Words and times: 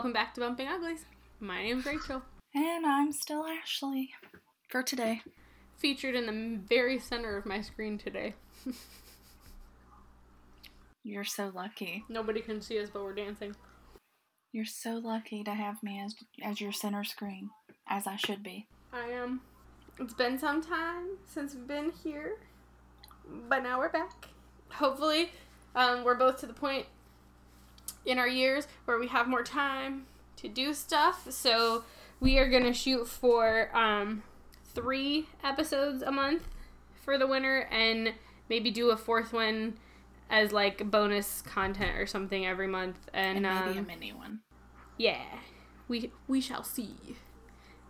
welcome 0.00 0.14
back 0.14 0.32
to 0.32 0.40
Bumping 0.40 0.66
Uglies. 0.66 1.04
My 1.40 1.62
name's 1.62 1.84
Rachel. 1.84 2.22
And 2.54 2.86
I'm 2.86 3.12
still 3.12 3.44
Ashley 3.44 4.08
for 4.70 4.82
today. 4.82 5.20
Featured 5.76 6.14
in 6.14 6.24
the 6.24 6.66
very 6.66 6.98
center 6.98 7.36
of 7.36 7.44
my 7.44 7.60
screen 7.60 7.98
today. 7.98 8.32
You're 11.04 11.24
so 11.24 11.52
lucky. 11.54 12.02
Nobody 12.08 12.40
can 12.40 12.62
see 12.62 12.80
us, 12.80 12.88
but 12.90 13.02
we're 13.02 13.14
dancing. 13.14 13.54
You're 14.52 14.64
so 14.64 14.92
lucky 14.92 15.44
to 15.44 15.52
have 15.52 15.82
me 15.82 16.00
as 16.02 16.14
as 16.42 16.62
your 16.62 16.72
center 16.72 17.04
screen, 17.04 17.50
as 17.86 18.06
I 18.06 18.16
should 18.16 18.42
be. 18.42 18.68
I 18.94 19.04
am. 19.10 19.42
It's 19.98 20.14
been 20.14 20.38
some 20.38 20.62
time 20.62 21.18
since 21.26 21.54
we've 21.54 21.68
been 21.68 21.92
here, 22.02 22.38
but 23.50 23.62
now 23.62 23.78
we're 23.78 23.90
back. 23.90 24.28
Hopefully, 24.70 25.32
um, 25.74 26.04
we're 26.04 26.14
both 26.14 26.38
to 26.38 26.46
the 26.46 26.54
point 26.54 26.86
in 28.04 28.18
our 28.18 28.28
years 28.28 28.66
where 28.84 28.98
we 28.98 29.08
have 29.08 29.26
more 29.28 29.42
time 29.42 30.06
to 30.36 30.48
do 30.48 30.72
stuff. 30.74 31.26
So 31.30 31.84
we 32.20 32.38
are 32.38 32.48
gonna 32.48 32.72
shoot 32.74 33.06
for 33.06 33.74
um, 33.76 34.22
three 34.74 35.26
episodes 35.44 36.02
a 36.02 36.10
month 36.10 36.42
for 37.04 37.18
the 37.18 37.26
winter, 37.26 37.60
and 37.70 38.12
maybe 38.48 38.70
do 38.70 38.90
a 38.90 38.96
fourth 38.96 39.32
one 39.32 39.74
as 40.28 40.52
like 40.52 40.90
bonus 40.90 41.42
content 41.42 41.96
or 41.96 42.06
something 42.06 42.46
every 42.46 42.68
month. 42.68 42.96
And, 43.12 43.44
And 43.46 43.66
maybe 43.66 43.78
um, 43.78 43.84
a 43.84 43.86
mini 43.86 44.12
one. 44.12 44.40
yeah, 44.96 45.24
we 45.88 46.10
we 46.28 46.40
shall 46.40 46.62
see 46.62 47.16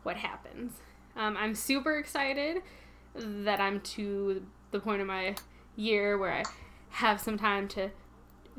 what 0.02 0.16
happens. 0.16 0.74
Um, 1.16 1.36
I'm 1.36 1.54
super 1.54 1.98
excited 1.98 2.62
that 3.14 3.60
I'm 3.60 3.80
to 3.80 4.46
the 4.70 4.78
point 4.80 5.00
of 5.02 5.06
my 5.08 5.34
year 5.76 6.16
where 6.16 6.32
I 6.32 6.44
have 6.90 7.20
some 7.20 7.36
time 7.36 7.66
to 7.68 7.90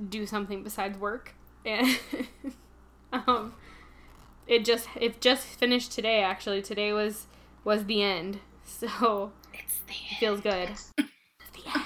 do 0.09 0.25
something 0.25 0.63
besides 0.63 0.97
work, 0.97 1.33
and 1.65 1.97
um, 3.13 3.53
it 4.47 4.65
just 4.65 4.87
it 4.99 5.21
just 5.21 5.45
finished 5.45 5.91
today. 5.91 6.21
Actually, 6.21 6.61
today 6.61 6.93
was 6.93 7.27
was 7.63 7.85
the 7.85 8.01
end, 8.01 8.39
so 8.63 9.31
It's 9.53 9.79
the 9.87 9.93
it 9.93 10.19
feels 10.19 10.41
good. 10.41 10.69
Yes. 10.69 10.91
the 10.97 11.05
end. 11.73 11.83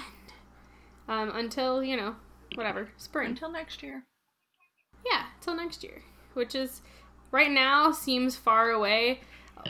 Um, 1.07 1.31
until 1.35 1.83
you 1.83 1.97
know, 1.97 2.15
whatever 2.55 2.89
spring. 2.97 3.29
until 3.29 3.49
next 3.51 3.83
year. 3.83 4.03
Yeah, 5.05 5.23
till 5.41 5.55
next 5.55 5.83
year, 5.83 6.01
which 6.33 6.55
is 6.55 6.81
right 7.31 7.51
now 7.51 7.91
seems 7.91 8.35
far 8.35 8.71
away, 8.71 9.19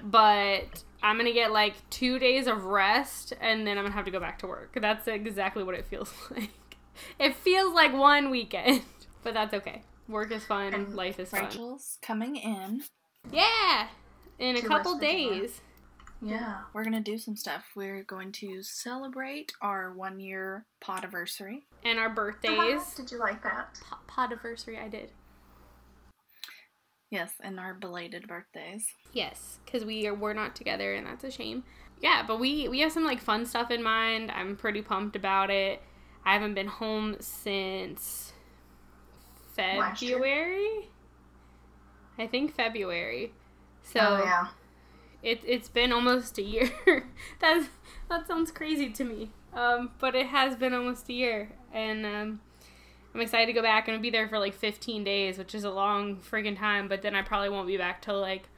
but 0.03 0.83
I'm 1.03 1.17
gonna 1.17 1.33
get 1.33 1.52
like 1.52 1.73
two 1.89 2.20
days 2.20 2.47
of 2.47 2.66
rest 2.66 3.33
and 3.42 3.67
then 3.67 3.77
I'm 3.77 3.83
gonna 3.83 3.95
have 3.95 4.05
to 4.05 4.11
go 4.11 4.20
back 4.20 4.39
to 4.39 4.47
work. 4.47 4.77
That's 4.80 5.08
exactly 5.08 5.64
what 5.64 5.75
it 5.75 5.86
feels 5.88 6.14
like. 6.31 6.52
It 7.19 7.35
feels 7.35 7.73
like 7.73 7.93
one 7.93 8.29
weekend, 8.29 8.81
but 9.23 9.33
that's 9.33 9.53
okay. 9.53 9.81
Work 10.07 10.31
is 10.31 10.43
fun, 10.45 10.73
And 10.73 10.95
life 10.95 11.19
is 11.19 11.29
fun. 11.29 11.45
Rachel's 11.45 11.97
coming 12.02 12.35
in. 12.35 12.83
Yeah, 13.31 13.87
in 14.39 14.55
a 14.55 14.61
couple 14.61 14.93
less 14.93 15.02
than 15.02 15.17
you 15.19 15.29
are. 15.29 15.39
days. 15.41 15.61
Yeah. 16.21 16.57
We're 16.73 16.83
gonna 16.83 17.02
do 17.02 17.17
some 17.17 17.35
stuff. 17.35 17.63
We're 17.75 18.03
going 18.03 18.31
to 18.33 18.61
celebrate 18.63 19.52
our 19.61 19.93
one 19.93 20.19
year 20.19 20.65
podiversary. 20.83 21.63
And 21.83 21.99
our 21.99 22.05
Uh-huh. 22.05 22.15
birthdays. 22.15 22.93
Did 22.95 23.11
you 23.11 23.19
like 23.19 23.43
that? 23.43 23.80
Po- 23.89 23.97
Podiversary, 24.07 24.81
I 24.81 24.87
did. 24.87 25.11
Yes, 27.11 27.33
and 27.41 27.59
our 27.59 27.73
belated 27.73 28.27
birthdays. 28.27 28.87
Yes, 29.13 29.59
because 29.65 29.85
we 29.85 30.07
are 30.07 30.13
we're 30.13 30.33
not 30.33 30.55
together, 30.55 30.95
and 30.95 31.05
that's 31.05 31.23
a 31.23 31.31
shame. 31.31 31.63
Yeah, 32.02 32.23
but 32.27 32.39
we 32.39 32.67
we 32.67 32.80
have 32.81 32.91
some 32.91 33.05
like 33.05 33.21
fun 33.21 33.45
stuff 33.45 33.71
in 33.71 33.83
mind. 33.83 34.31
I'm 34.31 34.55
pretty 34.57 34.81
pumped 34.81 35.15
about 35.15 35.49
it. 35.49 35.81
I 36.25 36.33
haven't 36.33 36.55
been 36.55 36.67
home 36.67 37.17
since 37.19 38.33
February. 39.53 40.89
I 42.17 42.27
think 42.27 42.55
February. 42.55 43.33
So 43.83 43.99
oh 44.02 44.23
yeah. 44.23 44.47
it 45.21 45.41
it's 45.45 45.69
been 45.69 45.91
almost 45.91 46.37
a 46.37 46.41
year. 46.41 46.71
That's 47.39 47.67
that 48.09 48.27
sounds 48.27 48.52
crazy 48.52 48.89
to 48.89 49.03
me. 49.03 49.31
Um, 49.53 49.91
but 49.99 50.15
it 50.15 50.27
has 50.27 50.55
been 50.55 50.73
almost 50.73 51.08
a 51.09 51.14
year, 51.14 51.49
and 51.73 52.05
um, 52.05 52.41
I'm 53.14 53.21
excited 53.21 53.45
to 53.45 53.53
go 53.53 53.61
back 53.61 53.87
and 53.87 54.02
be 54.02 54.09
there 54.09 54.27
for 54.27 54.37
like 54.37 54.53
15 54.53 55.05
days, 55.05 55.37
which 55.37 55.55
is 55.55 55.64
a 55.64 55.69
long 55.69 56.17
friggin' 56.17 56.58
time. 56.58 56.89
But 56.89 57.02
then 57.02 57.15
I 57.15 57.21
probably 57.21 57.49
won't 57.49 57.67
be 57.67 57.77
back 57.77 58.02
till 58.02 58.19
like 58.19 58.49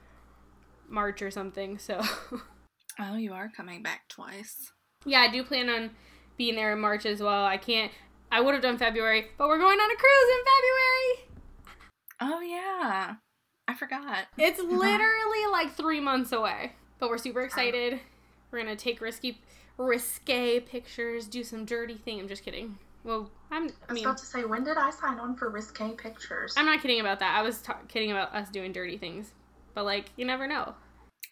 March 0.89 1.22
or 1.22 1.29
something. 1.29 1.77
So 1.77 2.01
Oh, 3.00 3.16
you 3.16 3.33
are 3.33 3.50
coming 3.56 3.83
back 3.83 4.07
twice. 4.07 4.72
yeah, 5.06 5.19
I 5.19 5.31
do 5.31 5.44
plan 5.44 5.69
on 5.69 5.91
being 6.38 6.56
there 6.56 6.74
in 6.74 6.80
March 6.80 7.06
as 7.06 7.22
well. 7.22 7.46
I 7.46 7.58
can't. 7.58 7.92
I 8.31 8.42
would 8.42 8.53
have 8.53 8.64
done 8.64 8.78
February, 8.78 9.28
but 9.38 9.48
we're 9.48 9.58
going 9.58 9.80
on 9.80 9.92
a 9.92 9.96
cruise 9.96 10.30
in 10.31 10.46
February. 10.46 11.30
Oh 12.20 12.42
yeah. 12.42 13.16
I 13.68 13.74
forgot. 13.75 14.25
It's 14.38 14.59
literally 14.59 15.46
like 15.52 15.74
three 15.75 16.00
months 16.00 16.31
away, 16.31 16.74
but 17.00 17.09
we're 17.09 17.18
super 17.18 17.42
excited. 17.44 18.00
We're 18.52 18.59
gonna 18.59 18.75
take 18.75 19.02
risky, 19.02 19.42
risque 19.78 20.59
pictures, 20.62 21.28
do 21.28 21.44
some 21.44 21.66
dirty 21.66 21.96
thing. 21.96 22.20
I'm 22.20 22.28
just 22.28 22.44
kidding. 22.44 22.78
Well, 23.04 23.30
I'm. 23.52 23.64
I 23.64 23.66
I 23.66 23.69
was 23.90 23.96
mean, 23.96 24.06
about 24.06 24.18
to 24.18 24.25
say, 24.25 24.44
when 24.46 24.64
did 24.64 24.78
I 24.78 24.90
sign 24.90 25.19
on 25.19 25.36
for 25.36 25.50
risque 25.50 25.92
pictures? 25.98 26.54
I'm 26.58 26.66
not 26.66 26.81
kidding 26.81 27.00
about 27.00 27.19
that. 27.19 27.38
I 27.38 27.42
was 27.42 27.62
ta- 27.62 27.80
kidding 27.88 28.12
about 28.12 28.34
us 28.34 28.50
doing 28.50 28.72
dirty 28.72 28.98
things, 28.98 29.31
but 29.74 29.86
like 29.86 30.12
you 30.16 30.25
never 30.25 30.48
know. 30.48 30.75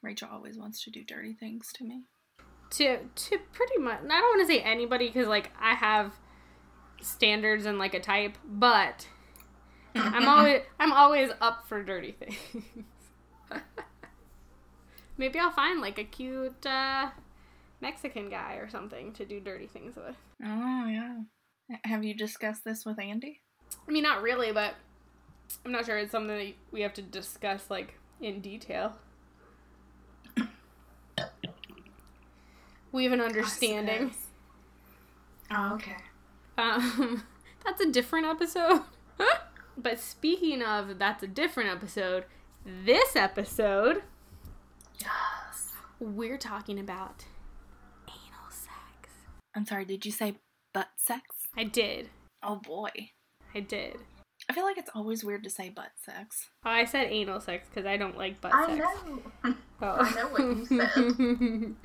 Rachel 0.04 0.30
always 0.32 0.58
wants 0.58 0.84
to 0.84 0.92
do 0.92 1.04
dirty 1.04 1.34
things 1.34 1.72
to 1.76 1.84
me. 1.84 2.04
To 2.72 2.98
to 2.98 3.38
pretty 3.54 3.78
much, 3.80 4.00
I 4.04 4.08
don't 4.08 4.38
want 4.38 4.42
to 4.42 4.54
say 4.54 4.60
anybody 4.62 5.08
because 5.08 5.28
like 5.28 5.52
I 5.60 5.76
have 5.76 6.14
standards 7.02 7.66
and 7.66 7.78
like 7.78 7.94
a 7.94 8.00
type, 8.00 8.38
but 8.46 9.08
I'm 9.96 10.28
always 10.28 10.62
I'm 10.80 10.92
always 10.92 11.32
up 11.42 11.68
for 11.68 11.84
dirty 11.84 12.12
things. 12.12 12.66
Maybe 15.18 15.40
I'll 15.40 15.52
find 15.52 15.80
like 15.80 15.98
a 15.98 16.04
cute 16.04 16.66
uh, 16.66 17.10
Mexican 17.82 18.30
guy 18.30 18.56
or 18.56 18.70
something 18.70 19.14
to 19.14 19.26
do 19.26 19.40
dirty 19.40 19.68
things 19.68 19.96
with. 19.96 20.16
Oh 20.44 20.88
yeah. 20.88 21.20
Have 21.86 22.04
you 22.04 22.14
discussed 22.14 22.64
this 22.66 22.86
with 22.86 23.00
Andy? 23.00 23.42
I 23.88 23.92
mean, 23.92 24.04
not 24.04 24.22
really, 24.22 24.52
but 24.52 24.76
I'm 25.66 25.72
not 25.72 25.86
sure 25.86 25.98
it's 25.98 26.12
something 26.12 26.38
that 26.38 26.54
we 26.72 26.82
have 26.82 26.94
to 26.96 27.02
discuss 27.02 27.70
like 27.70 27.96
in 28.22 28.42
detail. 28.42 28.96
We 32.96 33.04
have 33.04 33.12
an 33.12 33.20
understanding. 33.20 34.12
oh, 35.52 35.74
okay. 35.74 35.98
Um, 36.58 37.24
that's 37.66 37.82
a 37.82 37.92
different 37.92 38.26
episode. 38.26 38.84
but 39.78 40.00
speaking 40.00 40.62
of 40.62 40.98
that's 40.98 41.22
a 41.22 41.28
different 41.28 41.72
episode, 41.72 42.24
this 42.66 43.18
episode 43.18 44.02
Yes. 45.02 45.74
we're 46.00 46.38
talking 46.38 46.80
about 46.80 47.26
anal 48.08 48.50
sex. 48.50 49.12
I'm 49.54 49.66
sorry, 49.66 49.84
did 49.84 50.06
you 50.06 50.14
say 50.14 50.38
butt 50.74 50.88
sex? 50.96 51.22
I 51.58 51.66
did. 51.66 52.10
Oh 52.42 52.56
boy. 52.56 52.92
I 53.54 53.60
did. 53.60 53.98
I 54.50 54.54
feel 54.54 54.64
like 54.64 54.78
it's 54.78 54.92
always 54.96 55.22
weird 55.22 55.44
to 55.44 55.50
say 55.50 55.68
butt 55.68 55.92
sex. 55.98 56.48
Oh, 56.66 56.70
I 56.70 56.86
said 56.86 57.08
anal 57.10 57.42
sex 57.42 57.68
because 57.70 57.86
I 57.86 57.98
don't 57.98 58.18
like 58.18 58.40
butt 58.40 58.54
I 58.54 58.68
sex. 58.68 58.88
I 59.44 59.50
know. 59.50 59.56
Oh. 59.82 59.98
I 60.00 60.12
know 60.14 60.28
what 60.30 60.42
you 60.42 60.66
said. 60.66 61.76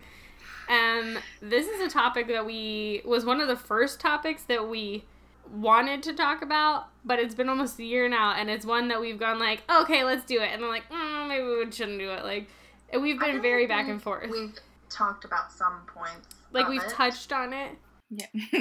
Um, 0.71 1.19
this 1.43 1.67
is 1.67 1.81
a 1.81 1.89
topic 1.91 2.29
that 2.29 2.47
we 2.47 3.03
was 3.05 3.25
one 3.25 3.41
of 3.41 3.49
the 3.49 3.57
first 3.57 4.01
topics 4.01 4.45
that 4.45 4.69
we 4.69 5.05
wanted 5.53 6.03
to 6.05 6.13
talk 6.15 6.43
about, 6.43 6.87
but 7.05 7.19
it's 7.19 7.35
been 7.35 7.49
almost 7.49 7.79
a 7.79 7.85
year 7.85 8.09
now, 8.09 8.35
and 8.37 8.49
it's 8.49 8.65
one 8.65 8.89
that 8.89 9.01
we've 9.01 9.19
gone 9.19 9.39
like, 9.39 9.63
okay, 9.71 10.05
let's 10.05 10.25
do 10.25 10.41
it, 10.41 10.51
and 10.53 10.63
then 10.63 10.69
like, 10.71 10.89
mm, 10.91 11.29
maybe 11.29 11.45
we 11.45 11.71
shouldn't 11.73 11.99
do 11.99 12.11
it. 12.11 12.25
Like, 12.25 12.49
and 12.93 13.03
we've 13.03 13.19
been 13.19 13.43
very 13.43 13.63
like 13.63 13.69
back 13.69 13.81
we've- 13.87 13.93
and 13.93 14.03
forth. 14.03 14.31
We've 14.31 14.55
talked 14.89 15.25
about 15.25 15.51
some 15.53 15.83
points. 15.93 16.29
Like 16.53 16.69
we've 16.69 16.83
it. 16.83 16.91
touched 16.91 17.33
on 17.33 17.53
it, 17.53 17.73
Yeah. 18.11 18.27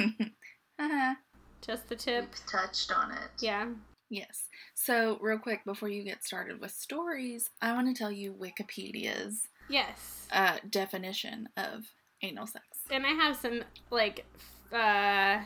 uh-huh. 0.78 1.14
just 1.60 1.88
the 1.88 1.96
tip. 1.96 2.26
We've 2.30 2.46
touched 2.46 2.92
on 2.92 3.12
it. 3.12 3.30
Yeah. 3.40 3.68
Yes. 4.08 4.44
So, 4.74 5.18
real 5.20 5.38
quick 5.38 5.64
before 5.64 5.88
you 5.88 6.02
get 6.02 6.24
started 6.24 6.60
with 6.60 6.72
stories, 6.72 7.50
I 7.62 7.72
want 7.72 7.86
to 7.94 7.94
tell 7.98 8.10
you 8.10 8.32
Wikipedia's 8.32 9.46
Yes. 9.68 10.26
uh, 10.32 10.56
definition 10.68 11.48
of 11.56 11.84
anal 12.22 12.46
sex. 12.46 12.64
And 12.90 13.06
I 13.06 13.10
have 13.10 13.36
some 13.36 13.62
like 13.90 14.24
uh 14.72 15.40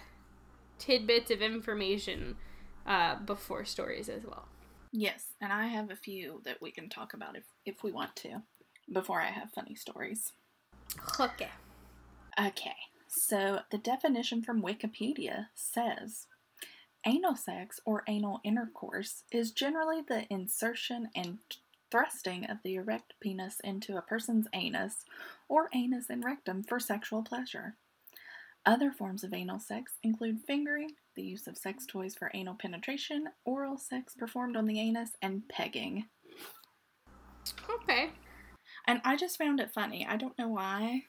tidbits 0.78 1.30
of 1.30 1.40
information 1.40 2.36
uh 2.86 3.16
before 3.16 3.64
stories 3.64 4.08
as 4.08 4.24
well. 4.24 4.48
Yes, 4.92 5.32
and 5.40 5.52
I 5.52 5.66
have 5.66 5.90
a 5.90 5.96
few 5.96 6.40
that 6.44 6.62
we 6.62 6.70
can 6.70 6.88
talk 6.88 7.14
about 7.14 7.36
if, 7.36 7.44
if 7.66 7.82
we 7.82 7.90
want 7.90 8.14
to 8.16 8.42
before 8.92 9.20
I 9.20 9.26
have 9.26 9.50
funny 9.52 9.74
stories. 9.74 10.32
Okay. 11.18 11.48
Okay, 12.38 12.76
so 13.08 13.60
the 13.70 13.78
definition 13.78 14.42
from 14.42 14.62
Wikipedia 14.62 15.46
says 15.54 16.26
anal 17.06 17.36
sex 17.36 17.80
or 17.84 18.02
anal 18.08 18.40
intercourse 18.44 19.24
is 19.32 19.52
generally 19.52 20.00
the 20.06 20.26
insertion 20.30 21.08
and 21.14 21.38
thrusting 21.94 22.44
of 22.46 22.58
the 22.64 22.74
erect 22.74 23.14
penis 23.20 23.60
into 23.62 23.96
a 23.96 24.02
person's 24.02 24.48
anus 24.52 25.04
or 25.48 25.68
anus 25.72 26.10
and 26.10 26.24
rectum 26.24 26.64
for 26.64 26.80
sexual 26.80 27.22
pleasure. 27.22 27.76
Other 28.66 28.90
forms 28.90 29.22
of 29.22 29.32
anal 29.32 29.60
sex 29.60 29.92
include 30.02 30.40
fingering, 30.44 30.90
the 31.14 31.22
use 31.22 31.46
of 31.46 31.56
sex 31.56 31.86
toys 31.86 32.16
for 32.16 32.32
anal 32.34 32.56
penetration, 32.56 33.28
oral 33.44 33.78
sex 33.78 34.12
performed 34.16 34.56
on 34.56 34.64
the 34.64 34.80
anus, 34.80 35.10
and 35.22 35.48
pegging. 35.48 36.06
Okay. 37.70 38.10
And 38.88 39.00
I 39.04 39.14
just 39.14 39.38
found 39.38 39.60
it 39.60 39.70
funny. 39.72 40.04
I 40.04 40.16
don't 40.16 40.36
know 40.36 40.48
why. 40.48 41.04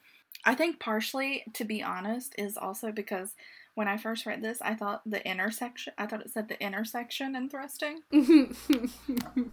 I 0.45 0.53
think 0.53 0.79
partially, 0.79 1.45
to 1.53 1.65
be 1.65 1.81
honest, 1.81 2.35
is 2.37 2.57
also 2.57 2.91
because 2.91 3.31
when 3.73 3.87
I 3.87 3.97
first 3.97 4.27
read 4.27 4.43
this, 4.43 4.61
I 4.61 4.75
thought 4.75 5.01
the 5.03 5.27
intersection, 5.27 5.93
I 5.97 6.05
thought 6.05 6.21
it 6.21 6.29
said 6.31 6.47
the 6.47 6.61
intersection 6.61 7.35
in 7.35 7.49
thrusting. 7.49 8.01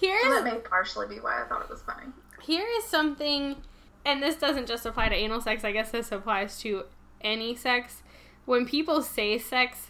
That 0.00 0.44
may 0.44 0.58
partially 0.58 1.06
be 1.06 1.20
why 1.20 1.42
I 1.42 1.46
thought 1.46 1.62
it 1.62 1.70
was 1.70 1.82
funny. 1.82 2.08
here 2.42 2.66
is 2.78 2.84
something, 2.84 3.56
and 4.04 4.22
this 4.22 4.36
doesn't 4.36 4.66
just 4.66 4.86
apply 4.86 5.08
to 5.08 5.14
anal 5.14 5.40
sex. 5.40 5.64
I 5.64 5.72
guess 5.72 5.90
this 5.90 6.12
applies 6.12 6.58
to 6.60 6.84
any 7.20 7.54
sex. 7.56 8.02
When 8.44 8.66
people 8.66 9.02
say 9.02 9.38
sex, 9.38 9.88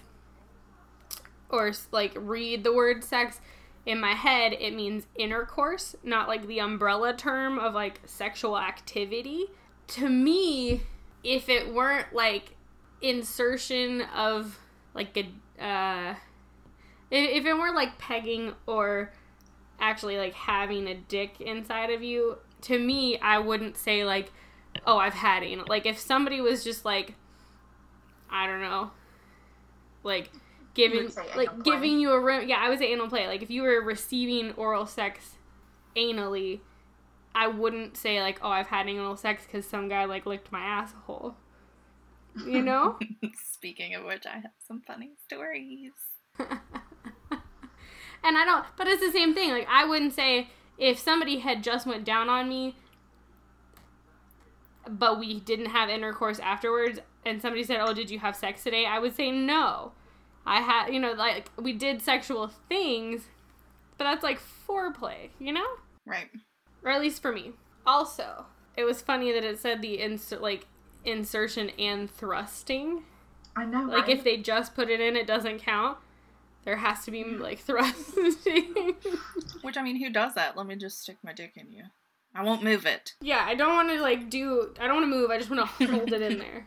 or 1.49 1.73
like 1.93 2.13
read 2.17 2.65
the 2.65 2.73
word 2.73 3.05
sex, 3.05 3.41
in 3.85 4.01
my 4.01 4.13
head 4.13 4.53
it 4.59 4.75
means 4.75 5.07
intercourse, 5.15 5.95
not 6.03 6.29
like 6.29 6.47
the 6.47 6.59
umbrella 6.59 7.15
term 7.15 7.59
of 7.59 7.75
like 7.75 8.01
sexual 8.05 8.59
activity. 8.59 9.47
To 9.89 10.09
me, 10.09 10.83
if 11.23 11.49
it 11.49 11.73
weren't 11.73 12.13
like 12.13 12.57
insertion 13.01 14.03
of 14.15 14.59
like 14.95 15.17
a 15.17 15.63
uh, 15.63 16.15
if, 17.11 17.41
if 17.41 17.47
it 17.47 17.55
weren't 17.55 17.77
like 17.77 17.99
pegging 17.99 18.55
or 18.67 19.13
actually 19.81 20.17
like 20.17 20.35
having 20.35 20.87
a 20.87 20.95
dick 20.95 21.41
inside 21.41 21.91
of 21.91 22.03
you, 22.03 22.39
to 22.63 22.79
me, 22.79 23.19
I 23.19 23.39
wouldn't 23.39 23.77
say 23.77 24.05
like, 24.05 24.33
oh, 24.87 24.99
I've 24.99 25.15
had 25.15 25.43
anal. 25.43 25.67
Like 25.69 25.87
if 25.87 25.99
somebody 25.99 26.41
was 26.41 26.65
just 26.65 26.85
like, 26.85 27.15
I 28.31 28.47
don't 28.47 28.61
know, 28.61 28.91
like 30.03 30.31
giving 30.75 31.05
would 31.05 31.13
say 31.13 31.23
anal 31.23 31.37
like 31.37 31.49
play. 31.49 31.75
giving 31.75 32.01
you 32.01 32.13
a 32.13 32.21
room. 32.21 32.49
Yeah, 32.49 32.57
I 32.59 32.69
would 32.69 32.79
say 32.79 32.93
anal 32.93 33.09
play. 33.09 33.27
Like 33.27 33.43
if 33.43 33.51
you 33.51 33.63
were 33.63 33.81
receiving 33.81 34.53
oral 34.53 34.87
sex 34.87 35.37
anally, 35.97 36.61
I 37.35 37.49
wouldn't 37.49 37.97
say 37.97 38.21
like, 38.21 38.39
oh, 38.43 38.49
I've 38.49 38.69
had 38.69 38.89
anal 38.89 39.17
sex 39.17 39.45
because 39.45 39.67
some 39.67 39.89
guy 39.89 40.05
like 40.05 40.27
licked 40.27 40.51
my 40.53 40.61
asshole. 40.61 41.37
You 42.47 42.63
know. 42.63 42.99
Speaking 43.53 43.95
of 43.95 44.05
which, 44.05 44.27
I 44.27 44.35
have 44.35 44.53
some 44.67 44.83
funny 44.87 45.13
stories. 45.25 45.93
and 48.27 48.37
I 48.37 48.45
don't 48.45 48.65
but 48.77 48.87
it's 48.89 49.03
the 49.03 49.13
same 49.13 49.35
thing. 49.35 49.51
Like 49.51 49.69
I 49.71 49.85
wouldn't 49.85 50.15
say 50.15 50.49
if 50.79 50.99
somebody 50.99 51.39
had 51.39 51.63
just 51.63 51.87
went 51.87 52.05
down 52.05 52.29
on 52.29 52.49
me 52.49 52.77
but 54.89 55.19
we 55.19 55.41
didn't 55.41 55.67
have 55.67 55.89
intercourse 55.89 56.39
afterwards 56.39 57.01
and 57.25 57.43
somebody 57.43 57.65
said, 57.65 57.79
"Oh, 57.81 57.93
did 57.93 58.11
you 58.11 58.21
have 58.21 58.37
sex 58.37 58.63
today?" 58.63 58.87
I 58.87 58.99
would 58.99 59.15
say 59.17 59.31
no. 59.31 59.93
I 60.45 60.61
had, 60.61 60.91
you 60.91 61.01
know, 61.01 61.13
like 61.13 61.51
we 61.61 61.73
did 61.73 62.01
sexual 62.01 62.53
things, 62.69 63.25
but 63.99 64.05
that's 64.05 64.23
like 64.23 64.39
foreplay, 64.41 65.31
you 65.41 65.53
know? 65.53 65.67
Right. 66.05 66.29
Or 66.85 66.93
at 66.93 67.01
least 67.01 67.21
for 67.21 67.33
me. 67.33 67.53
Also, 67.85 68.47
it 68.77 68.85
was 68.85 69.03
funny 69.03 69.33
that 69.33 69.43
it 69.43 69.59
said 69.59 69.83
the 69.83 70.01
insert 70.01 70.41
like 70.41 70.67
insertion 71.05 71.71
and 71.79 72.09
thrusting. 72.09 73.03
I 73.57 73.65
know, 73.65 73.83
Like 73.87 74.07
right? 74.07 74.17
if 74.17 74.23
they 74.23 74.37
just 74.37 74.75
put 74.75 74.89
it 74.89 75.01
in, 75.01 75.17
it 75.17 75.27
doesn't 75.27 75.59
count. 75.59 75.99
There 76.67 76.77
has 76.77 77.05
to 77.05 77.13
be 77.13 77.23
mm. 77.23 77.41
like 77.41 77.61
thrusting. 77.61 78.97
Which, 79.63 79.77
I 79.77 79.83
mean, 79.83 80.03
who 80.03 80.11
does 80.11 80.35
that? 80.35 80.57
Let 80.57 80.67
me 80.67 80.75
just 80.75 81.01
stick 81.01 81.17
my 81.23 81.33
dick 81.33 81.53
in 81.55 81.71
you. 81.71 81.85
I 82.35 82.43
won't 82.43 82.63
move 82.65 82.85
it. 82.85 83.15
yeah, 83.23 83.45
I 83.47 83.55
don't 83.55 83.73
want 83.73 83.89
to 83.91 84.03
like 84.03 84.29
do. 84.29 84.75
I 84.79 84.87
don't 84.87 84.97
want 84.97 85.05
to 85.05 85.17
move. 85.17 85.31
I 85.31 85.39
just 85.39 85.49
want 85.49 85.61
to 85.61 85.87
hold 85.87 86.13
it 86.13 86.21
in 86.21 86.39
there. 86.41 86.67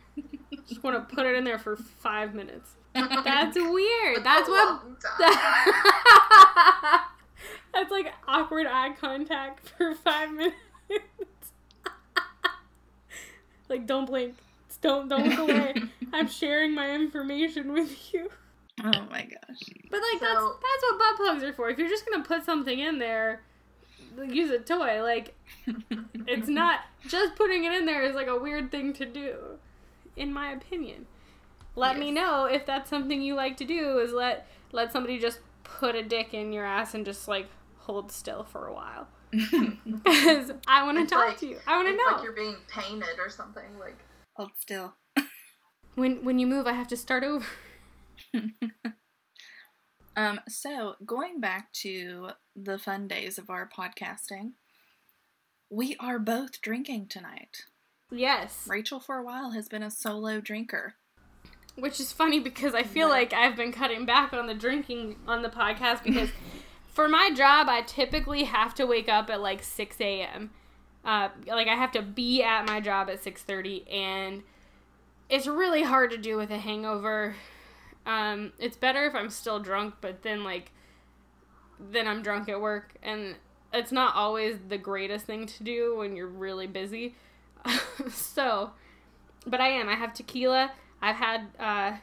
Just 0.68 0.84
want 0.84 0.96
to 0.96 1.16
put 1.16 1.28
it 1.28 1.36
in 1.36 1.44
there 1.44 1.60
for 1.60 1.76
five 1.76 2.34
minutes. 2.34 2.72
That's 2.96 3.56
weird. 3.56 4.24
That's 4.24 4.50
what. 4.50 4.84
That's 7.74 7.92
like 7.92 8.12
awkward 8.28 8.68
eye 8.68 8.96
contact 9.00 9.70
for 9.78 9.94
five 9.96 10.32
minutes. 10.32 10.56
like 13.68 13.86
don't 13.86 14.06
blink. 14.06 14.36
Don't 14.82 15.10
don't 15.10 15.28
look 15.28 15.40
away. 15.40 15.76
I'm 16.14 16.30
sharing 16.30 16.74
my 16.74 16.90
information 16.90 17.74
with 17.74 18.14
you. 18.14 18.32
Oh 18.84 19.08
my 19.10 19.24
gosh. 19.24 19.60
But 19.90 20.02
like 20.12 20.20
that's 20.22 20.40
So- 20.40 20.58
that's 20.62 20.84
what 20.84 20.98
butt 21.00 21.18
plugs 21.18 21.44
are 21.44 21.54
for. 21.54 21.70
If 21.70 21.78
you're 21.78 21.90
just 21.90 22.06
gonna 22.10 22.24
put 22.24 22.44
something 22.46 22.80
in 22.80 23.00
there, 23.00 23.42
use 24.28 24.52
a 24.52 24.60
toy. 24.60 25.02
Like 25.04 25.36
it's 26.28 26.48
not 26.48 26.80
just 27.08 27.36
putting 27.36 27.64
it 27.66 27.74
in 27.74 27.86
there 27.86 28.04
is 28.04 28.16
like 28.16 28.28
a 28.28 28.38
weird 28.40 28.72
thing 28.72 28.94
to 28.94 29.06
do, 29.06 29.36
in 30.16 30.32
my 30.34 30.52
opinion. 30.52 31.06
Let 31.76 31.98
me 31.98 32.12
know 32.12 32.46
if 32.46 32.66
that's 32.66 32.90
something 32.90 33.22
you 33.22 33.36
like 33.36 33.56
to 33.58 33.66
do. 33.66 34.00
Is 34.00 34.12
let 34.12 34.48
let 34.72 34.92
somebody 34.92 35.20
just 35.20 35.40
put 35.64 35.96
a 35.96 36.04
dick 36.04 36.34
in 36.34 36.52
your 36.54 36.66
ass 36.66 36.94
and 36.94 37.06
just 37.06 37.28
like 37.28 37.48
hold 37.78 38.12
still 38.12 38.44
for 38.44 38.68
a 38.68 38.74
while. 38.74 39.08
Because 39.32 40.52
I 40.68 40.84
want 40.84 40.98
to 41.00 41.06
talk 41.06 41.28
like- 41.30 41.38
to 41.40 41.48
you. 41.48 41.58
I 41.68 41.76
want 41.78 41.88
to 41.90 41.96
know. 41.96 42.16
like 42.16 42.24
you're 42.24 42.34
being 42.34 42.56
painted 42.68 43.20
or 43.20 43.30
something. 43.30 43.78
Like, 43.80 43.98
Hold 44.36 44.52
still. 44.58 44.96
when 45.96 46.24
when 46.24 46.40
you 46.40 46.48
move, 46.48 46.66
I 46.68 46.74
have 46.74 46.88
to 46.90 46.98
start 46.98 47.24
over. 47.24 47.46
Um, 50.16 50.42
so 50.50 50.96
going 51.06 51.40
back 51.40 51.72
to 51.74 52.32
the 52.56 52.78
fun 52.78 53.08
days 53.08 53.38
of 53.38 53.50
our 53.50 53.70
podcasting, 53.70 54.52
we 55.70 55.96
are 56.00 56.20
both 56.20 56.62
drinking 56.62 57.08
tonight. 57.08 57.64
Yes, 58.12 58.66
Rachel, 58.68 59.00
for 59.00 59.18
a 59.18 59.24
while, 59.24 59.52
has 59.52 59.70
been 59.70 59.84
a 59.84 59.92
solo 59.92 60.42
drinker. 60.42 60.96
which 61.76 62.00
is 62.02 62.12
funny 62.12 62.40
because 62.42 62.76
I 62.76 62.84
feel 62.84 63.08
like 63.08 63.32
I've 63.34 63.56
been 63.56 63.72
cutting 63.72 64.06
back 64.06 64.34
on 64.34 64.48
the 64.48 64.54
drinking 64.56 65.16
on 65.26 65.42
the 65.42 65.48
podcast 65.50 66.04
because 66.04 66.30
for 66.88 67.08
my 67.08 67.30
job 67.34 67.68
I 67.70 67.84
typically 67.84 68.44
have 68.44 68.74
to 68.76 68.86
wake 68.86 69.08
up 69.08 69.30
at 69.30 69.40
like 69.40 69.64
six 69.64 70.02
a.m. 70.02 70.50
Uh, 71.06 71.30
like 71.48 71.68
I 71.70 71.76
have 71.76 71.94
to 71.94 72.02
be 72.02 72.44
at 72.44 72.68
my 72.68 72.82
job 72.82 73.10
at 73.10 73.24
six 73.24 73.42
thirty, 73.44 73.88
and 73.90 74.44
it's 75.30 75.48
really 75.48 75.84
hard 75.84 76.12
to 76.12 76.18
do 76.18 76.36
with 76.36 76.52
a 76.52 76.58
hangover. 76.58 77.36
Um, 78.10 78.54
it's 78.58 78.76
better 78.76 79.06
if 79.06 79.14
I'm 79.14 79.30
still 79.30 79.60
drunk, 79.60 79.94
but 80.02 80.24
then 80.24 80.44
like 80.44 80.72
then 81.80 82.08
I'm 82.08 82.24
drunk 82.24 82.50
at 82.50 82.60
work, 82.60 82.96
and 83.04 83.36
it's 83.72 83.92
not 83.92 84.16
always 84.16 84.58
the 84.68 84.80
greatest 84.80 85.28
thing 85.28 85.46
to 85.46 85.64
do 85.64 85.96
when 85.96 86.16
you're 86.16 86.28
really 86.28 86.66
busy. 86.66 87.16
so, 88.12 88.72
but 89.46 89.62
I 89.62 89.68
am. 89.70 89.88
I 89.88 89.94
have 89.94 90.16
tequila. 90.16 90.72
I've 91.04 91.18
had 91.18 91.48
uh, 91.60 91.98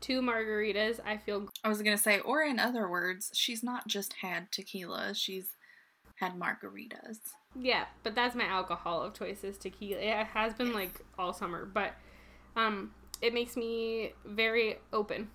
two 0.00 0.20
margaritas. 0.20 0.98
I 1.06 1.16
feel 1.16 1.46
I 1.62 1.68
was 1.68 1.80
gonna 1.80 1.96
say, 1.96 2.18
or 2.18 2.42
in 2.42 2.58
other 2.58 2.90
words, 2.90 3.30
she's 3.34 3.62
not 3.62 3.86
just 3.86 4.14
had 4.14 4.50
tequila; 4.50 5.14
she's 5.14 5.54
had 6.16 6.32
margaritas. 6.32 7.18
yeah, 7.54 7.84
but 8.02 8.16
that's 8.16 8.34
my 8.34 8.46
alcohol 8.46 9.02
of 9.02 9.14
choice 9.14 9.44
is 9.44 9.58
tequila. 9.58 10.00
It 10.00 10.26
has 10.26 10.54
been 10.54 10.72
like 10.72 11.02
all 11.16 11.32
summer, 11.32 11.64
but 11.64 11.92
um, 12.56 12.90
it 13.22 13.32
makes 13.32 13.56
me 13.56 14.12
very 14.26 14.76
open, 14.92 15.28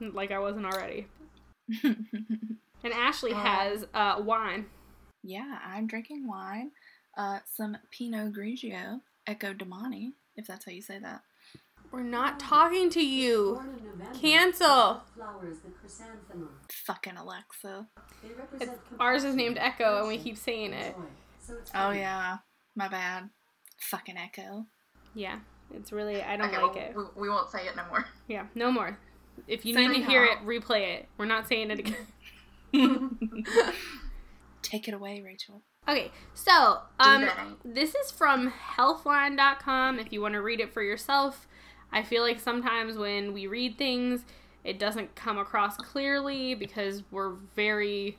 like 0.00 0.30
I 0.30 0.38
wasn't 0.38 0.66
already. 0.66 1.06
And 2.84 2.92
Ashley 2.92 3.30
Oh. 3.32 3.36
has 3.36 3.86
uh, 3.94 4.16
wine. 4.20 4.66
yeah, 5.22 5.58
I'm 5.64 5.86
drinking 5.86 6.26
wine, 6.26 6.72
uh, 7.16 7.38
some 7.46 7.76
Pinot 7.92 8.32
Grigio, 8.32 9.00
Ecco 9.28 9.56
Domani, 9.56 10.14
if 10.36 10.48
that's 10.48 10.64
how 10.64 10.72
you 10.72 10.82
say 10.82 10.98
that. 10.98 11.22
We're 11.92 12.02
not 12.02 12.40
talking 12.40 12.90
to 12.90 13.00
you. 13.06 13.52
Born 13.54 13.76
in 13.78 13.84
November, 13.84 14.18
Cancel. 14.18 15.02
Flowers, 15.14 15.58
the 15.64 15.70
chrysanthemum. 15.70 16.48
Fucking 16.70 17.16
Alexa. 17.16 17.86
Represent 18.36 18.78
Ours 18.98 19.22
is 19.22 19.36
named 19.36 19.58
Echo, 19.60 20.00
and 20.00 20.08
we 20.08 20.18
keep 20.18 20.36
saying 20.36 20.72
it. 20.72 20.96
So 21.40 21.54
Oh 21.76 21.90
yeah, 21.92 22.38
my 22.74 22.88
bad. 22.88 23.28
Fucking 23.78 24.16
Echo. 24.16 24.66
Yeah, 25.14 25.38
it's 25.74 25.92
really 25.92 26.22
I 26.22 26.36
don't 26.36 26.48
okay, 26.48 26.62
like 26.62 26.74
well, 26.74 26.84
it. 26.84 26.96
We, 27.16 27.22
we 27.22 27.28
won't 27.28 27.50
say 27.50 27.66
it 27.66 27.76
no 27.76 27.84
more. 27.90 28.06
Yeah, 28.28 28.46
no 28.54 28.70
more. 28.70 28.98
If 29.48 29.64
you 29.64 29.74
So 29.74 29.80
need 29.80 29.94
to 29.98 30.04
hear 30.04 30.24
it, 30.24 30.38
replay 30.44 30.96
it. 30.96 31.08
We're 31.16 31.24
not 31.24 31.48
saying 31.48 31.70
it 31.70 31.78
again. 31.78 33.16
Take 34.62 34.88
it 34.88 34.94
away, 34.94 35.22
Rachel. 35.24 35.62
Okay, 35.88 36.12
so 36.32 36.78
um, 37.00 37.58
this 37.64 37.94
is 37.94 38.12
from 38.12 38.52
healthline.com. 38.76 39.98
If 39.98 40.12
you 40.12 40.20
want 40.22 40.34
to 40.34 40.40
read 40.40 40.60
it 40.60 40.72
for 40.72 40.82
yourself, 40.82 41.48
I 41.90 42.02
feel 42.02 42.22
like 42.22 42.38
sometimes 42.38 42.96
when 42.96 43.32
we 43.32 43.48
read 43.48 43.76
things, 43.76 44.24
it 44.62 44.78
doesn't 44.78 45.16
come 45.16 45.38
across 45.38 45.76
clearly 45.76 46.54
because 46.54 47.02
we're 47.10 47.34
very 47.56 48.16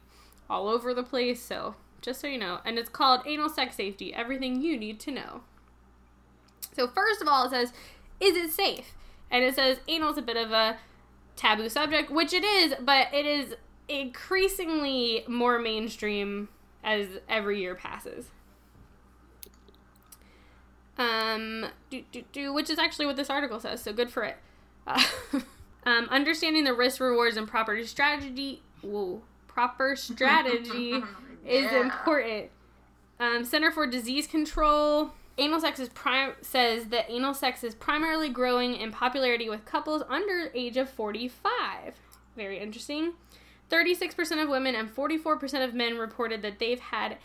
all 0.50 0.68
over 0.68 0.94
the 0.94 1.04
place. 1.04 1.42
So, 1.42 1.76
just 2.02 2.20
so 2.20 2.28
you 2.28 2.38
know, 2.38 2.60
and 2.66 2.78
it's 2.78 2.90
called 2.90 3.22
Anal 3.26 3.48
Sex 3.50 3.78
Safety 3.78 4.14
Everything 4.14 4.62
You 4.62 4.78
Need 4.78 5.00
to 5.02 5.12
Know. 5.12 5.42
So, 6.74 6.88
first 6.88 7.22
of 7.22 7.28
all, 7.28 7.46
it 7.46 7.52
says, 7.52 7.74
Is 8.20 8.36
it 8.36 8.52
safe? 8.52 8.94
And 9.32 9.44
it 9.44 9.56
says, 9.56 9.80
Anal 9.88 10.12
is 10.12 10.18
a 10.18 10.22
bit 10.22 10.38
of 10.38 10.52
a 10.52 10.78
taboo 11.36 11.70
subject, 11.70 12.12
which 12.12 12.34
it 12.34 12.44
is, 12.44 12.76
but 12.80 13.08
it 13.14 13.26
is 13.26 13.56
increasingly 13.88 15.24
more 15.28 15.60
mainstream 15.60 16.50
as 16.84 17.08
every 17.28 17.60
year 17.60 17.76
passes. 17.76 18.28
Um, 20.98 21.66
do, 21.90 22.04
do, 22.12 22.24
do, 22.32 22.54
which 22.54 22.70
is 22.70 22.78
actually 22.78 23.08
what 23.08 23.16
this 23.16 23.30
article 23.30 23.60
says, 23.60 23.82
so 23.82 23.94
good 23.94 24.12
for 24.12 24.24
it. 24.24 24.38
Uh, 24.86 25.04
um, 25.86 26.08
understanding 26.10 26.64
the 26.64 26.74
risk, 26.74 27.00
rewards, 27.00 27.38
and 27.38 27.48
proper 27.48 27.84
strategy. 27.84 28.62
Whoa, 28.82 29.22
proper 29.48 29.96
strategy 29.96 31.02
is 31.48 31.72
important. 31.72 32.52
Um, 33.20 33.44
Center 33.44 33.72
for 33.72 33.88
Disease 33.88 34.28
Control. 34.28 35.12
Anal 35.38 35.60
sex 35.60 35.80
is 35.80 35.90
prim- 35.90 36.36
says 36.42 36.86
that 36.86 37.10
anal 37.10 37.34
sex 37.34 37.64
is 37.64 37.74
primarily 37.74 38.30
growing 38.30 38.76
in 38.76 38.92
popularity 38.92 39.50
with 39.50 39.66
couples 39.66 40.04
under 40.08 40.52
age 40.54 40.78
of 40.78 40.90
45. 40.90 41.96
Very 42.36 42.60
interesting. 42.60 43.14
36% 43.70 44.44
of 44.44 44.50
women 44.50 44.76
and 44.76 44.94
44% 44.94 45.64
of 45.64 45.74
men 45.74 45.98
reported 45.98 46.44
that 46.44 46.60
they've 46.60 46.80
had 46.80 47.18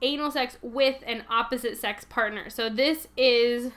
anal 0.00 0.30
sex 0.30 0.56
with 0.62 1.02
an 1.06 1.24
opposite 1.28 1.76
sex 1.76 2.04
partner. 2.04 2.48
So 2.48 2.70
this 2.70 3.06
is 3.16 3.72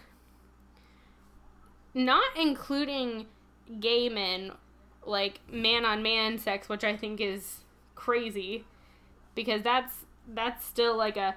not 1.94 2.26
including 2.38 3.26
gay 3.80 4.08
men, 4.08 4.52
like 5.06 5.40
man 5.52 5.86
on 5.86 6.02
man 6.02 6.38
sex, 6.38 6.70
which 6.70 6.84
I 6.84 6.96
think 6.96 7.20
is 7.20 7.62
crazy 7.96 8.66
because 9.36 9.62
that's 9.64 10.06
that's 10.28 10.66
still 10.66 10.96
like 10.98 11.18
a 11.18 11.36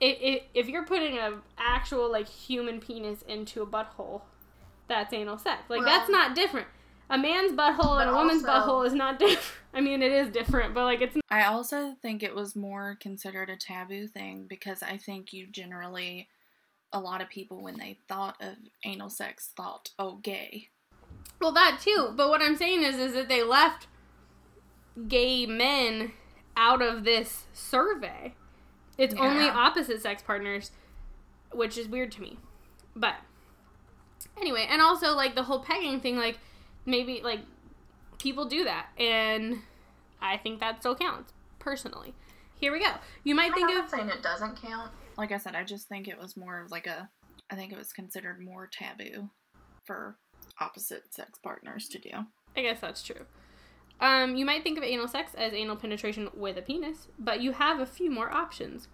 if, 0.00 0.42
if 0.54 0.68
you're 0.68 0.84
putting 0.84 1.18
an 1.18 1.42
actual 1.58 2.10
like 2.10 2.28
human 2.28 2.80
penis 2.80 3.22
into 3.22 3.62
a 3.62 3.66
butthole, 3.66 4.22
that's 4.88 5.12
anal 5.12 5.38
sex. 5.38 5.62
Like 5.68 5.84
that's 5.84 6.08
not 6.08 6.34
different. 6.34 6.66
A 7.10 7.16
man's 7.16 7.52
butthole 7.52 8.00
and 8.00 8.10
a 8.10 8.14
woman's 8.14 8.44
also- 8.44 8.66
butthole 8.68 8.86
is 8.86 8.92
not 8.92 9.18
different. 9.18 9.40
I 9.72 9.80
mean, 9.80 10.02
it 10.02 10.12
is 10.12 10.30
different, 10.30 10.74
but 10.74 10.84
like 10.84 11.00
it's 11.00 11.16
I 11.30 11.44
also 11.44 11.94
think 12.00 12.22
it 12.22 12.34
was 12.34 12.56
more 12.56 12.96
considered 13.00 13.50
a 13.50 13.56
taboo 13.56 14.06
thing 14.06 14.46
because 14.48 14.82
I 14.82 14.96
think 14.96 15.32
you 15.32 15.46
generally, 15.46 16.28
a 16.92 17.00
lot 17.00 17.20
of 17.20 17.28
people, 17.28 17.62
when 17.62 17.76
they 17.78 17.98
thought 18.08 18.36
of 18.40 18.56
anal 18.84 19.10
sex, 19.10 19.50
thought, 19.56 19.90
oh, 19.98 20.16
gay. 20.16 20.68
Well, 21.40 21.52
that 21.52 21.80
too. 21.82 22.12
But 22.16 22.30
what 22.30 22.42
I'm 22.42 22.56
saying 22.56 22.82
is, 22.82 22.96
is 22.96 23.12
that 23.12 23.28
they 23.28 23.42
left 23.42 23.86
gay 25.06 25.46
men 25.46 26.12
out 26.56 26.82
of 26.82 27.04
this 27.04 27.44
survey. 27.52 28.34
It's 28.98 29.14
only 29.14 29.48
opposite 29.48 30.02
sex 30.02 30.22
partners, 30.22 30.72
which 31.52 31.78
is 31.78 31.88
weird 31.88 32.12
to 32.12 32.20
me. 32.20 32.36
But 32.96 33.14
anyway, 34.36 34.66
and 34.68 34.82
also 34.82 35.14
like 35.14 35.34
the 35.34 35.44
whole 35.44 35.60
pegging 35.60 36.00
thing, 36.00 36.16
like 36.16 36.38
maybe 36.84 37.20
like 37.22 37.40
people 38.18 38.44
do 38.46 38.64
that, 38.64 38.88
and 38.98 39.58
I 40.20 40.36
think 40.36 40.60
that 40.60 40.80
still 40.80 40.96
counts 40.96 41.32
personally. 41.60 42.12
Here 42.60 42.72
we 42.72 42.80
go. 42.80 42.90
You 43.22 43.36
might 43.36 43.54
think 43.54 43.70
I'm 43.70 43.76
of 43.76 43.82
not 43.82 43.90
saying 43.90 44.08
it 44.08 44.22
doesn't 44.22 44.60
count. 44.60 44.90
Like 45.16 45.30
I 45.30 45.38
said, 45.38 45.54
I 45.54 45.62
just 45.62 45.88
think 45.88 46.08
it 46.08 46.18
was 46.18 46.36
more 46.36 46.60
of 46.60 46.72
like 46.72 46.88
a, 46.88 47.08
I 47.50 47.54
think 47.54 47.72
it 47.72 47.78
was 47.78 47.92
considered 47.92 48.40
more 48.40 48.66
taboo 48.66 49.30
for 49.84 50.16
opposite 50.60 51.14
sex 51.14 51.38
partners 51.42 51.88
to 51.88 51.98
do. 51.98 52.10
I 52.56 52.62
guess 52.62 52.80
that's 52.80 53.02
true. 53.02 53.26
Um, 54.00 54.36
you 54.36 54.44
might 54.44 54.62
think 54.62 54.78
of 54.78 54.84
anal 54.84 55.08
sex 55.08 55.32
as 55.34 55.52
anal 55.52 55.76
penetration 55.76 56.28
with 56.34 56.56
a 56.56 56.62
penis, 56.62 57.08
but 57.18 57.40
you 57.40 57.52
have 57.52 57.80
a 57.80 57.86
few 57.86 58.10
more 58.10 58.30
options. 58.30 58.88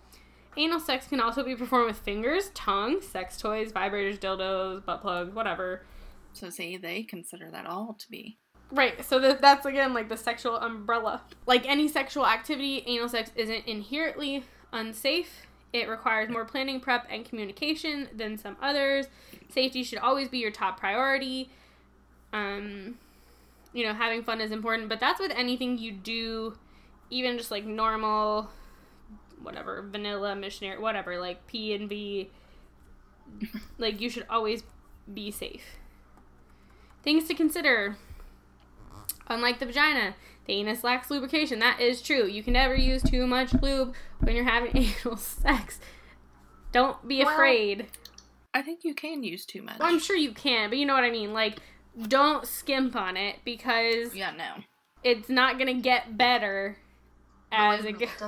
Anal 0.57 0.81
sex 0.81 1.09
can 1.09 1.21
also 1.21 1.43
be 1.43 1.57
performed 1.57 1.89
with 1.89 1.99
fingers, 1.99 2.51
tongue, 2.51 3.03
sex 3.03 3.37
toys, 3.37 3.73
vibrators, 3.73 4.19
dildos, 4.19 4.85
butt 4.85 5.03
plugs, 5.03 5.35
whatever. 5.35 5.83
So, 6.33 6.49
say 6.49 6.77
they 6.77 7.03
consider 7.03 7.51
that 7.51 7.67
all 7.67 7.97
to 7.99 8.11
be. 8.11 8.39
Right, 8.71 9.05
so 9.05 9.21
that 9.21 9.41
that's 9.41 9.67
again 9.67 9.95
like 9.95 10.09
the 10.09 10.17
sexual 10.17 10.57
umbrella. 10.57 11.23
Like 11.47 11.69
any 11.69 11.87
sexual 11.87 12.27
activity, 12.27 12.83
anal 12.87 13.09
sex 13.09 13.31
isn't 13.37 13.67
inherently 13.67 14.45
unsafe. 14.73 15.47
It 15.73 15.89
requires 15.89 16.31
more 16.31 16.45
planning, 16.45 16.81
prep, 16.81 17.07
and 17.11 17.25
communication 17.25 18.09
than 18.15 18.39
some 18.39 18.57
others. 18.63 19.07
Safety 19.51 19.83
should 19.83 19.99
always 19.99 20.29
be 20.29 20.39
your 20.39 20.53
top 20.53 20.79
priority. 20.79 21.51
Um, 22.33 22.97
you 23.75 23.85
know, 23.85 23.93
having 23.93 24.23
fun 24.23 24.41
is 24.41 24.51
important, 24.53 24.89
but 24.89 25.01
that's 25.01 25.21
with 25.21 25.33
anything 25.33 25.77
you 25.77 25.93
do, 25.93 26.57
even 27.11 27.37
just 27.37 27.51
like 27.51 27.65
normal, 27.67 28.49
whatever, 29.43 29.83
vanilla, 29.91 30.35
missionary, 30.35 30.81
whatever, 30.81 31.19
like 31.19 31.47
P 31.47 31.75
and 31.75 31.89
V. 31.89 32.31
like 33.79 34.01
you 34.01 34.09
should 34.09 34.25
always 34.31 34.63
be 35.13 35.31
safe. 35.31 35.65
Things 37.03 37.27
to 37.29 37.35
consider. 37.35 37.97
Unlike 39.27 39.59
the 39.59 39.67
vagina, 39.67 40.15
the 40.47 40.53
anus 40.55 40.85
lacks 40.85 41.11
lubrication. 41.11 41.59
That 41.59 41.81
is 41.81 42.01
true. 42.01 42.27
You 42.27 42.43
can 42.43 42.53
never 42.53 42.75
use 42.75 43.03
too 43.03 43.27
much 43.27 43.53
lube 43.55 43.95
when 44.21 44.37
you're 44.37 44.45
having 44.45 44.77
anal 45.05 45.17
sex. 45.17 45.81
Don't 46.73 47.07
be 47.07 47.25
Well- 47.25 47.35
afraid. 47.35 47.87
I 48.57 48.63
think 48.63 48.85
you 48.85 48.95
can 48.95 49.25
use 49.25 49.45
too 49.45 49.63
much. 49.63 49.81
Well, 49.81 49.89
I'm 49.89 49.99
sure 49.99 50.15
you 50.15 50.31
can, 50.31 50.69
but 50.71 50.79
you 50.79 50.87
know 50.87 50.95
what 50.95 51.03
I 51.03 51.11
mean. 51.11 51.33
Like, 51.33 51.59
don't 52.09 52.47
skimp 52.47 52.97
on 52.97 53.17
it 53.17 53.37
because 53.45 54.15
Yeah, 54.15 54.33
no. 54.33 54.63
it's 55.03 55.29
not 55.29 55.59
gonna 55.59 55.75
get 55.75 56.17
better 56.17 56.79
as 57.53 57.83
Believe 57.83 57.95
it 57.97 58.01
me, 58.01 58.07
goes. 58.07 58.19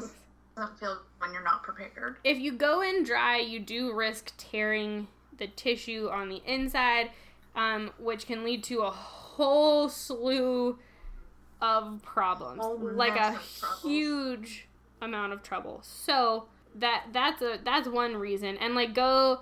doesn't 0.57 0.79
feel 0.79 0.99
when 1.19 1.33
you're 1.33 1.43
not 1.45 1.63
prepared. 1.63 2.17
If 2.25 2.39
you 2.39 2.53
go 2.53 2.81
in 2.81 3.03
dry, 3.03 3.39
you 3.39 3.61
do 3.61 3.93
risk 3.93 4.33
tearing 4.39 5.09
the 5.37 5.47
tissue 5.49 6.09
on 6.11 6.29
the 6.29 6.43
inside, 6.47 7.11
um, 7.55 7.91
which 7.99 8.27
can 8.27 8.45
lead 8.45 8.63
to 8.65 8.81
a 8.83 8.91
whole 8.91 9.89
slew 9.89 10.79
of 11.61 12.01
problems, 12.03 12.63
Whole 12.63 12.79
like 12.79 13.17
a 13.17 13.33
mess 13.33 13.65
huge 13.83 14.69
amount 15.01 15.33
of 15.33 15.43
trouble. 15.43 15.81
So 15.83 16.47
that 16.75 17.07
that's 17.13 17.43
a 17.43 17.59
that's 17.63 17.89
one 17.89 18.17
reason, 18.17 18.57
and 18.59 18.75
like 18.75 18.95
go 18.95 19.41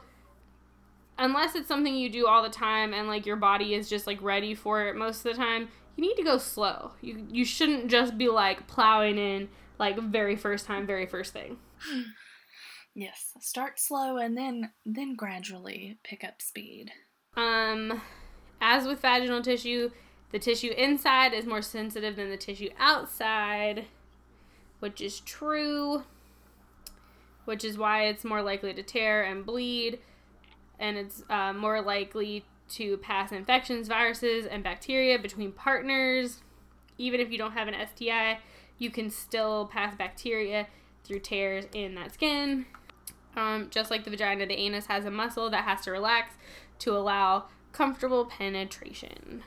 unless 1.18 1.54
it's 1.54 1.68
something 1.68 1.94
you 1.94 2.08
do 2.08 2.26
all 2.26 2.42
the 2.42 2.48
time 2.48 2.92
and 2.92 3.08
like 3.08 3.26
your 3.26 3.36
body 3.36 3.74
is 3.74 3.88
just 3.88 4.06
like 4.06 4.20
ready 4.22 4.54
for 4.54 4.86
it 4.86 4.96
most 4.96 5.18
of 5.18 5.32
the 5.32 5.34
time 5.34 5.68
you 5.96 6.02
need 6.02 6.16
to 6.16 6.24
go 6.24 6.38
slow 6.38 6.92
you 7.00 7.26
you 7.30 7.44
shouldn't 7.44 7.88
just 7.88 8.18
be 8.18 8.28
like 8.28 8.66
plowing 8.66 9.18
in 9.18 9.48
like 9.78 9.98
very 9.98 10.36
first 10.36 10.66
time 10.66 10.86
very 10.86 11.06
first 11.06 11.32
thing 11.32 11.56
Yes, 12.96 13.32
start 13.40 13.80
slow 13.80 14.18
and 14.18 14.38
then 14.38 14.70
then 14.86 15.16
gradually 15.16 15.98
pick 16.04 16.22
up 16.22 16.40
speed. 16.40 16.92
Um, 17.36 18.00
as 18.60 18.86
with 18.86 19.00
vaginal 19.00 19.42
tissue, 19.42 19.90
the 20.30 20.38
tissue 20.38 20.70
inside 20.70 21.34
is 21.34 21.44
more 21.44 21.62
sensitive 21.62 22.14
than 22.14 22.30
the 22.30 22.36
tissue 22.36 22.70
outside, 22.78 23.86
which 24.78 25.00
is 25.00 25.18
true. 25.20 26.04
Which 27.46 27.64
is 27.64 27.76
why 27.76 28.04
it's 28.04 28.24
more 28.24 28.42
likely 28.42 28.72
to 28.72 28.82
tear 28.82 29.24
and 29.24 29.44
bleed, 29.44 29.98
and 30.78 30.96
it's 30.96 31.22
uh, 31.30 31.52
more 31.52 31.80
likely 31.80 32.44
to 32.70 32.96
pass 32.98 33.32
infections, 33.32 33.88
viruses, 33.88 34.46
and 34.46 34.62
bacteria 34.62 35.18
between 35.18 35.52
partners. 35.52 36.40
Even 36.98 37.20
if 37.20 37.30
you 37.30 37.38
don't 37.38 37.52
have 37.52 37.68
an 37.68 37.74
STI, 37.74 38.38
you 38.78 38.90
can 38.90 39.10
still 39.10 39.66
pass 39.66 39.94
bacteria 39.94 40.66
through 41.04 41.20
tears 41.20 41.66
in 41.72 41.94
that 41.94 42.14
skin. 42.14 42.66
Um, 43.36 43.68
just 43.70 43.90
like 43.90 44.04
the 44.04 44.10
vagina, 44.10 44.46
the 44.46 44.54
anus 44.54 44.86
has 44.86 45.04
a 45.04 45.10
muscle 45.10 45.50
that 45.50 45.64
has 45.64 45.82
to 45.82 45.90
relax 45.90 46.34
to 46.80 46.96
allow 46.96 47.44
comfortable 47.72 48.24
penetration. 48.24 49.42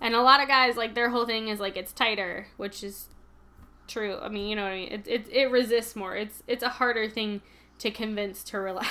And 0.00 0.14
a 0.14 0.22
lot 0.22 0.42
of 0.42 0.48
guys 0.48 0.76
like 0.76 0.94
their 0.94 1.10
whole 1.10 1.26
thing 1.26 1.48
is 1.48 1.60
like 1.60 1.76
it's 1.76 1.92
tighter, 1.92 2.48
which 2.56 2.84
is 2.84 3.08
true. 3.88 4.18
I 4.20 4.28
mean, 4.28 4.48
you 4.48 4.56
know 4.56 4.64
what 4.64 4.72
I 4.72 4.76
mean. 4.76 4.92
It 4.92 5.06
it, 5.06 5.26
it 5.32 5.50
resists 5.50 5.96
more. 5.96 6.14
It's 6.14 6.42
it's 6.46 6.62
a 6.62 6.68
harder 6.68 7.08
thing 7.08 7.40
to 7.78 7.90
convince 7.90 8.44
to 8.44 8.58
relax. 8.58 8.90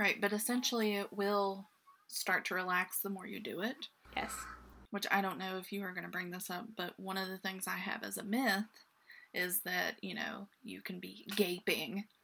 Right, 0.00 0.18
but 0.18 0.32
essentially 0.32 0.96
it 0.96 1.12
will 1.12 1.68
start 2.08 2.46
to 2.46 2.54
relax 2.54 3.00
the 3.00 3.10
more 3.10 3.26
you 3.26 3.38
do 3.38 3.60
it. 3.60 3.88
Yes. 4.16 4.32
Which 4.92 5.06
I 5.10 5.20
don't 5.20 5.38
know 5.38 5.58
if 5.58 5.72
you 5.72 5.82
are 5.84 5.92
going 5.92 6.04
to 6.04 6.10
bring 6.10 6.30
this 6.30 6.48
up, 6.48 6.64
but 6.74 6.98
one 6.98 7.18
of 7.18 7.28
the 7.28 7.36
things 7.36 7.66
I 7.66 7.76
have 7.76 8.02
as 8.02 8.16
a 8.16 8.24
myth 8.24 8.64
is 9.34 9.60
that, 9.66 9.96
you 10.00 10.14
know, 10.14 10.48
you 10.64 10.80
can 10.80 10.98
be 10.98 11.26
gaping. 11.36 12.04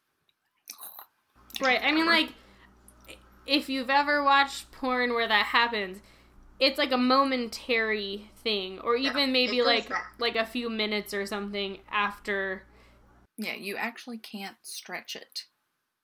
Right. 1.59 1.81
I 1.83 1.91
mean, 1.91 2.05
like, 2.05 2.35
if 3.47 3.71
you've 3.71 3.89
ever 3.89 4.23
watched 4.23 4.71
porn 4.73 5.15
where 5.15 5.27
that 5.27 5.47
happens, 5.47 6.01
it's 6.61 6.77
like 6.77 6.93
a 6.93 6.99
momentary 6.99 8.31
thing, 8.43 8.79
or 8.81 8.95
even 8.95 9.31
it 9.31 9.33
maybe 9.33 9.63
like 9.63 9.89
back. 9.89 10.13
like 10.19 10.37
a 10.37 10.45
few 10.45 10.69
minutes 10.69 11.15
or 11.15 11.25
something 11.25 11.79
after. 11.91 12.65
Yeah, 13.39 13.55
you 13.55 13.77
actually 13.77 14.19
can't 14.19 14.57
stretch 14.61 15.17
it 15.17 15.45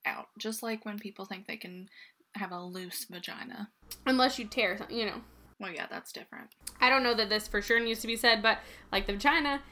out. 0.06 0.28
Just 0.38 0.62
like 0.62 0.84
when 0.84 0.98
people 0.98 1.24
think 1.24 1.46
they 1.46 1.56
can 1.56 1.88
have 2.34 2.52
a 2.52 2.62
loose 2.62 3.04
vagina. 3.04 3.68
Unless 4.06 4.38
you 4.38 4.46
tear 4.46 4.76
something, 4.78 4.96
you 4.96 5.06
know. 5.06 5.20
Well, 5.60 5.72
yeah, 5.72 5.86
that's 5.90 6.12
different. 6.12 6.48
I 6.80 6.88
don't 6.88 7.02
know 7.02 7.14
that 7.14 7.28
this 7.28 7.46
for 7.46 7.62
sure 7.62 7.78
needs 7.78 8.00
to 8.00 8.06
be 8.06 8.16
said, 8.16 8.42
but 8.42 8.58
like 8.90 9.06
the 9.06 9.12
vagina, 9.12 9.62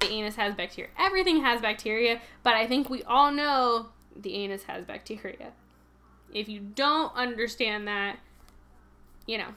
the 0.00 0.08
anus 0.08 0.36
has 0.36 0.54
bacteria. 0.54 0.90
Everything 0.98 1.42
has 1.42 1.60
bacteria, 1.60 2.20
but 2.42 2.54
I 2.54 2.66
think 2.66 2.90
we 2.90 3.02
all 3.04 3.30
know 3.30 3.90
the 4.16 4.34
anus 4.34 4.64
has 4.64 4.84
bacteria. 4.84 5.52
If 6.32 6.48
you 6.48 6.60
don't 6.60 7.14
understand 7.14 7.86
that, 7.88 8.18
you 9.26 9.38
know. 9.38 9.48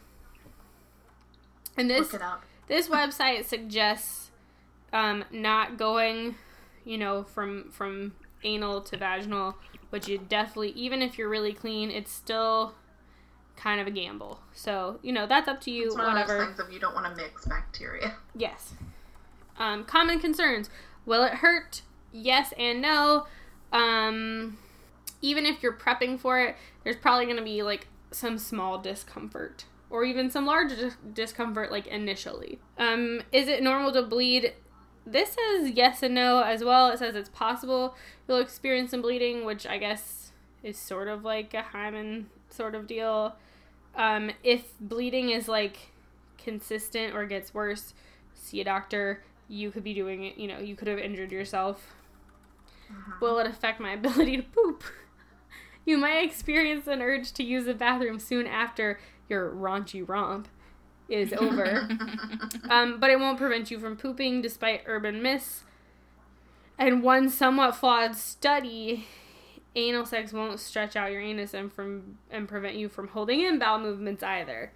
And 1.77 1.89
this 1.89 2.11
Look 2.11 2.15
it 2.15 2.21
up. 2.21 2.43
this 2.67 2.87
website 2.87 3.45
suggests 3.45 4.31
um, 4.93 5.23
not 5.31 5.77
going, 5.77 6.35
you 6.85 6.97
know, 6.97 7.23
from 7.23 7.71
from 7.71 8.13
anal 8.43 8.81
to 8.81 8.97
vaginal 8.97 9.55
which 9.91 10.07
you 10.07 10.17
definitely, 10.17 10.71
even 10.71 11.01
if 11.03 11.17
you're 11.17 11.29
really 11.29 11.53
clean, 11.53 11.91
it's 11.91 12.11
still 12.11 12.73
kind 13.55 13.79
of 13.79 13.85
a 13.87 13.91
gamble. 13.91 14.39
So, 14.53 14.99
you 15.03 15.11
know, 15.13 15.27
that's 15.27 15.47
up 15.47 15.61
to 15.61 15.71
you, 15.71 15.85
It's 15.87 15.95
one 15.95 16.05
of 16.17 16.27
those 16.27 16.35
whatever. 16.35 16.53
things 16.55 16.73
you 16.73 16.79
don't 16.79 16.95
want 16.95 17.05
to 17.15 17.21
mix 17.21 17.45
bacteria. 17.45 18.15
Yes. 18.35 18.73
Um, 19.59 19.83
common 19.83 20.19
concerns. 20.19 20.69
Will 21.05 21.23
it 21.23 21.35
hurt? 21.35 21.81
Yes 22.11 22.53
and 22.57 22.81
no. 22.81 23.27
Um, 23.71 24.57
even 25.21 25.45
if 25.45 25.61
you're 25.61 25.73
prepping 25.73 26.19
for 26.19 26.39
it, 26.41 26.55
there's 26.83 26.95
probably 26.95 27.25
going 27.25 27.37
to 27.37 27.43
be 27.43 27.61
like 27.61 27.87
some 28.11 28.37
small 28.37 28.77
discomfort 28.79 29.65
or 29.89 30.03
even 30.03 30.31
some 30.31 30.45
large 30.45 30.69
dis- 30.75 30.97
discomfort 31.13 31.71
like 31.71 31.85
initially. 31.87 32.59
Um, 32.77 33.21
is 33.31 33.47
it 33.47 33.61
normal 33.61 33.91
to 33.93 34.01
bleed? 34.01 34.53
This 35.05 35.35
says 35.35 35.71
yes 35.71 36.03
and 36.03 36.13
no 36.15 36.41
as 36.41 36.63
well. 36.63 36.89
It 36.89 36.99
says 36.99 37.15
it's 37.15 37.29
possible 37.29 37.95
you'll 38.27 38.39
experience 38.39 38.91
some 38.91 39.01
bleeding, 39.01 39.45
which 39.45 39.65
I 39.65 39.77
guess 39.77 40.31
is 40.63 40.77
sort 40.77 41.07
of 41.07 41.23
like 41.23 41.53
a 41.53 41.63
hymen 41.63 42.29
sort 42.49 42.75
of 42.75 42.87
deal. 42.87 43.35
Um, 43.95 44.31
if 44.43 44.73
bleeding 44.79 45.29
is 45.31 45.47
like 45.47 45.91
consistent 46.37 47.15
or 47.15 47.25
gets 47.25 47.53
worse, 47.53 47.93
see 48.33 48.61
a 48.61 48.63
doctor. 48.63 49.23
You 49.47 49.71
could 49.71 49.83
be 49.83 49.93
doing 49.93 50.23
it, 50.23 50.37
you 50.37 50.47
know, 50.47 50.59
you 50.59 50.75
could 50.75 50.87
have 50.87 50.99
injured 50.99 51.31
yourself. 51.31 51.93
Will 53.19 53.39
it 53.39 53.47
affect 53.47 53.79
my 53.79 53.91
ability 53.93 54.37
to 54.37 54.43
poop? 54.43 54.83
You 55.83 55.97
might 55.97 56.23
experience 56.23 56.87
an 56.87 57.01
urge 57.01 57.31
to 57.33 57.43
use 57.43 57.65
the 57.65 57.73
bathroom 57.73 58.19
soon 58.19 58.45
after 58.45 58.99
your 59.27 59.49
raunchy 59.49 60.07
romp 60.07 60.47
is 61.11 61.33
over. 61.33 61.87
um, 62.69 62.99
but 62.99 63.09
it 63.09 63.19
won't 63.19 63.37
prevent 63.37 63.69
you 63.69 63.79
from 63.79 63.97
pooping 63.97 64.41
despite 64.41 64.83
urban 64.85 65.21
myths. 65.21 65.63
And 66.77 67.03
one 67.03 67.29
somewhat 67.29 67.75
flawed 67.75 68.15
study, 68.15 69.05
anal 69.75 70.05
sex 70.05 70.33
won't 70.33 70.59
stretch 70.59 70.95
out 70.95 71.11
your 71.11 71.21
anus 71.21 71.53
and 71.53 71.71
from 71.71 72.17
and 72.31 72.47
prevent 72.47 72.75
you 72.75 72.89
from 72.89 73.09
holding 73.09 73.41
in 73.41 73.59
bowel 73.59 73.79
movements 73.79 74.23
either. 74.23 74.71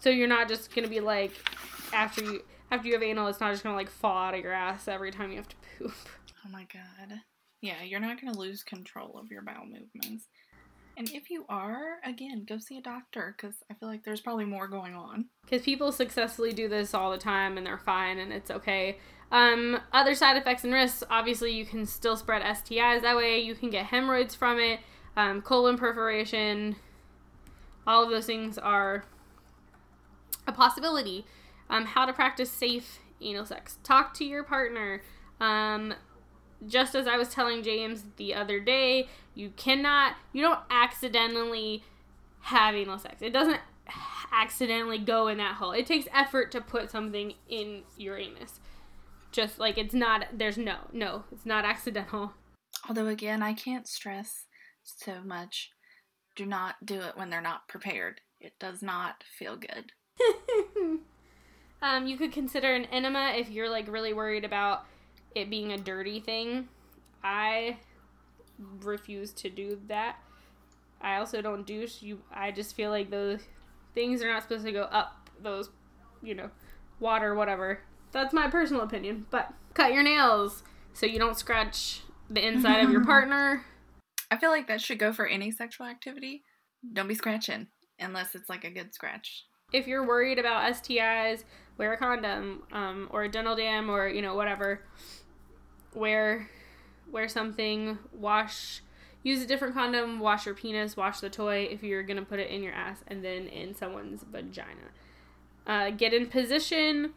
So 0.00 0.10
you're 0.10 0.28
not 0.28 0.48
just 0.48 0.72
gonna 0.74 0.88
be 0.88 1.00
like 1.00 1.32
after 1.92 2.22
you 2.22 2.42
after 2.70 2.86
you 2.86 2.94
have 2.94 3.02
anal, 3.02 3.26
it's 3.28 3.40
not 3.40 3.50
just 3.50 3.64
gonna 3.64 3.74
like 3.74 3.90
fall 3.90 4.16
out 4.16 4.34
of 4.34 4.40
your 4.40 4.52
ass 4.52 4.86
every 4.86 5.10
time 5.10 5.30
you 5.30 5.38
have 5.38 5.48
to 5.48 5.56
poop. 5.78 5.94
Oh 6.46 6.50
my 6.50 6.66
god. 6.72 7.20
Yeah, 7.60 7.82
you're 7.82 7.98
not 7.98 8.18
to 8.18 8.30
lose 8.30 8.62
control 8.62 9.18
of 9.18 9.32
your 9.32 9.42
bowel 9.42 9.66
movements. 9.66 10.28
And 10.98 11.08
if 11.14 11.30
you 11.30 11.44
are, 11.48 12.00
again, 12.04 12.44
go 12.46 12.58
see 12.58 12.76
a 12.76 12.82
doctor 12.82 13.36
because 13.36 13.54
I 13.70 13.74
feel 13.74 13.88
like 13.88 14.04
there's 14.04 14.20
probably 14.20 14.44
more 14.44 14.66
going 14.66 14.94
on. 14.96 15.26
because 15.44 15.62
people 15.62 15.92
successfully 15.92 16.52
do 16.52 16.68
this 16.68 16.92
all 16.92 17.12
the 17.12 17.18
time 17.18 17.56
and 17.56 17.64
they're 17.64 17.78
fine 17.78 18.18
and 18.18 18.32
it's 18.32 18.50
okay. 18.50 18.98
Um, 19.30 19.78
other 19.92 20.16
side 20.16 20.36
effects 20.36 20.64
and 20.64 20.72
risks 20.72 21.04
obviously, 21.08 21.52
you 21.52 21.64
can 21.64 21.86
still 21.86 22.16
spread 22.16 22.42
STIs 22.42 23.02
that 23.02 23.16
way. 23.16 23.38
You 23.38 23.54
can 23.54 23.70
get 23.70 23.86
hemorrhoids 23.86 24.34
from 24.34 24.58
it, 24.58 24.80
um, 25.16 25.40
colon 25.40 25.78
perforation. 25.78 26.74
All 27.86 28.02
of 28.02 28.10
those 28.10 28.26
things 28.26 28.58
are 28.58 29.04
a 30.48 30.52
possibility. 30.52 31.24
Um, 31.70 31.84
how 31.84 32.06
to 32.06 32.12
practice 32.12 32.50
safe 32.50 32.98
anal 33.20 33.46
sex. 33.46 33.78
Talk 33.84 34.14
to 34.14 34.24
your 34.24 34.42
partner. 34.42 35.02
Um, 35.40 35.94
just 36.66 36.94
as 36.94 37.06
I 37.06 37.16
was 37.16 37.28
telling 37.28 37.62
James 37.62 38.04
the 38.16 38.34
other 38.34 38.60
day, 38.60 39.08
you 39.34 39.50
cannot, 39.56 40.16
you 40.32 40.42
don't 40.42 40.60
accidentally 40.70 41.84
have 42.42 42.74
anal 42.74 42.98
sex. 42.98 43.22
It 43.22 43.32
doesn't 43.32 43.60
accidentally 44.32 44.98
go 44.98 45.28
in 45.28 45.38
that 45.38 45.56
hole. 45.56 45.72
It 45.72 45.86
takes 45.86 46.08
effort 46.12 46.50
to 46.52 46.60
put 46.60 46.90
something 46.90 47.34
in 47.48 47.82
your 47.96 48.18
anus. 48.18 48.60
Just 49.30 49.58
like 49.58 49.78
it's 49.78 49.94
not, 49.94 50.26
there's 50.32 50.58
no, 50.58 50.76
no, 50.92 51.24
it's 51.30 51.46
not 51.46 51.64
accidental. 51.64 52.32
Although, 52.88 53.06
again, 53.06 53.42
I 53.42 53.52
can't 53.52 53.86
stress 53.86 54.46
so 54.82 55.20
much 55.24 55.70
do 56.38 56.46
not 56.46 56.76
do 56.84 57.00
it 57.00 57.16
when 57.16 57.30
they're 57.30 57.40
not 57.40 57.66
prepared. 57.68 58.20
It 58.40 58.52
does 58.60 58.80
not 58.80 59.24
feel 59.38 59.56
good. 59.56 59.90
um, 61.82 62.06
you 62.06 62.16
could 62.16 62.32
consider 62.32 62.72
an 62.72 62.84
enema 62.86 63.34
if 63.36 63.50
you're 63.50 63.68
like 63.68 63.90
really 63.90 64.12
worried 64.12 64.44
about 64.44 64.86
it 65.34 65.50
being 65.50 65.72
a 65.72 65.78
dirty 65.78 66.20
thing. 66.20 66.68
I 67.22 67.78
refuse 68.80 69.32
to 69.32 69.50
do 69.50 69.80
that. 69.88 70.16
I 71.00 71.16
also 71.16 71.40
don't 71.40 71.66
douche. 71.66 72.02
You, 72.02 72.20
I 72.32 72.50
just 72.50 72.74
feel 72.74 72.90
like 72.90 73.10
those 73.10 73.40
things 73.94 74.22
are 74.22 74.32
not 74.32 74.42
supposed 74.42 74.64
to 74.64 74.72
go 74.72 74.82
up 74.82 75.30
those, 75.40 75.70
you 76.22 76.34
know, 76.34 76.50
water, 77.00 77.34
whatever. 77.34 77.80
That's 78.12 78.32
my 78.32 78.48
personal 78.48 78.82
opinion. 78.82 79.26
But 79.30 79.52
cut 79.74 79.92
your 79.92 80.02
nails 80.02 80.62
so 80.92 81.06
you 81.06 81.18
don't 81.18 81.38
scratch 81.38 82.00
the 82.28 82.46
inside 82.46 82.84
of 82.84 82.90
your 82.90 83.04
partner. 83.06 83.64
I 84.30 84.36
feel 84.36 84.50
like 84.50 84.66
that 84.68 84.80
should 84.80 84.98
go 84.98 85.12
for 85.12 85.26
any 85.26 85.50
sexual 85.50 85.86
activity. 85.86 86.42
Don't 86.92 87.08
be 87.08 87.14
scratching 87.14 87.68
unless 87.98 88.34
it's 88.34 88.48
like 88.48 88.64
a 88.64 88.70
good 88.70 88.94
scratch. 88.94 89.44
If 89.72 89.86
you're 89.86 90.06
worried 90.06 90.38
about 90.38 90.72
STIs, 90.72 91.44
wear 91.76 91.92
a 91.92 91.96
condom, 91.96 92.62
um, 92.72 93.08
or 93.10 93.24
a 93.24 93.28
dental 93.28 93.54
dam, 93.54 93.90
or 93.90 94.08
you 94.08 94.22
know 94.22 94.34
whatever. 94.34 94.80
Wear, 95.94 96.48
wear 97.10 97.28
something. 97.28 97.98
Wash. 98.12 98.82
Use 99.22 99.42
a 99.42 99.46
different 99.46 99.74
condom. 99.74 100.20
Wash 100.20 100.46
your 100.46 100.54
penis. 100.54 100.96
Wash 100.96 101.20
the 101.20 101.28
toy 101.28 101.68
if 101.70 101.82
you're 101.82 102.02
gonna 102.02 102.24
put 102.24 102.38
it 102.38 102.50
in 102.50 102.62
your 102.62 102.72
ass 102.72 103.02
and 103.06 103.24
then 103.24 103.46
in 103.48 103.74
someone's 103.74 104.22
vagina. 104.22 104.92
Uh, 105.66 105.90
get 105.90 106.14
in 106.14 106.26
position. 106.26 107.12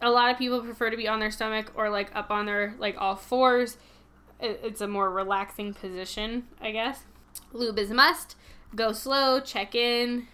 A 0.00 0.10
lot 0.10 0.30
of 0.30 0.38
people 0.38 0.60
prefer 0.62 0.90
to 0.90 0.96
be 0.96 1.06
on 1.06 1.20
their 1.20 1.30
stomach 1.30 1.72
or 1.74 1.90
like 1.90 2.14
up 2.14 2.30
on 2.30 2.46
their 2.46 2.74
like 2.78 2.96
all 2.98 3.16
fours. 3.16 3.76
It's 4.40 4.80
a 4.80 4.88
more 4.88 5.10
relaxing 5.10 5.72
position, 5.74 6.48
I 6.60 6.72
guess. 6.72 7.04
Lube 7.52 7.78
is 7.78 7.92
a 7.92 7.94
must. 7.94 8.34
Go 8.74 8.92
slow. 8.92 9.38
Check 9.38 9.74
in 9.74 10.26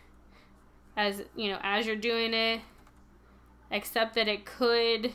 as 0.98 1.22
you 1.36 1.48
know 1.50 1.58
as 1.62 1.86
you're 1.86 1.96
doing 1.96 2.34
it 2.34 2.60
except 3.70 4.14
that 4.16 4.28
it 4.28 4.44
could 4.44 5.12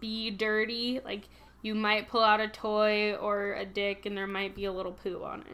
be 0.00 0.30
dirty 0.30 1.00
like 1.04 1.28
you 1.62 1.74
might 1.74 2.08
pull 2.08 2.22
out 2.22 2.40
a 2.40 2.48
toy 2.48 3.14
or 3.14 3.52
a 3.54 3.64
dick 3.66 4.06
and 4.06 4.16
there 4.16 4.26
might 4.26 4.54
be 4.54 4.64
a 4.64 4.72
little 4.72 4.92
poo 4.92 5.22
on 5.22 5.44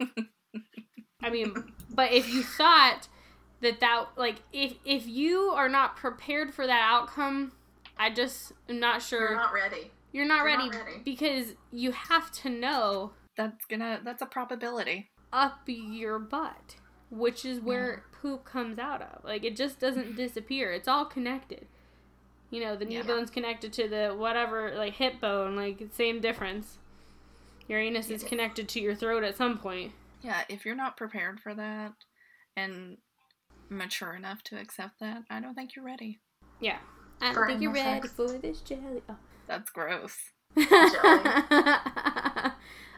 it 0.00 0.24
i 1.22 1.28
mean 1.30 1.52
but 1.94 2.10
if 2.12 2.32
you 2.32 2.42
thought 2.42 3.08
that 3.60 3.78
that 3.80 4.06
like 4.16 4.36
if 4.52 4.74
if 4.84 5.06
you 5.06 5.52
are 5.54 5.68
not 5.68 5.96
prepared 5.96 6.52
for 6.54 6.66
that 6.66 6.80
outcome 6.90 7.52
i 7.98 8.08
just 8.08 8.52
am 8.68 8.80
not 8.80 9.02
sure 9.02 9.20
You're 9.30 9.36
not 9.36 9.52
ready. 9.52 9.90
you're 10.12 10.24
not, 10.24 10.36
you're 10.38 10.44
ready, 10.46 10.70
not 10.70 10.84
ready. 10.86 10.98
because 11.04 11.54
you 11.70 11.92
have 11.92 12.30
to 12.42 12.48
know 12.48 13.12
That's 13.36 13.64
gonna, 13.66 14.00
that's 14.04 14.22
a 14.22 14.26
probability. 14.26 15.10
up 15.32 15.60
your 15.66 16.18
butt, 16.18 16.76
which 17.12 17.44
is 17.44 17.60
where 17.60 18.04
poop 18.20 18.44
comes 18.44 18.78
out 18.78 19.02
of. 19.02 19.24
Like 19.24 19.44
it 19.44 19.54
just 19.54 19.78
doesn't 19.78 20.08
mm-hmm. 20.08 20.16
disappear. 20.16 20.72
It's 20.72 20.88
all 20.88 21.04
connected. 21.04 21.66
You 22.50 22.60
know, 22.64 22.74
the 22.74 22.84
knee 22.84 22.96
Yeah. 22.96 23.02
bone's 23.02 23.30
connected 23.30 23.72
to 23.74 23.88
the 23.88 24.14
whatever, 24.16 24.74
like 24.74 24.94
hip 24.94 25.20
bone, 25.20 25.54
like 25.54 25.82
same 25.92 26.20
difference. 26.20 26.78
Your 27.68 27.78
anus 27.78 28.10
is 28.10 28.24
connected 28.24 28.68
to 28.70 28.80
your 28.80 28.94
throat 28.94 29.22
at 29.24 29.36
some 29.36 29.58
point. 29.58 29.92
Yeah, 30.22 30.42
if 30.48 30.64
you're 30.64 30.74
not 30.74 30.96
prepared 30.96 31.40
for 31.40 31.54
that 31.54 31.92
and 32.56 32.98
mature 33.68 34.14
enough 34.14 34.42
to 34.44 34.58
accept 34.58 35.00
that, 35.00 35.22
I 35.30 35.40
don't 35.40 35.54
think 35.54 35.76
you're 35.76 35.84
ready. 35.84 36.20
Yeah. 36.60 36.78
I 37.20 37.26
don't 37.26 37.34
For 37.34 37.46
think 37.46 37.62
you're 37.62 37.72
ready 37.72 38.00
sex. 38.02 38.12
for 38.14 38.28
this 38.38 38.60
jelly. 38.60 39.02
Oh. 39.08 39.16
That's 39.46 39.70
gross. 39.70 40.16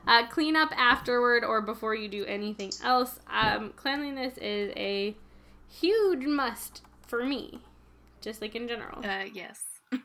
uh, 0.06 0.26
clean 0.26 0.56
up 0.56 0.70
afterward 0.76 1.44
or 1.44 1.60
before 1.60 1.94
you 1.94 2.08
do 2.08 2.24
anything 2.26 2.72
else. 2.82 3.20
Um, 3.30 3.72
cleanliness 3.76 4.36
is 4.38 4.72
a 4.76 5.16
huge 5.68 6.24
must 6.26 6.82
for 7.06 7.24
me, 7.24 7.60
just 8.20 8.40
like 8.40 8.54
in 8.54 8.68
general. 8.68 9.04
Uh, 9.04 9.24
yes. 9.32 9.62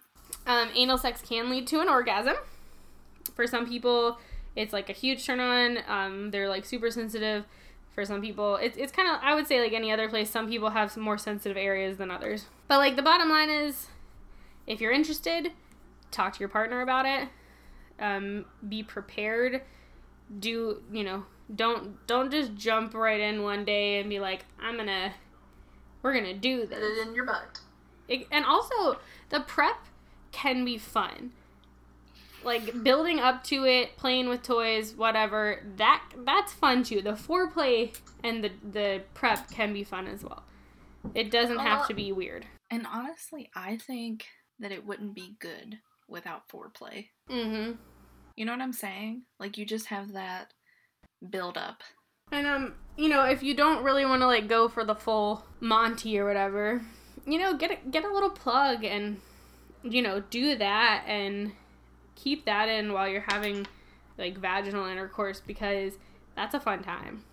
Um, 0.48 0.70
anal 0.74 0.98
sex 0.98 1.22
can 1.22 1.50
lead 1.50 1.68
to 1.68 1.80
an 1.80 1.90
orgasm. 1.90 2.36
For 3.36 3.46
some 3.46 3.68
people, 3.68 4.18
it's 4.56 4.74
like 4.74 4.90
a 4.90 4.94
huge 4.94 5.24
turn 5.24 5.40
on. 5.40 5.80
Um, 5.88 6.32
they're 6.32 6.50
like 6.50 6.66
super 6.66 6.90
sensitive. 6.90 7.46
For 7.94 8.04
some 8.04 8.22
people, 8.22 8.56
it's, 8.56 8.76
it's 8.76 8.92
kind 8.92 9.08
of, 9.08 9.20
I 9.22 9.36
would 9.36 9.48
say, 9.48 9.62
like 9.62 9.74
any 9.74 9.92
other 9.92 10.10
place, 10.10 10.30
some 10.30 10.48
people 10.48 10.72
have 10.72 10.92
some 10.92 11.04
more 11.04 11.20
sensitive 11.20 11.58
areas 11.58 11.98
than 11.98 12.10
others. 12.10 12.46
But 12.68 12.78
like 12.78 12.96
the 12.96 13.04
bottom 13.04 13.30
line 13.30 13.50
is 13.50 13.88
if 14.66 14.82
you're 14.82 14.92
interested, 14.92 15.52
talk 16.10 16.34
to 16.34 16.40
your 16.40 16.50
partner 16.50 16.82
about 16.82 17.06
it. 17.06 17.30
Um, 18.00 18.46
be 18.68 18.82
prepared. 18.82 19.62
Do, 20.38 20.82
you 20.92 21.04
know, 21.04 21.24
don't 21.56 22.06
don't 22.08 22.30
just 22.32 22.56
jump 22.56 22.94
right 22.94 23.20
in 23.20 23.42
one 23.44 23.65
day 23.65 24.00
and 24.00 24.10
be 24.10 24.20
like, 24.20 24.46
I'm 24.62 24.78
gonna, 24.78 25.13
we're 26.04 26.13
gonna 26.13 26.34
do 26.36 26.62
Put 26.62 26.70
this. 26.72 26.98
it 27.00 27.08
in 27.08 27.15
your 27.15 27.26
butt. 27.26 27.60
It, 28.08 28.28
and 28.32 28.46
also 28.46 29.00
the 29.30 29.39
prep 29.42 29.78
can 30.32 30.63
be 30.65 30.78
fun 30.78 31.32
like 32.44 32.84
building 32.84 33.20
up 33.20 33.44
to 33.44 33.65
it 33.65 33.98
playing 33.98 34.30
with 34.30 34.42
toys 34.44 34.96
whatever 34.96 35.62
that 35.76 36.02
that's 36.26 36.54
fun 36.54 36.84
too 36.84 37.02
the 37.02 37.12
foreplay 37.12 37.94
and 38.24 38.44
the 38.44 38.52
the 38.72 39.02
prep 39.13 39.52
can 39.52 39.74
be 39.74 39.84
fun 39.84 40.08
as 40.08 40.24
well 40.24 40.44
it 41.13 41.32
doesn't 41.32 41.58
have 41.60 41.88
to 41.88 41.94
be 41.94 42.12
weird 42.12 42.46
And 42.72 42.86
honestly, 42.88 43.50
I 43.56 43.76
think 43.78 44.26
that 44.60 44.72
it 44.72 44.86
wouldn't 44.86 45.15
be 45.15 45.36
good 45.39 45.80
without 46.08 46.48
foreplay. 46.48 47.08
mm-hmm 47.30 47.74
You 48.39 48.45
know 48.45 48.54
what 48.54 48.62
I'm 48.62 48.71
saying? 48.71 49.23
Like, 49.38 49.58
you 49.58 49.65
just 49.65 49.88
have 49.88 50.13
that 50.13 50.54
build 51.30 51.58
up. 51.58 51.84
And 52.32 52.47
um, 52.47 52.75
you 52.95 53.10
know, 53.10 53.25
if 53.25 53.43
you 53.43 53.54
don't 53.54 53.84
really 53.84 54.06
want 54.06 54.21
to 54.21 54.28
like 54.28 54.47
go 54.47 54.69
for 54.69 54.86
the 54.86 54.95
full 54.95 55.43
Monty 55.60 56.17
or 56.17 56.25
whatever, 56.25 56.82
you 57.25 57.38
know, 57.38 57.58
get 57.58 57.71
a, 57.71 57.89
get 57.89 58.06
a 58.06 58.13
little 58.13 58.30
plug 58.30 58.86
and 58.86 59.19
you 59.84 60.02
know 60.02 60.21
do 60.21 60.56
that 60.56 61.04
and 61.06 61.52
keep 62.15 62.45
that 62.45 62.69
in 62.69 62.93
while 62.93 63.10
you're 63.10 63.25
having 63.28 63.67
like 64.17 64.38
vaginal 64.38 64.86
intercourse 64.86 65.41
because 65.45 65.97
that's 66.38 66.54
a 66.54 66.62
fun 66.62 66.82
time. 66.82 67.25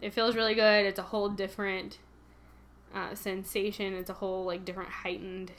It 0.00 0.14
feels 0.14 0.34
really 0.34 0.54
good. 0.54 0.86
It's 0.86 0.98
a 0.98 1.02
whole 1.02 1.28
different 1.28 1.98
uh, 2.94 3.14
sensation. 3.14 3.92
It's 3.92 4.08
a 4.08 4.14
whole 4.14 4.46
like 4.46 4.64
different 4.64 4.88
heightened 4.88 5.52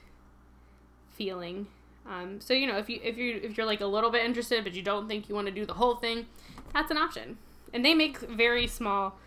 feeling. 1.11 1.67
Um, 2.09 2.39
so 2.39 2.53
you 2.53 2.67
know, 2.67 2.77
if 2.77 2.89
you 2.89 2.99
if 3.03 3.17
you 3.17 3.39
if 3.43 3.57
you're 3.57 3.65
like 3.65 3.81
a 3.81 3.85
little 3.85 4.09
bit 4.09 4.23
interested, 4.25 4.63
but 4.63 4.73
you 4.73 4.81
don't 4.81 5.07
think 5.07 5.27
you 5.27 5.35
want 5.35 5.47
to 5.47 5.53
do 5.53 5.65
the 5.65 5.73
whole 5.73 5.95
thing, 5.95 6.25
that's 6.73 6.89
an 6.91 6.97
option. 6.97 7.37
And 7.73 7.83
they 7.83 7.93
make 7.93 8.17
very 8.19 8.65
small 8.67 9.17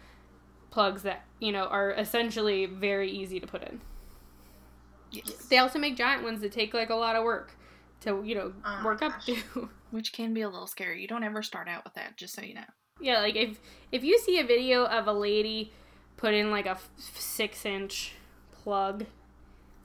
plugs 0.71 1.03
that 1.03 1.25
you 1.41 1.53
know 1.53 1.65
are 1.65 1.91
essentially 1.93 2.65
very 2.67 3.11
easy 3.11 3.39
to 3.41 3.47
put 3.47 3.63
in. 3.65 3.81
Yes. 5.11 5.31
They 5.49 5.59
also 5.59 5.79
make 5.79 5.97
giant 5.97 6.23
ones 6.23 6.41
that 6.41 6.53
take 6.53 6.73
like 6.73 6.91
a 6.91 6.95
lot 6.95 7.17
of 7.17 7.25
work 7.25 7.53
to 8.01 8.23
you 8.25 8.35
know 8.35 8.53
Oh 8.65 8.83
work 8.85 9.03
up 9.03 9.13
gosh. 9.13 9.27
to. 9.27 9.69
Which 9.91 10.13
can 10.13 10.33
be 10.33 10.41
a 10.43 10.49
little 10.49 10.69
scary. 10.69 11.03
You 11.03 11.09
don't 11.09 11.25
ever 11.25 11.43
start 11.43 11.69
out 11.69 11.85
with 11.85 11.95
that, 11.95 12.17
just 12.17 12.35
so 12.35 12.43
you 12.43 12.55
know. 12.55 12.65
yeah, 13.01 13.19
like 13.21 13.35
if 13.37 13.61
if 13.93 14.05
you 14.05 14.19
see 14.19 14.39
a 14.39 14.45
video 14.45 14.85
of 14.87 15.07
a 15.07 15.13
lady 15.13 15.73
put 16.17 16.33
in 16.33 16.51
like 16.51 16.67
a 16.67 16.71
f- 16.71 16.89
six 16.97 17.67
inch 17.67 18.13
plug 18.53 19.05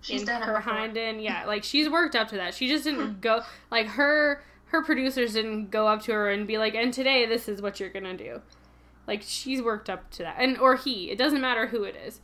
She's 0.05 0.21
in 0.21 0.27
done 0.27 0.41
her 0.41 0.77
end. 0.77 1.21
Yeah, 1.21 1.45
like 1.45 1.63
she's 1.63 1.89
worked 1.89 2.15
up 2.15 2.27
to 2.29 2.35
that. 2.35 2.53
She 2.53 2.67
just 2.67 2.83
didn't 2.83 3.21
go 3.21 3.41
like 3.71 3.87
her 3.87 4.43
her 4.67 4.83
producers 4.83 5.33
didn't 5.33 5.71
go 5.71 5.87
up 5.87 6.03
to 6.03 6.11
her 6.13 6.29
and 6.29 6.45
be 6.45 6.57
like, 6.57 6.75
"And 6.75 6.93
today 6.93 7.25
this 7.25 7.47
is 7.47 7.61
what 7.61 7.79
you're 7.79 7.89
gonna 7.89 8.15
do." 8.17 8.41
Like 9.07 9.21
she's 9.23 9.61
worked 9.61 9.89
up 9.89 10.09
to 10.11 10.23
that, 10.23 10.35
and 10.39 10.57
or 10.57 10.75
he. 10.75 11.09
It 11.11 11.17
doesn't 11.17 11.41
matter 11.41 11.67
who 11.67 11.83
it 11.83 11.95
is. 11.95 12.21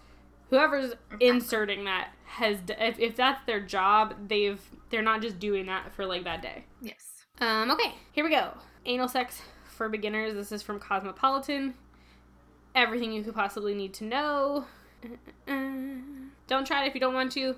Whoever's 0.50 0.94
inserting 1.20 1.86
that 1.86 2.10
has 2.26 2.60
if, 2.68 3.00
if 3.00 3.16
that's 3.16 3.46
their 3.46 3.60
job, 3.60 4.16
they've 4.28 4.62
they're 4.90 5.02
not 5.02 5.22
just 5.22 5.40
doing 5.40 5.66
that 5.68 5.94
for 5.94 6.06
like 6.06 6.24
that 6.26 6.42
day. 6.42 6.66
Yes. 6.82 7.26
Um, 7.40 7.72
okay, 7.72 7.94
here 8.12 8.24
we 8.24 8.30
go. 8.30 8.52
Anal 8.86 9.08
sex 9.08 9.42
for 9.66 9.90
beginners. 9.90 10.34
This 10.34 10.52
is 10.52 10.62
from 10.62 10.80
Cosmopolitan. 10.80 11.74
Everything 12.76 13.12
you 13.12 13.24
could 13.24 13.36
possibly 13.36 13.74
need 13.74 13.94
to 13.96 14.04
know. 14.04 14.66
Uh, 15.48 15.54
Don't 16.48 16.68
try 16.68 16.84
it 16.84 16.88
if 16.88 16.94
you 16.94 17.00
don't 17.00 17.14
want 17.14 17.32
to. 17.34 17.56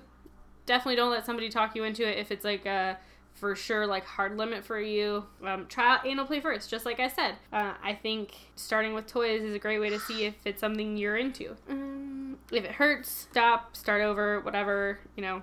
Definitely 0.66 0.96
don't 0.96 1.10
let 1.10 1.26
somebody 1.26 1.48
talk 1.48 1.74
you 1.74 1.84
into 1.84 2.08
it 2.08 2.18
if 2.18 2.30
it's 2.30 2.44
like 2.44 2.66
a 2.66 2.98
for 3.34 3.56
sure 3.56 3.86
like 3.86 4.04
hard 4.04 4.36
limit 4.38 4.64
for 4.64 4.80
you. 4.80 5.24
Um, 5.44 5.66
try 5.68 5.94
out 5.94 6.06
anal 6.06 6.24
play 6.24 6.40
first, 6.40 6.70
just 6.70 6.86
like 6.86 7.00
I 7.00 7.08
said. 7.08 7.34
Uh, 7.52 7.74
I 7.82 7.94
think 7.94 8.34
starting 8.56 8.94
with 8.94 9.06
toys 9.06 9.42
is 9.42 9.54
a 9.54 9.58
great 9.58 9.80
way 9.80 9.90
to 9.90 9.98
see 9.98 10.24
if 10.24 10.34
it's 10.44 10.60
something 10.60 10.96
you're 10.96 11.16
into. 11.16 11.56
Um, 11.68 12.38
if 12.52 12.64
it 12.64 12.72
hurts, 12.72 13.28
stop, 13.30 13.76
start 13.76 14.02
over, 14.02 14.40
whatever. 14.40 15.00
You 15.16 15.22
know, 15.22 15.42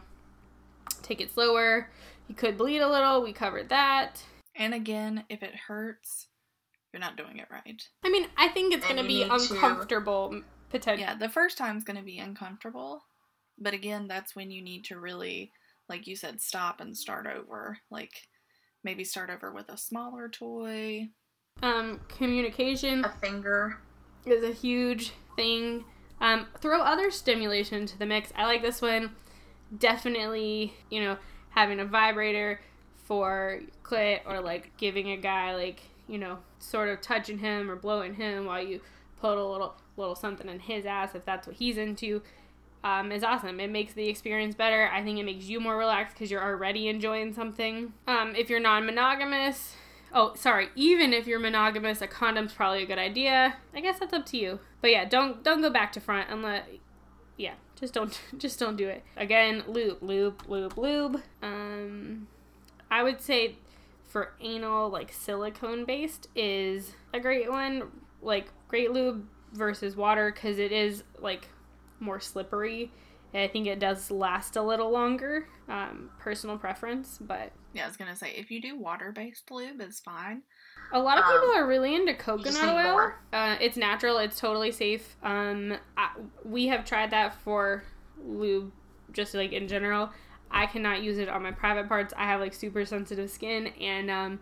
take 1.03 1.21
it 1.21 1.33
slower. 1.33 1.89
You 2.27 2.35
could 2.35 2.57
bleed 2.57 2.79
a 2.79 2.89
little. 2.89 3.21
We 3.21 3.33
covered 3.33 3.69
that. 3.69 4.23
And 4.55 4.73
again, 4.73 5.25
if 5.29 5.43
it 5.43 5.53
hurts, 5.67 6.27
you're 6.93 7.01
not 7.01 7.17
doing 7.17 7.37
it 7.37 7.47
right. 7.51 7.81
I 8.03 8.09
mean, 8.09 8.27
I 8.37 8.47
think 8.49 8.73
it's 8.73 8.85
going 8.85 9.01
to 9.01 9.07
be 9.07 9.23
uncomfortable 9.23 10.41
potentially. 10.69 11.03
Yeah, 11.03 11.15
the 11.15 11.29
first 11.29 11.57
time's 11.57 11.83
going 11.83 11.97
to 11.97 12.03
be 12.03 12.19
uncomfortable. 12.19 13.03
But 13.61 13.73
again, 13.73 14.07
that's 14.07 14.35
when 14.35 14.51
you 14.51 14.61
need 14.61 14.83
to 14.85 14.99
really, 14.99 15.51
like 15.87 16.07
you 16.07 16.15
said, 16.15 16.41
stop 16.41 16.81
and 16.81 16.97
start 16.97 17.27
over. 17.27 17.77
Like 17.89 18.27
maybe 18.83 19.03
start 19.03 19.29
over 19.29 19.53
with 19.53 19.69
a 19.69 19.77
smaller 19.77 20.27
toy. 20.27 21.09
Um, 21.61 21.99
communication 22.09 23.05
A 23.05 23.09
finger. 23.09 23.77
is 24.25 24.43
a 24.43 24.51
huge 24.51 25.11
thing. 25.35 25.85
Um, 26.19 26.47
throw 26.59 26.81
other 26.81 27.11
stimulation 27.11 27.81
into 27.81 27.97
the 27.97 28.05
mix. 28.05 28.33
I 28.35 28.45
like 28.45 28.61
this 28.63 28.81
one. 28.81 29.11
Definitely, 29.77 30.73
you 30.89 31.01
know, 31.01 31.17
having 31.49 31.79
a 31.79 31.85
vibrator 31.85 32.59
for 33.05 33.61
clit 33.83 34.21
or 34.25 34.39
like 34.41 34.75
giving 34.77 35.11
a 35.11 35.17
guy 35.17 35.55
like, 35.55 35.81
you 36.07 36.17
know, 36.17 36.39
sort 36.59 36.89
of 36.89 37.01
touching 37.01 37.37
him 37.37 37.69
or 37.69 37.75
blowing 37.75 38.15
him 38.15 38.45
while 38.45 38.61
you 38.63 38.81
put 39.19 39.37
a 39.37 39.45
little 39.45 39.75
little 39.97 40.15
something 40.15 40.47
in 40.49 40.59
his 40.59 40.85
ass 40.85 41.13
if 41.15 41.25
that's 41.25 41.45
what 41.47 41.55
he's 41.57 41.77
into. 41.77 42.21
Um, 42.83 43.11
is 43.11 43.23
awesome. 43.23 43.59
It 43.59 43.69
makes 43.69 43.93
the 43.93 44.09
experience 44.09 44.55
better. 44.55 44.89
I 44.91 45.03
think 45.03 45.19
it 45.19 45.23
makes 45.23 45.45
you 45.45 45.59
more 45.59 45.77
relaxed 45.77 46.15
because 46.15 46.31
you're 46.31 46.43
already 46.43 46.87
enjoying 46.87 47.33
something. 47.33 47.93
Um, 48.07 48.35
if 48.35 48.49
you're 48.49 48.59
non-monogamous, 48.59 49.75
Oh, 50.13 50.33
sorry. 50.35 50.69
Even 50.75 51.13
if 51.13 51.25
you're 51.25 51.39
monogamous, 51.39 52.01
a 52.01 52.07
condom's 52.07 52.53
probably 52.53 52.83
a 52.83 52.85
good 52.85 52.97
idea. 52.97 53.55
I 53.73 53.79
guess 53.79 53.99
that's 53.99 54.13
up 54.13 54.25
to 54.27 54.37
you. 54.37 54.59
But 54.81 54.91
yeah, 54.91 55.05
don't 55.05 55.43
don't 55.43 55.61
go 55.61 55.69
back 55.69 55.91
to 55.93 55.99
front 55.99 56.29
unless 56.29 56.65
yeah, 57.37 57.53
just 57.79 57.93
don't 57.93 58.19
just 58.37 58.59
don't 58.59 58.75
do 58.75 58.87
it. 58.87 59.03
Again, 59.15 59.63
lube, 59.67 60.01
lube, 60.01 60.43
lube, 60.47 60.77
lube. 60.77 61.21
Um 61.41 62.27
I 62.89 63.03
would 63.03 63.21
say 63.21 63.55
for 64.07 64.33
anal 64.41 64.89
like 64.89 65.13
silicone 65.13 65.85
based 65.85 66.27
is 66.35 66.93
a 67.13 67.19
great 67.19 67.49
one. 67.49 67.83
Like 68.21 68.51
great 68.67 68.91
lube 68.91 69.25
versus 69.53 69.95
water 69.95 70.31
cuz 70.31 70.59
it 70.59 70.73
is 70.73 71.03
like 71.19 71.47
more 72.01 72.19
slippery. 72.19 72.91
And 73.33 73.41
I 73.43 73.47
think 73.47 73.65
it 73.65 73.79
does 73.79 74.11
last 74.11 74.57
a 74.57 74.61
little 74.61 74.91
longer. 74.91 75.47
Um, 75.69 76.09
personal 76.19 76.57
preference, 76.57 77.17
but 77.21 77.53
Yeah, 77.73 77.85
I 77.85 77.87
was 77.87 77.95
gonna 77.95 78.15
say 78.15 78.33
if 78.35 78.51
you 78.51 78.61
do 78.61 78.77
water 78.77 79.13
based 79.13 79.49
lube, 79.49 79.79
it's 79.79 80.01
fine. 80.01 80.41
A 80.91 80.99
lot 80.99 81.17
of 81.17 81.23
Um, 81.23 81.31
people 81.31 81.55
are 81.55 81.65
really 81.65 81.95
into 81.95 82.13
coconut 82.13 82.75
oil. 82.75 83.13
Uh, 83.31 83.55
it's 83.61 83.77
natural. 83.77 84.17
It's 84.17 84.37
totally 84.37 84.71
safe. 84.73 85.15
Um, 85.23 85.77
I, 85.95 86.09
we 86.43 86.67
have 86.67 86.83
tried 86.83 87.11
that 87.11 87.33
for 87.33 87.83
lube, 88.21 88.73
just 89.13 89.33
like 89.33 89.53
in 89.53 89.69
general. 89.69 90.09
I 90.53 90.65
cannot 90.65 91.01
use 91.01 91.17
it 91.17 91.29
on 91.29 91.41
my 91.43 91.51
private 91.51 91.87
parts. 91.87 92.13
I 92.17 92.25
have 92.25 92.41
like 92.41 92.53
super 92.53 92.83
sensitive 92.83 93.29
skin, 93.29 93.67
and 93.79 94.11
um, 94.11 94.39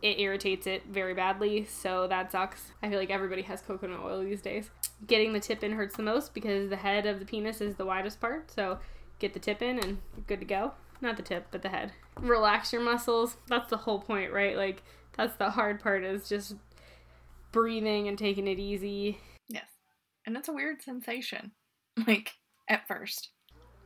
it 0.00 0.18
irritates 0.18 0.66
it 0.66 0.84
very 0.86 1.12
badly. 1.12 1.66
So 1.66 2.06
that 2.06 2.32
sucks. 2.32 2.72
I 2.82 2.88
feel 2.88 2.98
like 2.98 3.10
everybody 3.10 3.42
has 3.42 3.60
coconut 3.60 4.00
oil 4.02 4.24
these 4.24 4.40
days. 4.40 4.70
Getting 5.06 5.32
the 5.32 5.40
tip 5.40 5.62
in 5.62 5.72
hurts 5.72 5.96
the 5.96 6.02
most 6.02 6.32
because 6.32 6.70
the 6.70 6.76
head 6.76 7.06
of 7.06 7.18
the 7.18 7.26
penis 7.26 7.60
is 7.60 7.76
the 7.76 7.84
widest 7.84 8.20
part. 8.20 8.50
So 8.50 8.78
get 9.18 9.34
the 9.34 9.40
tip 9.40 9.60
in, 9.60 9.78
and 9.78 9.98
you're 10.16 10.24
good 10.26 10.40
to 10.40 10.46
go. 10.46 10.72
Not 11.00 11.16
the 11.16 11.22
tip, 11.22 11.48
but 11.50 11.62
the 11.62 11.68
head. 11.68 11.92
Relax 12.20 12.72
your 12.72 12.82
muscles. 12.82 13.36
That's 13.48 13.68
the 13.68 13.76
whole 13.76 14.00
point, 14.00 14.32
right? 14.32 14.56
Like 14.56 14.82
that's 15.16 15.36
the 15.36 15.50
hard 15.50 15.80
part 15.80 16.04
is 16.04 16.28
just 16.28 16.54
breathing 17.52 18.08
and 18.08 18.18
taking 18.18 18.46
it 18.46 18.58
easy. 18.58 19.18
Yes. 19.48 19.68
And 20.24 20.36
it's 20.36 20.48
a 20.48 20.52
weird 20.52 20.82
sensation. 20.82 21.52
Like 22.06 22.32
at 22.68 22.86
first. 22.86 23.30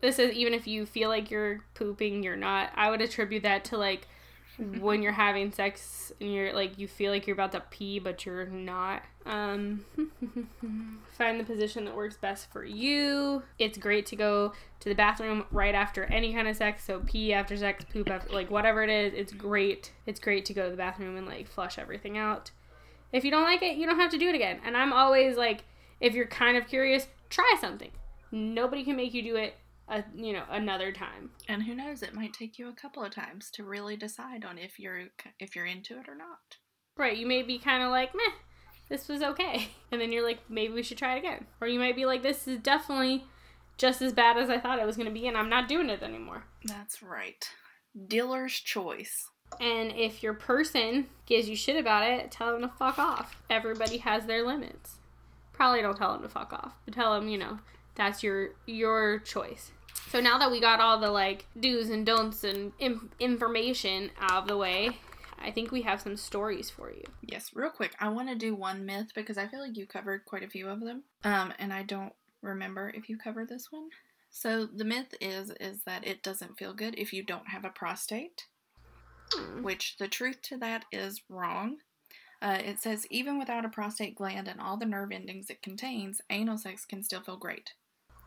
This 0.01 0.19
is 0.19 0.33
even 0.33 0.53
if 0.53 0.67
you 0.67 0.85
feel 0.85 1.09
like 1.09 1.31
you're 1.31 1.61
pooping, 1.75 2.25
you're 2.25 2.35
not. 2.35 2.71
I 2.75 2.91
would 2.91 3.01
attribute 3.01 3.45
that 3.45 3.65
to 3.67 3.77
like 3.77 4.09
when 4.59 5.03
you're 5.03 5.13
having 5.13 5.53
sex 5.53 6.13
and 6.21 6.33
you're 6.33 6.53
like 6.53 6.79
you 6.79 6.87
feel 6.87 7.11
like 7.11 7.27
you're 7.27 7.35
about 7.35 7.53
to 7.53 7.63
pee 7.71 7.99
but 7.99 8.25
you're 8.27 8.47
not. 8.47 9.03
Um 9.27 9.85
find 11.17 11.41
the 11.41 11.45
position 11.45 11.85
that 11.85 11.97
works 11.97 12.17
best 12.17 12.51
for 12.53 12.65
you. 12.65 13.43
It's 13.59 13.79
great 13.79 14.07
to 14.07 14.17
go 14.17 14.53
to 14.81 14.89
the 14.89 14.95
bathroom 14.95 15.45
right 15.51 15.75
after 15.75 16.05
any 16.05 16.33
kind 16.33 16.49
of 16.49 16.57
sex, 16.57 16.85
so 16.85 17.01
pee 17.01 17.33
after 17.33 17.57
sex, 17.57 17.85
poop 17.93 18.11
after 18.11 18.33
like 18.33 18.51
whatever 18.51 18.83
it 18.83 18.91
is. 18.91 19.13
It's 19.15 19.33
great. 19.33 19.93
It's 20.07 20.21
great 20.21 20.45
to 20.47 20.55
go 20.55 20.65
to 20.65 20.71
the 20.71 20.77
bathroom 20.77 21.17
and 21.17 21.27
like 21.27 21.49
flush 21.49 21.79
everything 21.79 22.19
out. 22.19 22.51
If 23.13 23.25
you 23.25 23.31
don't 23.31 23.45
like 23.45 23.63
it, 23.63 23.77
you 23.77 23.87
don't 23.87 23.99
have 23.99 24.11
to 24.13 24.19
do 24.19 24.29
it 24.29 24.35
again. 24.35 24.61
And 24.65 24.77
I'm 24.77 24.93
always 24.93 25.37
like 25.37 25.65
if 26.01 26.15
you're 26.15 26.27
kind 26.27 26.57
of 26.57 26.67
curious, 26.67 27.07
try 27.29 27.57
something. 27.61 27.91
Nobody 28.33 28.85
can 28.85 28.97
make 28.97 29.13
you 29.13 29.23
do 29.23 29.37
it 29.37 29.55
a, 29.91 30.05
you 30.15 30.33
know 30.33 30.45
another 30.51 30.93
time. 30.93 31.31
And 31.49 31.63
who 31.63 31.75
knows, 31.75 32.03
it 32.03 32.15
might 32.15 32.33
take 32.33 32.59
you 32.59 32.69
a 32.69 32.75
couple 32.75 33.05
of 33.05 33.15
times 33.15 33.51
to 33.53 33.65
really 33.65 33.97
decide 33.97 34.45
on 34.45 34.59
if 34.59 34.79
you're 34.79 35.09
if 35.39 35.55
you're 35.55 35.67
into 35.67 35.99
it 35.99 36.09
or 36.09 36.15
not. 36.15 36.57
Right, 36.97 37.17
you 37.17 37.27
may 37.27 37.43
be 37.43 37.59
kind 37.59 37.83
of 37.83 37.91
like, 37.91 38.15
meh, 38.15 38.33
this 38.89 39.09
was 39.09 39.23
okay. 39.23 39.69
And 39.93 40.01
then 40.01 40.13
you're 40.13 40.25
like, 40.25 40.39
maybe 40.49 40.73
we 40.73 40.85
should 40.85 40.99
try 40.99 41.17
it 41.17 41.19
again. 41.19 41.47
Or 41.61 41.67
you 41.67 41.81
might 41.81 41.97
be 41.97 42.07
like, 42.07 42.23
this 42.23 42.47
is 42.47 42.61
definitely 42.61 43.25
just 43.77 44.01
as 44.03 44.13
bad 44.13 44.37
as 44.37 44.49
I 44.49 44.61
thought 44.61 44.79
it 44.79 44.87
was 44.87 44.97
going 44.97 45.09
to 45.09 45.13
be, 45.13 45.27
and 45.27 45.37
I'm 45.37 45.49
not 45.49 45.67
doing 45.67 45.91
it 45.91 46.01
anymore. 46.01 46.45
That's 46.65 47.03
right. 47.03 47.45
Dealer's 48.07 48.53
choice. 48.53 49.29
And 49.59 49.91
if 49.97 50.23
your 50.23 50.35
person 50.35 51.09
gives 51.27 51.49
you 51.49 51.57
shit 51.57 51.77
about 51.77 52.09
it, 52.09 52.31
tell 52.31 52.53
them 52.53 52.61
to 52.63 52.69
fuck 52.69 53.01
off. 53.01 53.43
Everybody 53.51 53.97
has 53.99 54.27
their 54.27 54.47
limits. 54.47 54.99
Probably 55.53 55.83
don't 55.83 55.97
tell 55.97 56.13
them 56.13 56.23
to 56.23 56.29
fuck 56.29 56.53
off, 56.53 56.75
but 56.85 56.95
tell 56.95 57.15
them, 57.15 57.29
you 57.29 57.39
know, 57.39 57.59
that's 57.97 58.23
your 58.23 58.51
your 58.67 59.19
choice. 59.19 59.73
So 60.11 60.21
now 60.21 60.39
that 60.39 60.51
we 60.51 60.61
got 60.61 60.81
all 60.81 60.99
the 60.99 61.11
like 61.11 61.47
do's 61.59 61.89
and 61.89 62.05
don'ts 62.05 62.43
and 62.43 62.73
information 63.21 64.11
out 64.19 64.43
of 64.43 64.49
the 64.49 64.57
way, 64.57 64.91
I 65.39 65.53
think 65.53 65.71
we 65.71 65.83
have 65.83 66.01
some 66.01 66.17
stories 66.17 66.69
for 66.69 66.91
you. 66.91 67.05
Yes, 67.23 67.51
real 67.55 67.71
quick, 67.71 67.95
I 68.01 68.09
want 68.09 68.29
to 68.29 68.35
do 68.35 68.55
one 68.55 68.85
myth 68.85 69.13
because 69.15 69.39
I 69.39 69.47
feel 69.47 69.61
like 69.61 69.77
you 69.77 69.87
covered 69.87 70.25
quite 70.25 70.43
a 70.43 70.49
few 70.49 70.69
of 70.69 70.81
them. 70.81 71.05
Um, 71.23 71.53
and 71.61 71.73
I 71.73 71.85
don't 71.85 72.13
remember 72.43 72.91
if 72.95 73.09
you 73.09 73.17
covered 73.17 73.49
this 73.49 73.71
one. 73.71 73.89
So 74.31 74.67
the 74.67 74.85
myth 74.85 75.15
is 75.21 75.53
is 75.61 75.83
that 75.85 76.07
it 76.07 76.23
doesn't 76.23 76.59
feel 76.59 76.75
good 76.75 76.97
if 76.99 77.13
you 77.13 77.23
don't 77.23 77.49
have 77.49 77.65
a 77.65 77.71
prostate, 77.71 78.47
Hmm. 79.33 79.63
which 79.63 79.97
the 79.99 80.09
truth 80.09 80.43
to 80.43 80.57
that 80.59 80.87
is 80.91 81.23
wrong. 81.29 81.79
Uh, 82.43 82.59
it 82.65 82.81
says 82.81 83.07
even 83.11 83.39
without 83.39 83.65
a 83.65 83.69
prostate 83.69 84.17
gland 84.17 84.49
and 84.49 84.61
all 84.61 84.77
the 84.77 84.87
nerve 84.87 85.13
endings 85.13 85.51
it 85.51 85.63
contains, 85.63 86.21
anal 86.31 86.59
sex 86.59 86.85
can 86.85 87.05
still 87.05 87.21
feel 87.21 87.37
great. 87.37 87.75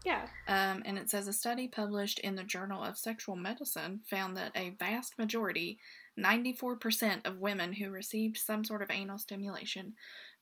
Yeah. 0.04 0.28
Um, 0.48 0.84
and 0.86 0.98
it 0.98 1.10
says 1.10 1.28
a 1.28 1.34
study 1.34 1.68
published 1.68 2.20
in 2.20 2.36
the 2.36 2.44
Journal 2.44 2.84
of 2.84 2.98
Sexual 2.98 3.38
Medicine 3.38 4.02
found 4.10 4.36
that 4.38 4.52
a 4.56 4.76
vast 4.78 5.18
majority, 5.18 5.80
94% 6.20 7.26
of 7.26 7.40
women 7.40 7.74
who 7.74 7.90
received 7.90 8.38
some 8.38 8.64
sort 8.64 8.82
of 8.82 8.92
anal 8.92 9.18
stimulation 9.18 9.94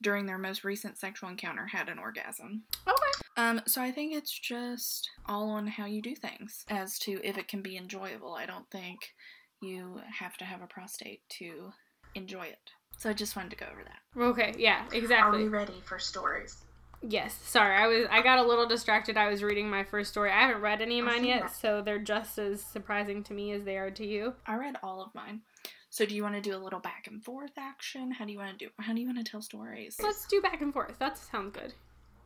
during 0.02 0.26
their 0.26 0.40
most 0.40 0.64
recent 0.64 0.98
sexual 0.98 1.30
encounter 1.30 1.68
had 1.68 1.90
an 1.90 2.00
orgasm. 2.00 2.64
Okay. 2.88 3.12
Um, 3.38 3.62
so 3.68 3.82
I 3.82 3.92
think 3.92 4.14
it's 4.14 4.38
just 4.38 5.10
all 5.28 5.52
on 5.52 5.68
how 5.68 5.86
you 5.86 6.02
do 6.02 6.16
things 6.16 6.66
as 6.70 6.98
to 7.00 7.20
if 7.24 7.38
it 7.38 7.48
can 7.48 7.62
be 7.62 7.78
enjoyable. 7.78 8.34
I 8.34 8.46
don't 8.46 8.70
think 8.72 9.00
you 9.62 10.02
have 10.20 10.38
to 10.38 10.46
have 10.46 10.62
a 10.62 10.68
prostate 10.68 11.22
to 11.38 11.72
enjoy 12.16 12.46
it. 12.46 12.72
So 12.98 13.10
I 13.10 13.14
just 13.14 13.36
wanted 13.36 13.52
to 13.52 13.58
go 13.58 13.66
over 13.72 13.84
that. 13.84 14.22
Okay. 14.22 14.54
Yeah. 14.58 14.86
Exactly. 14.92 15.40
Are 15.40 15.44
we 15.44 15.50
ready 15.50 15.82
for 15.86 16.00
stories? 16.00 16.66
Yes. 17.02 17.38
Sorry, 17.44 17.76
I 17.76 17.88
was 17.88 18.08
I 18.12 18.22
got 18.22 18.40
a 18.40 18.44
little 18.44 18.68
distracted. 18.68 19.18
I 19.18 19.30
was 19.30 19.44
reading 19.44 19.70
my 19.70 19.84
first 19.84 20.12
story. 20.12 20.32
I 20.32 20.42
haven't 20.42 20.62
read 20.62 20.82
any 20.82 21.00
of 21.00 21.06
mine 21.06 21.26
yet, 21.26 21.54
so 21.54 21.82
they're 21.82 22.00
just 22.00 22.38
as 22.38 22.62
surprising 22.62 23.24
to 23.24 23.34
me 23.34 23.52
as 23.54 23.64
they 23.64 23.78
are 23.78 23.92
to 23.92 24.06
you. 24.06 24.34
I 24.46 24.56
read 24.56 24.76
all 24.84 25.02
of 25.02 25.14
mine. 25.16 25.42
So 25.90 26.06
do 26.06 26.16
you 26.16 26.24
want 26.24 26.36
to 26.36 26.42
do 26.42 26.56
a 26.56 26.58
little 26.58 26.80
back 26.80 27.08
and 27.08 27.24
forth 27.24 27.52
action? 27.58 28.12
How 28.12 28.26
do 28.26 28.32
you 28.32 28.38
want 28.38 28.58
to 28.58 28.66
do? 28.66 28.72
How 28.80 28.94
do 28.94 29.02
you 29.02 29.08
want 29.08 29.18
to 29.18 29.30
tell 29.30 29.42
stories? 29.42 29.98
Let's 30.02 30.26
do 30.28 30.42
back 30.42 30.62
and 30.62 30.72
forth. 30.72 30.98
That 31.00 31.18
sounds 31.18 31.54
good. 31.54 31.74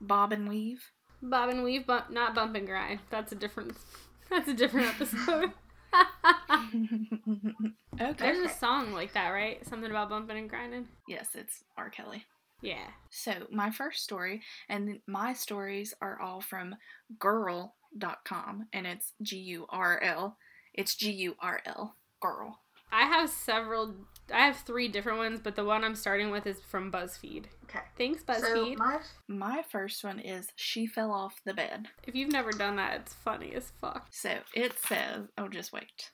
Bob 0.02 0.34
and 0.34 0.48
weave. 0.48 0.92
Bob 1.22 1.50
and 1.50 1.64
weave, 1.64 1.88
bump, 1.88 2.12
not 2.12 2.36
bump 2.36 2.56
and 2.56 2.68
grind. 2.68 3.00
That's 3.10 3.32
a 3.32 3.36
different. 3.36 3.78
That's 4.30 4.50
a 4.50 4.54
different 4.54 4.88
episode. 4.88 5.52
okay. 8.02 8.14
There's 8.18 8.40
a 8.40 8.54
song 8.54 8.92
like 8.92 9.14
that, 9.14 9.30
right? 9.30 9.66
Something 9.66 9.90
about 9.90 10.10
bumping 10.10 10.38
and 10.38 10.50
grinding. 10.50 10.90
Yes, 11.08 11.30
it's 11.36 11.64
R. 11.78 11.90
Kelly. 11.90 12.26
Yeah. 12.66 12.88
So, 13.10 13.34
my 13.52 13.72
first 13.72 14.04
story, 14.04 14.42
and 14.70 15.00
my 15.08 15.34
stories 15.34 15.94
are 16.02 16.20
all 16.20 16.42
from 16.42 16.76
gurl.com, 17.20 18.68
and 18.74 18.88
it's 18.88 19.14
G 19.22 19.38
U 19.38 19.66
R 19.70 20.02
L. 20.02 20.38
It's 20.74 20.96
G 20.96 21.12
U 21.12 21.36
R 21.40 21.62
L, 21.66 21.96
girl. 22.22 22.60
I 22.92 23.04
have 23.04 23.30
several. 23.30 23.94
I 24.34 24.46
have 24.46 24.58
three 24.58 24.88
different 24.88 25.18
ones, 25.20 25.40
but 25.44 25.56
the 25.56 25.66
one 25.66 25.84
I'm 25.84 25.96
starting 25.96 26.32
with 26.32 26.48
is 26.48 26.60
from 26.62 26.92
BuzzFeed. 26.92 27.46
Okay. 27.66 27.80
Thanks, 27.98 28.24
BuzzFeed. 28.24 28.42
So 28.42 28.76
my 28.76 29.00
My 29.28 29.64
first 29.70 30.04
one 30.04 30.20
is 30.20 30.48
She 30.56 30.88
Fell 30.88 31.12
Off 31.12 31.42
the 31.46 31.54
Bed. 31.54 31.88
if 32.08 32.16
you've 32.16 32.32
never 32.32 32.52
done 32.52 32.78
that, 32.78 33.02
it's 33.02 33.14
funny 33.14 33.54
as 33.54 33.72
fuck. 33.82 34.08
So, 34.12 34.38
it 34.54 34.80
says, 34.80 35.28
oh, 35.38 35.48
just 35.48 35.74
wait. 35.74 36.12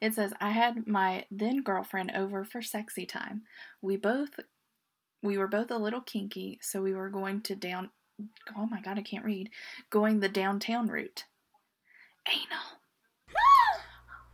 It 0.00 0.14
says, 0.14 0.32
I 0.40 0.50
had 0.50 0.86
my 0.86 1.24
then 1.30 1.62
girlfriend 1.62 2.12
over 2.14 2.44
for 2.44 2.62
sexy 2.62 3.06
time. 3.06 3.42
We 3.80 3.96
both, 3.96 4.40
we 5.24 5.38
were 5.38 5.48
both 5.48 5.70
a 5.70 5.78
little 5.78 6.02
kinky, 6.02 6.58
so 6.60 6.82
we 6.82 6.94
were 6.94 7.08
going 7.08 7.40
to 7.40 7.56
down, 7.56 7.88
oh 8.56 8.66
my 8.66 8.80
god, 8.80 8.98
I 8.98 9.02
can't 9.02 9.24
read, 9.24 9.48
going 9.88 10.20
the 10.20 10.28
downtown 10.28 10.86
route. 10.86 11.24
Anal. 12.28 12.80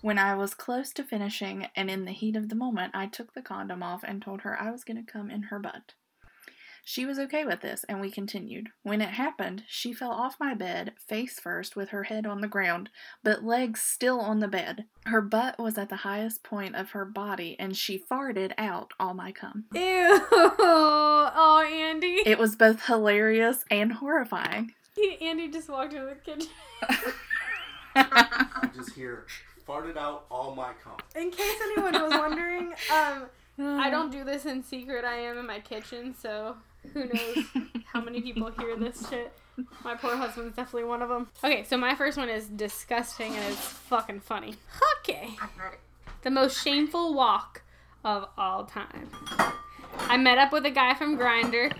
When 0.02 0.18
I 0.18 0.34
was 0.34 0.54
close 0.54 0.92
to 0.94 1.04
finishing 1.04 1.68
and 1.76 1.88
in 1.90 2.06
the 2.06 2.12
heat 2.12 2.34
of 2.34 2.48
the 2.48 2.56
moment, 2.56 2.94
I 2.94 3.06
took 3.06 3.34
the 3.34 3.42
condom 3.42 3.82
off 3.82 4.02
and 4.02 4.20
told 4.20 4.40
her 4.42 4.60
I 4.60 4.70
was 4.70 4.82
going 4.82 4.96
to 4.96 5.12
come 5.12 5.30
in 5.30 5.44
her 5.44 5.60
butt. 5.60 5.94
She 6.84 7.06
was 7.06 7.18
okay 7.18 7.44
with 7.44 7.60
this, 7.60 7.84
and 7.88 8.00
we 8.00 8.10
continued. 8.10 8.68
When 8.82 9.00
it 9.00 9.10
happened, 9.10 9.64
she 9.68 9.92
fell 9.92 10.12
off 10.12 10.36
my 10.40 10.54
bed, 10.54 10.92
face 11.08 11.38
first, 11.38 11.76
with 11.76 11.90
her 11.90 12.04
head 12.04 12.26
on 12.26 12.40
the 12.40 12.48
ground, 12.48 12.90
but 13.22 13.44
legs 13.44 13.80
still 13.80 14.20
on 14.20 14.40
the 14.40 14.48
bed. 14.48 14.86
Her 15.06 15.20
butt 15.20 15.58
was 15.58 15.78
at 15.78 15.88
the 15.88 15.96
highest 15.96 16.42
point 16.42 16.76
of 16.76 16.90
her 16.90 17.04
body, 17.04 17.56
and 17.58 17.76
she 17.76 18.02
farted 18.10 18.52
out 18.58 18.92
all 18.98 19.14
my 19.14 19.32
cum. 19.32 19.64
Ew! 19.74 20.20
Oh, 21.32 21.62
Andy. 21.62 22.22
It 22.26 22.38
was 22.38 22.56
both 22.56 22.86
hilarious 22.86 23.64
and 23.70 23.92
horrifying. 23.92 24.74
Andy 25.20 25.48
just 25.48 25.68
walked 25.68 25.92
into 25.92 26.06
the 26.06 26.14
kitchen. 26.16 26.48
I 27.94 28.70
just 28.74 28.92
hear 28.94 29.26
farted 29.66 29.96
out 29.96 30.26
all 30.30 30.54
my 30.54 30.72
cum. 30.82 30.96
In 31.14 31.30
case 31.30 31.56
anyone 31.62 31.92
was 32.02 32.12
wondering, 32.12 32.72
um, 32.92 33.26
I 33.80 33.90
don't 33.90 34.10
do 34.10 34.24
this 34.24 34.46
in 34.46 34.62
secret. 34.62 35.04
I 35.04 35.16
am 35.16 35.38
in 35.38 35.46
my 35.46 35.60
kitchen, 35.60 36.14
so 36.14 36.56
who 36.92 37.04
knows 37.06 37.44
how 37.92 38.00
many 38.00 38.20
people 38.20 38.50
hear 38.58 38.76
this 38.76 39.08
shit. 39.10 39.32
My 39.84 39.94
poor 39.94 40.16
husband's 40.16 40.56
definitely 40.56 40.88
one 40.88 41.02
of 41.02 41.08
them. 41.08 41.28
Okay, 41.44 41.64
so 41.64 41.76
my 41.76 41.94
first 41.94 42.16
one 42.16 42.28
is 42.28 42.46
disgusting 42.46 43.34
and 43.34 43.44
it's 43.52 43.60
fucking 43.60 44.20
funny. 44.20 44.54
Okay. 45.00 45.30
The 46.22 46.30
most 46.30 46.62
shameful 46.62 47.14
walk 47.14 47.62
of 48.04 48.28
all 48.38 48.64
time. 48.64 49.10
I 49.98 50.16
met 50.16 50.38
up 50.38 50.52
with 50.52 50.64
a 50.64 50.70
guy 50.70 50.94
from 50.94 51.18
Grindr, 51.18 51.72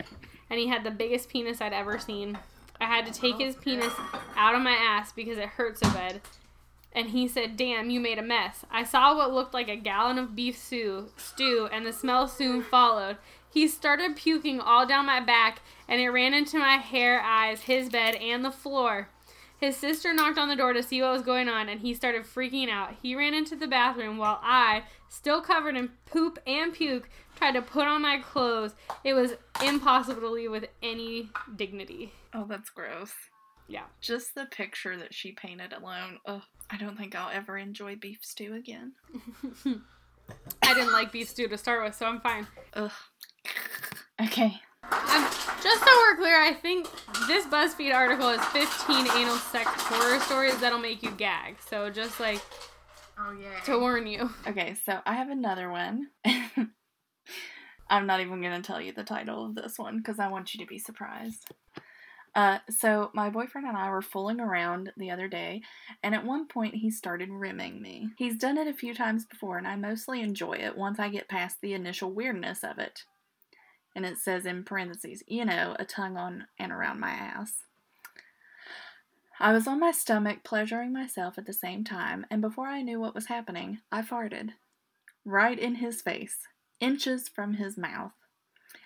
and 0.51 0.59
he 0.59 0.69
had 0.69 0.85
the 0.85 0.91
biggest 0.91 1.29
penis 1.29 1.61
I'd 1.61 1.73
ever 1.73 1.99
seen. 1.99 2.39
I 2.81 2.87
had 2.87 3.07
to 3.07 3.13
take 3.13 3.39
his 3.39 3.57
penis 3.57 3.93
out 4.37 4.55
of 4.55 4.63
my 4.63 4.73
ass 4.73 5.13
because 5.13 5.39
it 5.39 5.49
hurt 5.49 5.79
so 5.79 5.89
bad. 5.91 6.21
And 6.93 7.11
he 7.11 7.29
said, 7.29 7.57
Damn, 7.57 7.91
you 7.91 8.01
made 8.01 8.19
a 8.19 8.23
mess. 8.23 8.65
I 8.71 8.85
saw 8.85 9.17
what 9.17 9.33
looked 9.33 9.55
like 9.55 9.69
a 9.69 9.77
gallon 9.77 10.19
of 10.19 10.35
beef 10.35 10.59
stew, 10.59 11.11
stew, 11.17 11.69
and 11.73 11.87
the 11.87 11.93
smell 11.93 12.27
soon 12.27 12.63
followed. 12.63 13.17
He 13.53 13.67
started 13.69 14.17
puking 14.17 14.61
all 14.61 14.87
down 14.87 15.07
my 15.07 15.21
back, 15.21 15.61
and 15.89 16.01
it 16.01 16.11
ran 16.11 16.35
into 16.35 16.59
my 16.59 16.77
hair, 16.77 17.21
eyes, 17.21 17.63
his 17.63 17.89
bed, 17.89 18.15
and 18.15 18.45
the 18.45 18.51
floor. 18.51 19.09
His 19.61 19.77
sister 19.77 20.15
knocked 20.15 20.39
on 20.39 20.49
the 20.49 20.57
door 20.57 20.73
to 20.73 20.83
see 20.83 21.03
what 21.03 21.13
was 21.13 21.23
going 21.23 21.49
on, 21.49 21.69
and 21.69 21.81
he 21.81 21.93
started 21.93 22.23
freaking 22.23 22.71
out. 22.71 22.95
He 23.03 23.15
ran 23.15 23.35
into 23.35 23.57
the 23.57 23.67
bathroom 23.67 24.17
while 24.17 24.41
I, 24.43 24.85
still 25.11 25.43
covered 25.43 25.77
in 25.77 25.91
poop 26.07 26.39
and 26.47 26.73
puke, 26.73 27.11
tried 27.37 27.53
to 27.53 27.63
put 27.63 27.87
on 27.87 28.01
my 28.01 28.19
clothes. 28.19 28.75
It 29.05 29.13
was 29.13 29.35
impossible 29.63 30.23
to 30.23 30.31
leave 30.31 30.51
with 30.51 30.67
any 30.83 31.29
dignity. 31.57 32.13
Oh, 32.33 32.47
that's 32.49 32.71
gross. 32.71 33.13
Yeah. 33.69 33.85
Just 34.01 34.35
the 34.35 34.47
picture 34.47 34.97
that 34.97 35.13
she 35.13 35.33
painted 35.33 35.75
alone. 35.75 36.19
Ugh, 36.25 36.43
I 36.71 36.79
don't 36.79 36.97
think 36.97 37.15
I'll 37.15 37.31
ever 37.31 37.59
enjoy 37.59 37.97
beef 37.97 38.21
stew 38.23 38.55
again. 38.55 38.93
I 40.63 40.75
didn't 40.75 40.93
like 40.93 41.13
beef 41.13 41.29
stew 41.29 41.49
to 41.49 41.59
start 41.59 41.85
with, 41.85 41.95
so 41.95 42.07
I'm 42.07 42.21
fine. 42.21 42.47
Ugh. 42.75 42.91
Okay. 44.21 44.61
Um, 44.85 45.25
just 45.63 45.85
so 45.85 45.91
we're 45.97 46.17
clear, 46.17 46.41
I 46.41 46.53
think 46.61 46.87
this 47.27 47.47
BuzzFeed 47.47 47.95
article 47.95 48.29
is 48.29 48.45
15 48.47 49.11
anal 49.17 49.37
sex 49.37 49.69
horror 49.75 50.21
stories 50.21 50.59
that'll 50.61 50.79
make 50.79 51.03
you 51.03 51.11
gag. 51.13 51.57
So 51.69 51.91
just 51.91 52.21
like 52.21 52.41
Oh 53.19 53.33
yeah. 53.33 53.61
to 53.65 53.79
warn 53.79 54.07
you. 54.07 54.31
Okay, 54.47 54.75
so 54.87 54.99
I 55.07 55.15
have 55.15 55.31
another 55.31 55.71
one. 55.71 56.09
I'm 57.91 58.07
not 58.07 58.21
even 58.21 58.41
going 58.41 58.61
to 58.61 58.67
tell 58.67 58.81
you 58.81 58.93
the 58.93 59.05
title 59.05 59.47
of 59.47 59.55
this 59.55 59.79
one 59.79 59.99
because 59.99 60.19
I 60.19 60.29
want 60.29 60.55
you 60.55 60.65
to 60.65 60.69
be 60.69 60.79
surprised. 60.79 61.51
Uh, 62.35 62.59
so 62.69 63.11
my 63.13 63.29
boyfriend 63.29 63.67
and 63.67 63.77
I 63.77 63.91
were 63.91 64.03
fooling 64.03 64.39
around 64.39 64.93
the 64.97 65.11
other 65.11 65.27
day, 65.27 65.63
and 66.03 66.15
at 66.15 66.25
one 66.25 66.47
point 66.47 66.77
he 66.77 66.91
started 66.91 67.29
rimming 67.29 67.83
me. 67.83 68.09
He's 68.17 68.39
done 68.39 68.57
it 68.57 68.69
a 68.69 68.73
few 68.73 68.95
times 68.95 69.25
before, 69.25 69.59
and 69.59 69.67
I 69.67 69.75
mostly 69.75 70.21
enjoy 70.23 70.53
it 70.53 70.77
once 70.77 71.01
I 71.01 71.09
get 71.09 71.29
past 71.29 71.57
the 71.61 71.75
initial 71.75 72.13
weirdness 72.13 72.63
of 72.63 72.79
it. 72.79 73.03
And 73.95 74.07
it 74.07 74.19
says 74.19 74.47
in 74.47 74.65
parentheses, 74.65 75.23
you 75.27 75.45
know, 75.45 75.75
a 75.79 75.85
tongue 75.85 76.17
on 76.17 76.47
and 76.59 76.71
around 76.71 77.01
my 77.01 77.11
ass. 77.11 77.65
I 79.43 79.53
was 79.53 79.67
on 79.67 79.81
my 79.81 79.91
stomach, 79.91 80.45
pleasuring 80.45 80.93
myself 80.93 81.39
at 81.39 81.47
the 81.47 81.53
same 81.53 81.83
time, 81.83 82.27
and 82.31 82.43
before 82.43 82.67
I 82.67 82.83
knew 82.83 83.01
what 83.01 83.15
was 83.15 83.27
happening, 83.27 83.81
I 83.91 84.03
farted. 84.03 84.51
Right 85.25 85.59
in 85.59 85.77
his 85.77 86.03
face, 86.03 86.47
inches 86.79 87.29
from 87.29 87.55
his 87.55 87.79
mouth. 87.79 88.13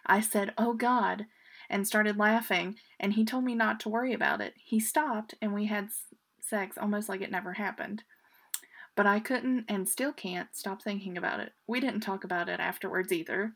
I 0.07 0.21
said, 0.21 0.55
Oh 0.57 0.73
God, 0.75 1.27
and 1.69 1.87
started 1.87 2.19
laughing, 2.19 2.77
and 3.01 3.15
he 3.15 3.25
told 3.25 3.45
me 3.45 3.55
not 3.55 3.81
to 3.81 3.89
worry 3.89 4.13
about 4.13 4.41
it. 4.41 4.55
He 4.57 4.79
stopped, 4.79 5.35
and 5.43 5.53
we 5.53 5.67
had 5.67 5.89
sex 6.41 6.79
almost 6.79 7.09
like 7.09 7.21
it 7.21 7.31
never 7.31 7.55
happened. 7.55 8.05
But 8.95 9.07
I 9.07 9.19
couldn't 9.19 9.65
and 9.69 9.89
still 9.89 10.13
can't 10.13 10.55
stop 10.55 10.83
thinking 10.83 11.19
about 11.19 11.41
it. 11.41 11.53
We 11.67 11.81
didn't 11.81 12.01
talk 12.01 12.23
about 12.23 12.49
it 12.49 12.61
afterwards 12.61 13.13
either. 13.13 13.55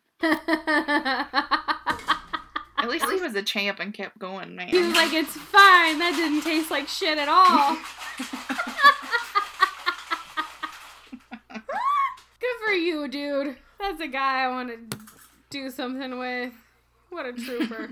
At 2.78 2.88
least 2.88 3.04
he 3.10 3.20
was 3.20 3.34
a 3.34 3.42
champ 3.42 3.80
and 3.80 3.92
kept 3.92 4.18
going, 4.18 4.54
man. 4.56 4.68
he 4.68 4.80
was 4.80 4.94
like, 4.94 5.12
"It's 5.12 5.36
fine. 5.36 5.98
That 5.98 6.14
didn't 6.16 6.40
taste 6.42 6.70
like 6.70 6.88
shit 6.88 7.18
at 7.18 7.28
all." 7.28 7.76
Good 12.40 12.56
for 12.64 12.72
you, 12.72 13.08
dude. 13.08 13.56
That's 13.80 14.00
a 14.00 14.06
guy 14.08 14.42
I 14.44 14.48
want 14.48 14.70
to 14.70 14.78
do 15.50 15.70
something 15.70 16.18
with. 16.18 16.52
What 17.10 17.26
a 17.26 17.32
trooper. 17.32 17.90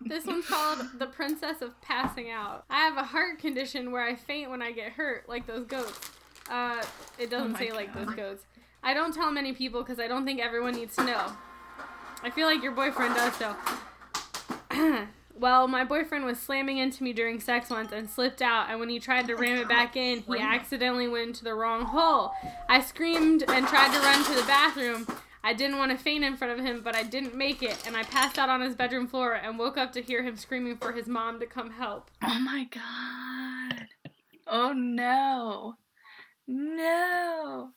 this 0.00 0.24
one's 0.26 0.46
called 0.46 0.78
The 0.98 1.06
Princess 1.06 1.62
of 1.62 1.80
Passing 1.82 2.30
Out. 2.30 2.64
I 2.70 2.78
have 2.80 2.96
a 2.96 3.02
heart 3.04 3.38
condition 3.38 3.92
where 3.92 4.02
I 4.02 4.14
faint 4.16 4.50
when 4.50 4.62
I 4.62 4.72
get 4.72 4.92
hurt, 4.92 5.28
like 5.28 5.46
those 5.46 5.66
goats. 5.66 6.10
Uh, 6.50 6.82
it 7.18 7.30
doesn't 7.30 7.52
my 7.52 7.58
say 7.58 7.72
like 7.72 7.92
those 7.94 8.14
goats. 8.14 8.44
I 8.82 8.94
don't 8.94 9.14
tell 9.14 9.30
many 9.30 9.52
people 9.52 9.82
because 9.82 9.98
I 9.98 10.08
don't 10.08 10.24
think 10.24 10.40
everyone 10.40 10.74
needs 10.74 10.96
to 10.96 11.04
know. 11.04 11.32
I 12.22 12.30
feel 12.30 12.46
like 12.46 12.62
your 12.62 12.72
boyfriend 12.72 13.14
does 13.14 13.36
though. 13.38 15.06
well, 15.38 15.68
my 15.68 15.84
boyfriend 15.84 16.24
was 16.24 16.38
slamming 16.38 16.78
into 16.78 17.02
me 17.02 17.12
during 17.12 17.40
sex 17.40 17.70
once 17.70 17.92
and 17.92 18.08
slipped 18.08 18.42
out, 18.42 18.70
and 18.70 18.80
when 18.80 18.88
he 18.88 18.98
tried 18.98 19.26
to 19.26 19.34
ram 19.34 19.58
it 19.58 19.68
back 19.68 19.96
in, 19.96 20.22
he 20.22 20.38
accidentally 20.38 21.08
went 21.08 21.28
into 21.28 21.44
the 21.44 21.54
wrong 21.54 21.84
hole. 21.84 22.32
I 22.68 22.80
screamed 22.80 23.44
and 23.48 23.66
tried 23.66 23.92
to 23.92 24.00
run 24.00 24.24
to 24.24 24.34
the 24.34 24.46
bathroom. 24.46 25.06
I 25.44 25.52
didn't 25.52 25.78
want 25.78 25.92
to 25.92 25.98
faint 25.98 26.24
in 26.24 26.36
front 26.36 26.58
of 26.58 26.64
him, 26.66 26.80
but 26.82 26.96
I 26.96 27.04
didn't 27.04 27.36
make 27.36 27.62
it, 27.62 27.86
and 27.86 27.96
I 27.96 28.02
passed 28.02 28.38
out 28.38 28.48
on 28.48 28.60
his 28.60 28.74
bedroom 28.74 29.06
floor 29.06 29.34
and 29.34 29.58
woke 29.58 29.76
up 29.78 29.92
to 29.92 30.02
hear 30.02 30.22
him 30.24 30.36
screaming 30.36 30.76
for 30.76 30.92
his 30.92 31.06
mom 31.06 31.38
to 31.38 31.46
come 31.46 31.70
help. 31.70 32.10
Oh 32.22 32.40
my 32.40 32.64
god. 32.64 33.86
Oh 34.48 34.72
no. 34.72 35.74
No. 36.48 37.70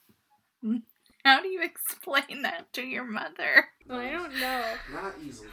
How 1.30 1.44
do 1.44 1.48
you 1.48 1.62
explain 1.64 2.42
that 2.42 2.74
to 2.74 2.82
your 2.82 3.04
mother? 3.04 3.70
I 3.88 4.10
don't 4.10 4.34
know. 4.40 4.64
Not 4.92 5.14
easily. 5.24 5.50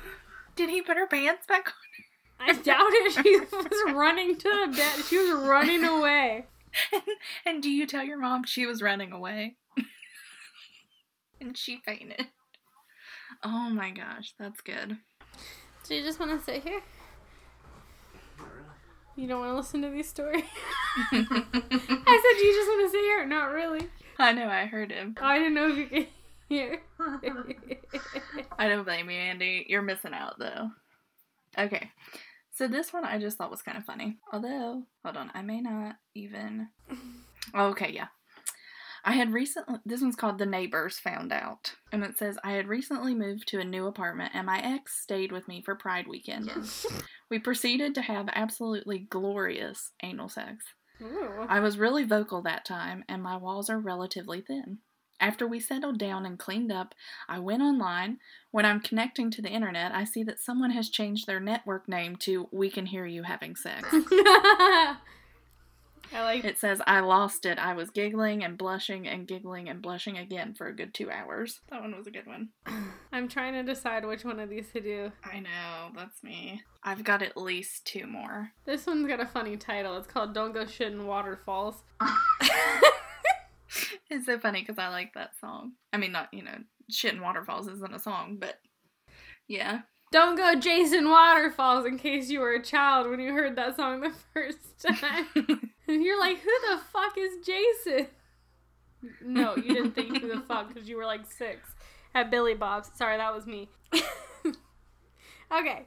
Did 0.54 0.70
he 0.70 0.80
put 0.80 0.96
her 0.96 1.06
pants 1.06 1.46
back 1.46 1.68
on? 1.68 2.48
I 2.48 2.52
doubt 2.54 2.92
it. 2.92 3.12
She 3.12 3.38
was 3.38 3.94
running 3.94 4.38
to 4.38 4.48
the 4.48 4.74
bed. 4.74 5.04
She 5.04 5.18
was 5.18 5.46
running 5.46 5.84
away. 5.84 6.46
on? 6.94 7.02
and 7.44 7.62
do 7.62 7.68
you 7.68 7.86
tell 7.86 8.02
your 8.02 8.18
mom 8.18 8.44
she 8.44 8.64
was 8.64 8.80
running 8.80 9.12
away? 9.12 9.56
and 11.42 11.58
she 11.58 11.78
fainted. 11.84 12.28
Oh 13.42 13.68
my 13.68 13.90
gosh, 13.90 14.32
that's 14.38 14.62
good. 14.62 14.96
Do 15.86 15.94
you 15.94 16.02
just 16.02 16.18
want 16.18 16.38
to 16.38 16.42
sit 16.42 16.62
here? 16.62 16.80
Not 18.38 18.48
really. 18.48 18.66
You 19.16 19.28
don't 19.28 19.40
want 19.40 19.52
to 19.52 19.56
listen 19.56 19.82
to 19.82 19.90
these 19.90 20.08
stories? 20.08 20.42
I 21.12 21.12
said 21.12 22.38
Do 22.38 22.46
you 22.46 22.54
just 22.54 22.68
want 22.68 22.86
to 22.86 22.90
sit 22.90 23.02
here. 23.02 23.26
Not 23.26 23.50
really. 23.50 23.88
I 24.18 24.32
know, 24.32 24.48
I 24.48 24.66
heard 24.66 24.92
him. 24.92 25.14
I 25.20 25.38
didn't 25.38 25.54
know 25.54 25.68
if 25.68 25.76
you 25.76 25.86
could 25.86 26.08
hear. 26.48 26.80
I 28.58 28.68
don't 28.68 28.84
blame 28.84 29.10
you, 29.10 29.16
Andy. 29.16 29.66
You're 29.68 29.82
missing 29.82 30.14
out 30.14 30.38
though. 30.38 30.70
Okay. 31.58 31.90
So 32.52 32.68
this 32.68 32.92
one 32.92 33.04
I 33.04 33.18
just 33.18 33.36
thought 33.36 33.50
was 33.50 33.62
kind 33.62 33.76
of 33.76 33.84
funny. 33.84 34.16
Although, 34.32 34.84
hold 35.04 35.16
on, 35.16 35.30
I 35.34 35.42
may 35.42 35.60
not 35.60 35.96
even 36.14 36.68
Okay, 37.54 37.92
yeah. 37.92 38.08
I 39.04 39.12
had 39.12 39.32
recently 39.32 39.78
this 39.84 40.00
one's 40.00 40.16
called 40.16 40.38
The 40.38 40.46
Neighbors 40.46 40.98
Found 41.00 41.32
Out. 41.32 41.74
And 41.92 42.02
it 42.02 42.18
says 42.18 42.38
I 42.42 42.52
had 42.52 42.66
recently 42.66 43.14
moved 43.14 43.46
to 43.48 43.60
a 43.60 43.64
new 43.64 43.86
apartment 43.86 44.32
and 44.34 44.46
my 44.46 44.58
ex 44.58 45.00
stayed 45.00 45.30
with 45.30 45.46
me 45.46 45.62
for 45.62 45.76
Pride 45.76 46.06
weekend. 46.08 46.46
Yes. 46.46 46.86
We 47.30 47.38
proceeded 47.38 47.94
to 47.94 48.02
have 48.02 48.28
absolutely 48.34 49.00
glorious 49.10 49.92
anal 50.02 50.28
sex. 50.28 50.64
Ooh. 51.02 51.46
I 51.48 51.60
was 51.60 51.78
really 51.78 52.04
vocal 52.04 52.42
that 52.42 52.64
time, 52.64 53.04
and 53.08 53.22
my 53.22 53.36
walls 53.36 53.68
are 53.70 53.78
relatively 53.78 54.40
thin. 54.40 54.78
After 55.18 55.46
we 55.46 55.60
settled 55.60 55.98
down 55.98 56.26
and 56.26 56.38
cleaned 56.38 56.70
up, 56.70 56.94
I 57.28 57.38
went 57.38 57.62
online. 57.62 58.18
When 58.50 58.66
I'm 58.66 58.80
connecting 58.80 59.30
to 59.30 59.42
the 59.42 59.48
internet, 59.48 59.92
I 59.94 60.04
see 60.04 60.22
that 60.24 60.40
someone 60.40 60.70
has 60.72 60.90
changed 60.90 61.26
their 61.26 61.40
network 61.40 61.88
name 61.88 62.16
to 62.16 62.48
We 62.52 62.70
Can 62.70 62.86
Hear 62.86 63.06
You 63.06 63.22
Having 63.22 63.56
Sex. 63.56 63.88
I 66.14 66.22
like 66.22 66.44
It 66.44 66.58
says, 66.58 66.80
I 66.86 67.00
lost 67.00 67.46
it. 67.46 67.58
I 67.58 67.74
was 67.74 67.90
giggling 67.90 68.44
and 68.44 68.56
blushing 68.56 69.06
and 69.06 69.26
giggling 69.26 69.68
and 69.68 69.82
blushing 69.82 70.18
again 70.18 70.54
for 70.54 70.66
a 70.66 70.74
good 70.74 70.94
two 70.94 71.10
hours. 71.10 71.60
That 71.70 71.82
one 71.82 71.96
was 71.96 72.06
a 72.06 72.10
good 72.10 72.26
one. 72.26 72.50
I'm 73.12 73.28
trying 73.28 73.54
to 73.54 73.62
decide 73.62 74.04
which 74.04 74.24
one 74.24 74.40
of 74.40 74.48
these 74.48 74.70
to 74.72 74.80
do. 74.80 75.12
I 75.24 75.40
know, 75.40 75.90
that's 75.94 76.22
me. 76.22 76.62
I've 76.82 77.04
got 77.04 77.22
at 77.22 77.36
least 77.36 77.86
two 77.86 78.06
more. 78.06 78.52
This 78.64 78.86
one's 78.86 79.08
got 79.08 79.20
a 79.20 79.26
funny 79.26 79.56
title. 79.56 79.96
It's 79.96 80.06
called 80.06 80.34
Don't 80.34 80.52
Go 80.52 80.66
Shit 80.66 80.92
in 80.92 81.06
Waterfalls. 81.06 81.82
It's 84.08 84.26
so 84.26 84.38
funny 84.38 84.60
because 84.60 84.78
I 84.78 84.88
like 84.88 85.14
that 85.14 85.36
song. 85.40 85.72
I 85.92 85.96
mean, 85.96 86.12
not, 86.12 86.28
you 86.32 86.42
know, 86.42 86.56
Shit 86.90 87.14
in 87.14 87.20
Waterfalls 87.20 87.66
isn't 87.68 87.94
a 87.94 87.98
song, 87.98 88.36
but 88.38 88.56
yeah. 89.48 89.80
Don't 90.12 90.36
go 90.36 90.54
Jason 90.54 91.10
Waterfalls 91.10 91.84
in 91.84 91.98
case 91.98 92.30
you 92.30 92.40
were 92.40 92.52
a 92.52 92.62
child 92.62 93.10
when 93.10 93.18
you 93.18 93.32
heard 93.32 93.56
that 93.56 93.76
song 93.76 94.00
the 94.00 94.12
first 94.32 94.86
time. 95.00 95.72
And 95.88 96.02
you're 96.02 96.18
like, 96.18 96.38
who 96.40 96.50
the 96.68 96.78
fuck 96.92 97.16
is 97.18 97.44
Jason? 97.44 98.08
No, 99.20 99.56
you 99.56 99.74
didn't 99.74 99.94
think 99.94 100.20
who 100.20 100.28
the 100.28 100.40
fuck 100.40 100.68
because 100.72 100.88
you 100.88 100.96
were 100.96 101.06
like 101.06 101.30
six 101.30 101.70
at 102.14 102.30
Billy 102.30 102.54
Bob's. 102.54 102.90
Sorry, 102.94 103.16
that 103.16 103.34
was 103.34 103.46
me. 103.46 103.68
okay. 105.52 105.86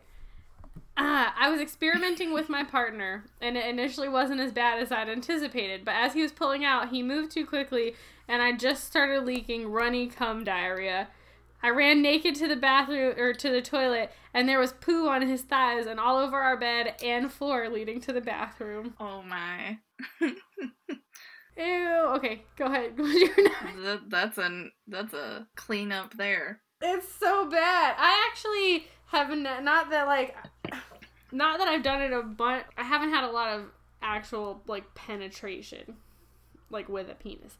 Uh, 0.96 1.32
I 1.38 1.50
was 1.50 1.62
experimenting 1.62 2.34
with 2.34 2.50
my 2.50 2.64
partner, 2.64 3.26
and 3.42 3.56
it 3.58 3.66
initially 3.66 4.10
wasn't 4.10 4.42
as 4.42 4.52
bad 4.52 4.80
as 4.82 4.92
I'd 4.92 5.10
anticipated. 5.10 5.86
But 5.86 5.96
as 5.96 6.14
he 6.14 6.22
was 6.22 6.32
pulling 6.32 6.66
out, 6.66 6.90
he 6.90 7.02
moved 7.02 7.32
too 7.32 7.46
quickly, 7.46 7.96
and 8.28 8.42
I 8.42 8.52
just 8.52 8.84
started 8.84 9.26
leaking 9.26 9.72
runny 9.72 10.08
cum 10.08 10.44
diarrhea. 10.44 11.08
I 11.64 11.70
ran 11.70 12.02
naked 12.02 12.36
to 12.36 12.48
the 12.48 12.56
bathroom 12.56 13.16
or 13.18 13.34
to 13.34 13.50
the 13.50 13.62
toilet, 13.62 14.12
and 14.34 14.48
there 14.48 14.60
was 14.60 14.74
poo 14.74 15.08
on 15.08 15.28
his 15.28 15.42
thighs 15.42 15.88
and 15.88 16.00
all 16.00 16.18
over 16.18 16.38
our 16.38 16.58
bed 16.58 16.96
and 17.04 17.32
floor 17.32 17.70
leading 17.70 18.00
to 18.02 18.14
the 18.14 18.22
bathroom. 18.22 18.94
oh 19.00 19.22
my. 19.22 19.80
Ew. 21.58 22.06
Okay, 22.16 22.44
go 22.58 22.66
ahead. 22.66 22.94
What's 22.98 23.20
your 23.20 23.44
next? 23.44 23.84
That, 23.84 24.02
that's 24.10 24.38
a 24.38 24.66
that's 24.88 25.14
a 25.14 25.48
cleanup 25.56 26.16
there. 26.16 26.62
It's 26.82 27.12
so 27.12 27.50
bad. 27.50 27.96
I 27.98 28.30
actually 28.30 28.88
haven't. 29.08 29.44
Not 29.44 29.90
that 29.90 30.08
like, 30.08 30.36
not 31.32 31.60
that 31.60 31.68
I've 31.68 31.84
done 31.84 32.02
it 32.02 32.14
a 32.14 32.24
bunch. 32.24 32.64
I 32.78 32.84
haven't 32.84 33.12
had 33.12 33.26
a 33.26 33.32
lot 33.32 33.50
of 33.50 33.66
actual 34.02 34.62
like 34.68 34.96
penetration, 34.96 35.98
like 36.70 36.88
with 36.88 37.10
a 37.10 37.16
penis. 37.16 37.58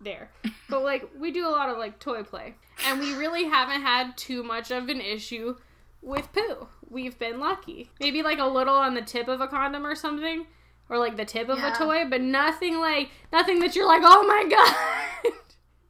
There, 0.00 0.30
but 0.68 0.82
like 0.82 1.08
we 1.18 1.30
do 1.30 1.46
a 1.46 1.50
lot 1.50 1.68
of 1.68 1.78
like 1.78 1.98
toy 1.98 2.22
play, 2.22 2.54
and 2.86 3.00
we 3.00 3.14
really 3.14 3.44
haven't 3.44 3.82
had 3.82 4.16
too 4.16 4.42
much 4.42 4.70
of 4.70 4.88
an 4.88 5.00
issue 5.00 5.56
with 6.02 6.32
poo. 6.32 6.68
We've 6.88 7.18
been 7.18 7.40
lucky. 7.40 7.90
Maybe 8.00 8.22
like 8.22 8.38
a 8.38 8.46
little 8.46 8.76
on 8.76 8.94
the 8.94 9.02
tip 9.02 9.28
of 9.28 9.40
a 9.40 9.48
condom 9.48 9.86
or 9.86 9.94
something, 9.94 10.46
or 10.88 10.98
like 10.98 11.16
the 11.16 11.24
tip 11.24 11.48
of 11.48 11.58
Yeah. 11.58 11.74
a 11.74 11.76
toy, 11.76 12.04
but 12.08 12.20
nothing 12.20 12.78
like 12.78 13.10
nothing 13.32 13.60
that 13.60 13.74
you're 13.76 13.86
like, 13.86 14.02
oh 14.04 14.26
my 14.26 14.48
god. 15.24 15.32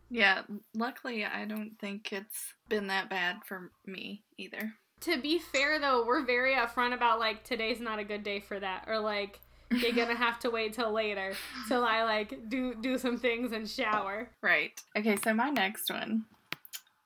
Yeah, 0.09 0.43
luckily 0.75 1.25
I 1.25 1.45
don't 1.47 1.73
think 1.81 2.13
it's 2.13 2.55
been 2.69 2.87
that 2.89 3.11
bad 3.11 3.39
for 3.45 3.73
me 3.87 4.23
either. 4.39 4.73
to 5.01 5.21
be 5.21 5.39
fair 5.41 5.79
though, 5.81 6.05
we're 6.07 6.25
very 6.25 6.55
upfront 6.55 6.95
about 6.95 7.19
like 7.19 7.43
today's 7.45 7.81
not 7.81 7.99
a 7.99 8.05
good 8.05 8.23
day 8.23 8.39
for 8.41 8.59
that, 8.61 8.85
or 8.87 8.99
like 9.01 9.41
you're 9.73 9.93
gonna 9.93 10.15
have 10.27 10.39
to 10.41 10.51
wait 10.51 10.75
till 10.75 10.93
later 10.93 11.33
till 11.67 11.85
I 11.85 12.05
like 12.05 12.49
do 12.49 12.75
do 12.75 12.97
some 12.99 13.19
things 13.19 13.51
and 13.53 13.69
shower. 13.69 14.31
Right. 14.43 14.81
Okay, 14.97 15.17
so 15.25 15.35
my 15.35 15.51
next 15.51 15.91
one 15.91 16.25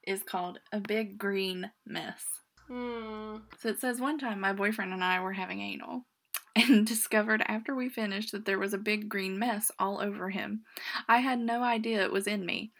is 0.07 0.23
called 0.23 0.59
A 0.73 0.81
Big 0.81 1.17
Green 1.19 1.71
Mess. 1.87 2.23
Hmm. 2.69 3.37
So 3.59 3.71
it 3.71 3.81
says 3.81 3.99
one 3.99 4.19
time 4.19 4.41
my 4.41 4.53
boyfriend 4.53 4.93
and 4.93 5.03
I 5.03 5.21
were 5.21 5.33
having 5.33 5.61
anal 5.61 6.05
and 6.57 6.87
discovered 6.87 7.43
after 7.47 7.75
we 7.75 7.89
finished 7.89 8.33
that 8.33 8.45
there 8.45 8.59
was 8.59 8.75
a 8.75 8.79
big 8.79 9.09
green 9.09 9.39
mess 9.39 9.71
all 9.79 10.01
over 10.01 10.31
him. 10.31 10.63
I 11.09 11.19
had 11.19 11.39
no 11.39 11.63
idea 11.63 12.03
it 12.03 12.13
was 12.13 12.27
in 12.27 12.45
me, 12.45 12.73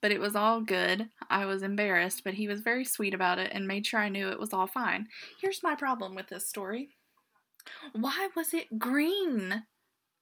but 0.00 0.12
it 0.12 0.20
was 0.20 0.36
all 0.36 0.60
good. 0.60 1.08
I 1.28 1.44
was 1.44 1.62
embarrassed, 1.62 2.22
but 2.24 2.34
he 2.34 2.46
was 2.46 2.60
very 2.60 2.84
sweet 2.84 3.14
about 3.14 3.38
it 3.38 3.50
and 3.52 3.66
made 3.66 3.86
sure 3.86 4.00
I 4.00 4.08
knew 4.08 4.28
it 4.28 4.38
was 4.38 4.52
all 4.52 4.66
fine. 4.66 5.08
Here's 5.40 5.62
my 5.62 5.74
problem 5.74 6.14
with 6.14 6.28
this 6.28 6.46
story. 6.46 6.90
Why 7.92 8.28
was 8.36 8.54
it 8.54 8.78
green? 8.78 9.64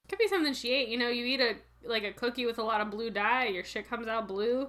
Could 0.09 0.19
be 0.19 0.29
something 0.29 0.55
she 0.55 0.73
ate. 0.73 0.89
You 0.89 0.99
know, 0.99 1.09
you 1.09 1.25
eat 1.25 1.41
a 1.41 1.57
like 1.85 2.05
a 2.05 2.13
cookie 2.13 2.47
with 2.47 2.59
a 2.59 2.63
lot 2.63 2.81
of 2.81 2.91
blue 2.91 3.11
dye, 3.11 3.47
your 3.47 3.65
shit 3.65 3.89
comes 3.89 4.09
out 4.09 4.27
blue. 4.27 4.69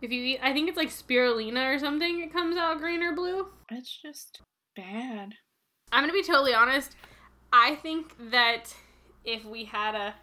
If 0.00 0.10
you 0.10 0.22
eat, 0.22 0.40
I 0.42 0.52
think 0.52 0.68
it's 0.68 0.78
like 0.78 0.88
spirulina 0.88 1.74
or 1.74 1.78
something. 1.78 2.20
It 2.20 2.32
comes 2.32 2.56
out 2.56 2.78
green 2.78 3.02
or 3.02 3.14
blue. 3.14 3.48
It's 3.70 4.00
just 4.00 4.40
bad. 4.74 5.34
I'm 5.92 6.02
gonna 6.02 6.12
be 6.12 6.22
totally 6.22 6.54
honest. 6.54 6.96
I 7.52 7.74
think 7.76 8.14
that 8.30 8.74
if 9.24 9.44
we 9.44 9.64
had 9.64 9.94
a 9.94 10.14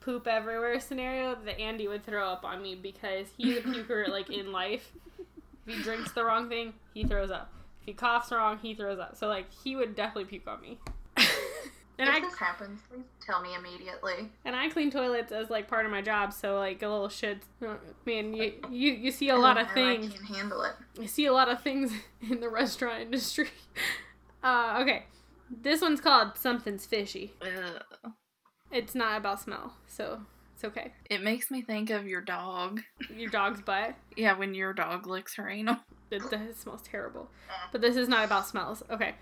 poop 0.00 0.28
everywhere 0.28 0.78
scenario, 0.78 1.36
that 1.44 1.58
Andy 1.58 1.88
would 1.88 2.06
throw 2.06 2.28
up 2.28 2.44
on 2.44 2.62
me 2.62 2.76
because 2.76 3.26
he's 3.36 3.58
a 3.58 3.60
puker 3.60 4.08
like 4.08 4.30
in 4.30 4.52
life. 4.52 4.92
If 5.66 5.76
he 5.76 5.82
drinks 5.82 6.12
the 6.12 6.24
wrong 6.24 6.48
thing, 6.48 6.74
he 6.94 7.04
throws 7.04 7.30
up. 7.30 7.52
If 7.80 7.86
he 7.86 7.92
coughs 7.92 8.30
wrong, 8.30 8.58
he 8.62 8.74
throws 8.74 9.00
up. 9.00 9.16
So 9.16 9.26
like 9.26 9.46
he 9.64 9.74
would 9.74 9.96
definitely 9.96 10.26
puke 10.26 10.46
on 10.46 10.60
me. 10.60 10.78
and 11.16 12.08
if 12.08 12.08
I 12.08 12.20
this 12.20 12.36
happens, 12.38 12.80
please 12.88 13.04
tell 13.24 13.42
me 13.42 13.56
immediately. 13.56 14.30
and 14.44 14.54
I 14.54 14.68
clean 14.68 14.92
toilets 14.92 15.32
as 15.32 15.50
like 15.50 15.66
part 15.66 15.86
of 15.86 15.90
my 15.90 16.02
job. 16.02 16.32
So 16.32 16.56
like 16.56 16.82
a 16.82 16.88
little 16.88 17.08
shit. 17.08 17.42
I 17.60 17.74
mean, 18.04 18.32
you 18.32 18.52
you, 18.70 18.92
you 18.92 19.10
see 19.10 19.30
a 19.30 19.36
lot 19.36 19.58
of 19.58 19.72
things. 19.72 20.06
I 20.06 20.16
can't 20.16 20.36
handle 20.36 20.62
it. 20.62 20.74
I 21.00 21.06
see 21.06 21.26
a 21.26 21.32
lot 21.32 21.48
of 21.48 21.62
things 21.62 21.92
in 22.30 22.38
the 22.40 22.48
restaurant 22.48 23.02
industry. 23.02 23.48
Uh, 24.44 24.78
okay, 24.82 25.06
this 25.50 25.80
one's 25.80 26.00
called 26.00 26.36
Something's 26.36 26.86
Fishy. 26.86 27.34
Ugh. 27.42 28.12
It's 28.72 28.94
not 28.94 29.18
about 29.18 29.40
smell, 29.40 29.74
so 29.86 30.20
it's 30.54 30.64
okay. 30.64 30.92
It 31.08 31.22
makes 31.22 31.50
me 31.50 31.62
think 31.62 31.90
of 31.90 32.06
your 32.06 32.20
dog. 32.20 32.80
Your 33.14 33.30
dog's 33.30 33.60
butt, 33.60 33.94
Yeah, 34.16 34.36
when 34.36 34.54
your 34.54 34.72
dog 34.72 35.06
licks 35.06 35.36
her 35.36 35.48
anal. 35.48 35.76
it, 36.10 36.22
it 36.32 36.56
smells 36.58 36.82
terrible. 36.82 37.28
Uh. 37.48 37.68
But 37.72 37.80
this 37.80 37.96
is 37.96 38.08
not 38.08 38.24
about 38.24 38.46
smells. 38.48 38.82
Okay, 38.90 39.14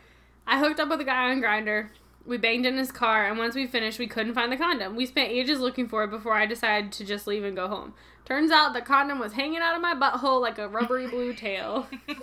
I 0.47 0.59
hooked 0.59 0.81
up 0.81 0.89
with 0.89 1.01
a 1.01 1.05
guy 1.05 1.31
on 1.31 1.43
Grindr. 1.43 1.91
We 2.27 2.39
banged 2.39 2.65
in 2.65 2.79
his 2.79 2.91
car, 2.91 3.27
and 3.29 3.37
once 3.37 3.55
we 3.55 3.67
finished, 3.67 3.99
we 3.99 4.07
couldn't 4.07 4.33
find 4.35 4.51
the 4.51 4.57
condom. 4.57 4.97
We 4.97 5.05
spent 5.05 5.31
ages 5.31 5.61
looking 5.61 5.89
for 5.89 6.05
it 6.05 6.11
before 6.11 6.33
I 6.33 6.47
decided 6.47 6.91
to 6.93 7.05
just 7.05 7.27
leave 7.27 7.45
and 7.45 7.55
go 7.55 7.69
home. 7.69 7.93
Turns 8.25 8.51
out 8.51 8.73
the 8.73 8.81
condom 8.81 9.19
was 9.19 9.35
hanging 9.35 9.59
out 9.59 9.77
of 9.77 9.83
my 9.83 9.95
butthole 9.95 10.41
like 10.41 10.57
a 10.57 10.67
rubbery 10.67 11.07
blue 11.07 11.35
tail. 11.35 11.87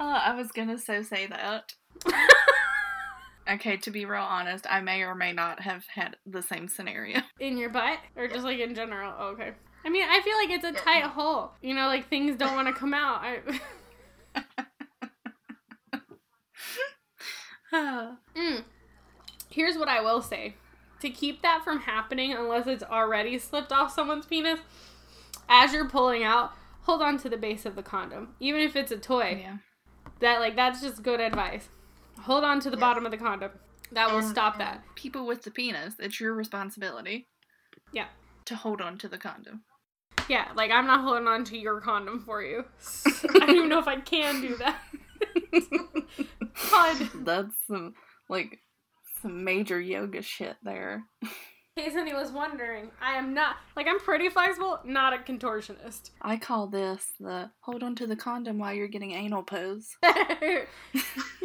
Uh, 0.00 0.20
I 0.24 0.34
was 0.34 0.52
gonna 0.52 0.78
so 0.78 1.02
say 1.02 1.26
that. 1.26 1.74
Okay, 3.50 3.78
to 3.78 3.90
be 3.90 4.04
real 4.04 4.20
honest, 4.20 4.66
I 4.68 4.82
may 4.82 5.02
or 5.02 5.14
may 5.14 5.32
not 5.32 5.60
have 5.60 5.86
had 5.94 6.16
the 6.26 6.42
same 6.42 6.68
scenario. 6.68 7.20
in 7.40 7.56
your 7.56 7.70
butt, 7.70 7.98
or 8.14 8.28
just 8.28 8.44
like 8.44 8.58
in 8.58 8.74
general? 8.74 9.14
Oh, 9.18 9.28
okay. 9.28 9.52
I 9.86 9.88
mean, 9.88 10.04
I 10.06 10.20
feel 10.20 10.36
like 10.36 10.50
it's 10.50 10.66
a 10.66 10.72
tight 10.72 11.04
hole. 11.04 11.52
You 11.62 11.74
know, 11.74 11.86
like 11.86 12.10
things 12.10 12.36
don't 12.36 12.54
want 12.54 12.68
to 12.68 12.74
come 12.74 12.92
out. 12.92 13.22
I, 13.22 13.40
Mm. 17.72 18.64
Here's 19.50 19.76
what 19.76 19.88
I 19.88 20.00
will 20.00 20.22
say. 20.22 20.54
To 21.00 21.10
keep 21.10 21.42
that 21.42 21.62
from 21.64 21.80
happening 21.80 22.32
unless 22.32 22.66
it's 22.66 22.82
already 22.82 23.38
slipped 23.38 23.72
off 23.72 23.94
someone's 23.94 24.26
penis, 24.26 24.60
as 25.48 25.72
you're 25.72 25.88
pulling 25.88 26.24
out, 26.24 26.52
hold 26.82 27.02
on 27.02 27.18
to 27.18 27.28
the 27.28 27.36
base 27.36 27.64
of 27.66 27.76
the 27.76 27.82
condom. 27.82 28.34
Even 28.40 28.60
if 28.62 28.74
it's 28.74 28.90
a 28.90 28.96
toy. 28.96 29.38
yeah. 29.42 29.56
That 30.20 30.40
like 30.40 30.56
that's 30.56 30.80
just 30.80 31.02
good 31.02 31.20
advice. 31.20 31.68
Hold 32.22 32.44
on 32.44 32.60
to 32.60 32.70
the 32.70 32.76
Yes. 32.76 32.80
bottom 32.80 33.04
of 33.04 33.12
the 33.12 33.18
condom. 33.18 33.52
That 33.92 34.10
will 34.10 34.18
And- 34.18 34.28
stop 34.28 34.58
that. 34.58 34.82
People 34.96 35.26
with 35.26 35.42
the 35.42 35.50
penis, 35.50 35.94
it's 35.98 36.20
your 36.20 36.34
responsibility. 36.34 37.28
Yeah. 37.92 38.08
To 38.46 38.56
hold 38.56 38.80
on 38.80 38.98
to 38.98 39.08
the 39.08 39.18
condom. 39.18 39.62
Yeah, 40.28 40.48
like 40.54 40.70
I'm 40.70 40.86
not 40.86 41.00
holding 41.02 41.26
on 41.28 41.44
to 41.44 41.58
your 41.58 41.80
condom 41.80 42.20
for 42.20 42.42
you. 42.42 42.64
I 43.06 43.38
don't 43.38 43.50
even 43.50 43.68
know 43.68 43.78
if 43.78 43.88
I 43.88 44.00
can 44.00 44.40
do 44.42 44.56
that. 44.56 44.78
God. 46.70 47.08
That's 47.24 47.54
some 47.66 47.94
like 48.28 48.58
some 49.22 49.44
major 49.44 49.80
yoga 49.80 50.22
shit 50.22 50.56
there. 50.62 51.04
In 51.78 51.84
case 51.84 51.94
anyone 51.94 52.20
was 52.20 52.32
wondering, 52.32 52.90
I 53.00 53.12
am 53.12 53.34
not 53.34 53.58
like 53.76 53.86
I'm 53.86 54.00
pretty 54.00 54.28
flexible, 54.28 54.80
not 54.84 55.12
a 55.12 55.18
contortionist. 55.18 56.10
I 56.20 56.36
call 56.36 56.66
this 56.66 57.12
the 57.20 57.52
hold 57.60 57.84
on 57.84 57.94
to 57.96 58.06
the 58.08 58.16
condom 58.16 58.58
while 58.58 58.74
you're 58.74 58.88
getting 58.88 59.12
anal 59.12 59.44
pose. 59.44 59.96
you 60.02 60.66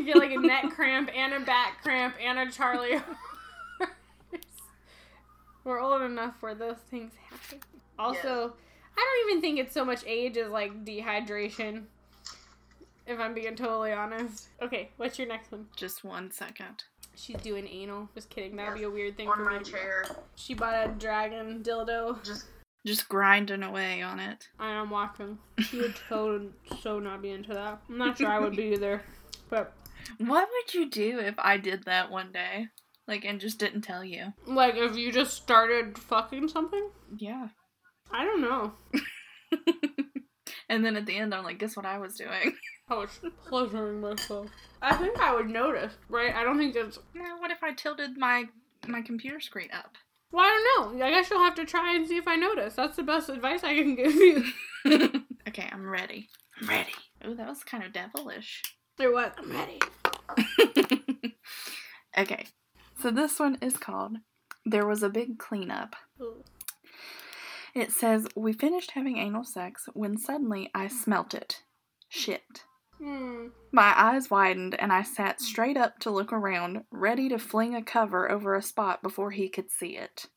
get 0.04 0.16
like 0.16 0.32
a 0.32 0.40
neck 0.40 0.72
cramp 0.72 1.12
and 1.16 1.36
a 1.36 1.40
back 1.42 1.84
cramp 1.84 2.16
and 2.20 2.40
a 2.40 2.52
Charlie. 2.52 3.00
We're 5.64 5.80
old 5.80 6.02
enough 6.02 6.34
where 6.40 6.56
those 6.56 6.78
things 6.90 7.12
happen. 7.30 7.60
Also, 8.00 8.54
I 8.98 9.22
don't 9.22 9.30
even 9.30 9.40
think 9.40 9.60
it's 9.60 9.74
so 9.76 9.86
much 9.86 10.04
age 10.08 10.36
as 10.38 10.50
like 10.50 10.84
dehydration. 10.84 11.84
If 13.06 13.20
I'm 13.20 13.36
being 13.36 13.56
totally 13.56 13.94
honest. 13.94 14.48
Okay, 14.64 14.90
what's 14.98 15.20
your 15.20 15.28
next 15.28 15.52
one? 15.52 15.68
Just 15.76 16.04
one 16.04 16.32
second. 16.32 16.86
She's 17.16 17.38
doing 17.38 17.68
anal. 17.68 18.10
Just 18.16 18.30
kidding. 18.30 18.56
That'd 18.56 18.74
Yes, 18.74 18.80
be 18.80 18.84
a 18.86 18.90
weird 18.90 19.18
thing 19.18 19.28
on 19.30 19.36
for 19.38 19.44
my 19.46 19.60
me. 19.60 19.64
chair. 19.64 20.06
She 20.36 20.54
bought 20.54 20.74
a 20.74 20.92
dragon 20.92 21.62
dildo. 21.64 22.24
Just 22.24 22.46
Just 22.86 23.08
grinding 23.10 23.64
away 23.64 24.02
on 24.02 24.20
it. 24.20 24.48
I 24.60 24.72
am 24.72 24.90
watching. 24.90 25.38
She 25.60 25.78
would 25.78 25.96
so 26.10 26.50
so 26.82 27.00
not 27.00 27.22
be 27.22 27.30
into 27.32 27.54
that. 27.54 27.82
I'm 27.90 27.98
not 27.98 28.18
sure 28.18 28.28
I 28.28 28.40
would 28.40 28.56
be 28.56 28.74
either. 28.74 29.02
But 29.50 29.74
What 30.18 30.50
would 30.52 30.74
you 30.74 30.90
do 30.90 31.20
if 31.20 31.36
I 31.38 31.58
did 31.58 31.84
that 31.86 32.10
one 32.12 32.32
day? 32.32 32.68
Like 33.08 33.26
and 33.26 33.40
just 33.40 33.60
didn't 33.60 33.82
tell 33.82 34.04
you? 34.04 34.34
like 34.48 34.76
if 34.76 34.96
you 34.96 35.12
just 35.12 35.34
started 35.36 35.98
fucking 35.98 36.48
something, 36.48 36.90
Yeah. 37.18 37.50
I 38.12 38.24
don't 38.26 38.42
know. 38.42 38.74
and 40.70 40.84
then 40.86 40.96
at 40.96 41.06
the 41.06 41.16
end 41.18 41.34
I'm 41.34 41.44
like, 41.44 41.60
guess 41.60 41.76
what 41.76 41.86
I 41.86 41.98
was 42.00 42.16
doing? 42.16 42.56
I 42.94 42.98
was 42.98 43.20
pleasuring 43.48 44.02
myself. 44.02 44.48
I 44.82 44.96
think 44.96 45.20
I 45.20 45.34
would 45.34 45.50
notice, 45.50 45.94
right? 46.10 46.34
I 46.36 46.44
don't 46.44 46.60
think 46.60 46.76
that's. 46.76 47.00
Now 47.16 47.40
what 47.40 47.50
if 47.50 47.64
I 47.64 47.74
tilted 47.74 48.18
my 48.18 48.46
my 48.88 49.02
computer 49.02 49.40
screen 49.40 49.70
up? 49.74 49.98
Well, 50.32 50.46
I 50.46 50.76
don't 50.78 50.98
know. 51.00 51.06
I 51.06 51.10
guess 51.10 51.30
you'll 51.30 51.40
have 51.40 51.56
to 51.56 51.66
try 51.66 51.96
and 51.96 52.08
see 52.08 52.18
if 52.18 52.28
I 52.28 52.36
notice. 52.36 52.76
That's 52.76 52.96
the 52.96 53.04
best 53.04 53.30
advice 53.30 53.64
I 53.64 53.76
can 53.76 53.96
give 53.96 54.14
you. 54.14 54.44
okay, 55.48 55.70
I'm 55.72 55.88
ready. 55.88 56.30
I'm 56.62 56.70
ready. 56.70 56.94
Oh, 57.24 57.34
that 57.34 57.48
was 57.48 57.64
kind 57.64 57.84
of 57.84 57.94
devilish. 57.94 58.62
Or 59.00 59.12
what? 59.12 59.36
I'm 59.40 59.52
ready. 59.52 59.80
okay, 62.18 62.46
so 63.02 63.10
this 63.10 63.40
one 63.40 63.58
is 63.62 63.78
called 63.78 64.18
There 64.66 64.86
Was 64.86 65.02
a 65.02 65.10
Big 65.10 65.40
Cleanup. 65.40 65.96
Ooh. 66.22 66.44
It 67.74 67.92
says, 67.92 68.28
We 68.36 68.54
finished 68.54 68.92
having 68.92 69.18
anal 69.18 69.44
sex 69.44 69.90
when 69.94 70.18
suddenly 70.18 70.70
I 70.76 70.88
smelt 70.88 71.34
it. 71.34 71.62
Shit. 72.08 72.66
Hmm. 73.04 73.48
My 73.72 73.94
eyes 73.98 74.30
widened 74.30 74.80
and 74.80 74.94
I 74.94 75.02
sat 75.02 75.42
straight 75.42 75.76
up 75.76 76.00
to 76.00 76.12
look 76.12 76.32
around, 76.32 76.86
ready 76.90 77.28
to 77.30 77.38
fling 77.38 77.76
a 77.76 77.84
cover 77.84 78.32
over 78.32 78.56
a 78.56 78.62
spot 78.62 79.02
before 79.04 79.32
he 79.32 79.50
could 79.50 79.70
see 79.70 79.98
it. 79.98 80.28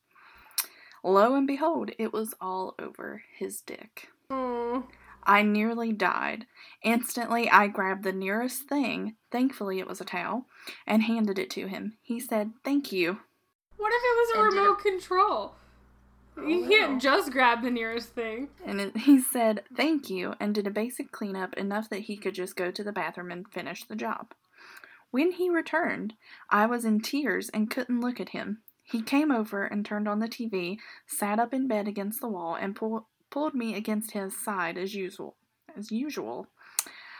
Lo 1.03 1.35
and 1.35 1.47
behold, 1.47 1.91
it 1.97 2.11
was 2.11 2.33
all 2.41 2.75
over 2.77 3.23
his 3.37 3.61
dick. 3.61 4.09
Oh. 4.29 4.87
I 5.23 5.43
nearly 5.43 5.93
died. 5.93 6.45
Instantly, 6.83 7.49
I 7.49 7.67
grabbed 7.67 8.03
the 8.03 8.11
nearest 8.11 8.63
thing, 8.63 9.15
thankfully 9.31 9.79
it 9.79 9.87
was 9.87 10.01
a 10.01 10.05
towel, 10.05 10.45
and 10.85 11.03
handed 11.03 11.37
it 11.37 11.49
to 11.51 11.67
him. 11.67 11.97
He 12.01 12.19
said, 12.19 12.51
Thank 12.63 12.91
you. 12.91 13.19
What 13.77 13.93
if 13.93 14.01
it 14.03 14.17
was 14.17 14.29
a 14.35 14.41
And 14.41 14.53
remote 14.53 14.79
control? 14.79 15.55
You 16.37 16.65
Oh, 16.65 16.69
can't 16.69 16.93
wow. 16.93 16.99
just 16.99 17.31
grab 17.31 17.61
the 17.63 17.71
nearest 17.71 18.09
thing. 18.09 18.49
And 18.65 18.79
it, 18.79 18.97
he 19.05 19.19
said, 19.19 19.63
Thank 19.75 20.09
you, 20.09 20.35
and 20.39 20.53
did 20.53 20.67
a 20.67 20.71
basic 20.71 21.11
cleanup 21.11 21.53
enough 21.55 21.89
that 21.89 22.01
he 22.01 22.17
could 22.17 22.35
just 22.35 22.55
go 22.55 22.71
to 22.71 22.83
the 22.83 22.91
bathroom 22.91 23.31
and 23.31 23.47
finish 23.51 23.83
the 23.85 23.95
job. 23.95 24.33
When 25.11 25.31
he 25.31 25.49
returned, 25.49 26.13
I 26.49 26.65
was 26.65 26.85
in 26.85 26.99
tears 27.01 27.49
and 27.49 27.71
couldn't 27.71 28.01
look 28.01 28.19
at 28.19 28.29
him. 28.29 28.59
He 28.83 29.01
came 29.01 29.31
over 29.31 29.63
and 29.65 29.85
turned 29.85 30.07
on 30.07 30.19
the 30.19 30.27
TV, 30.27 30.77
sat 31.05 31.39
up 31.39 31.53
in 31.53 31.67
bed 31.67 31.87
against 31.87 32.21
the 32.21 32.27
wall, 32.27 32.55
and 32.55 32.75
pull, 32.75 33.07
pulled 33.29 33.53
me 33.55 33.75
against 33.75 34.11
his 34.11 34.37
side 34.41 34.77
as 34.77 34.93
usual. 34.95 35.35
As 35.77 35.91
usual. 35.91 36.47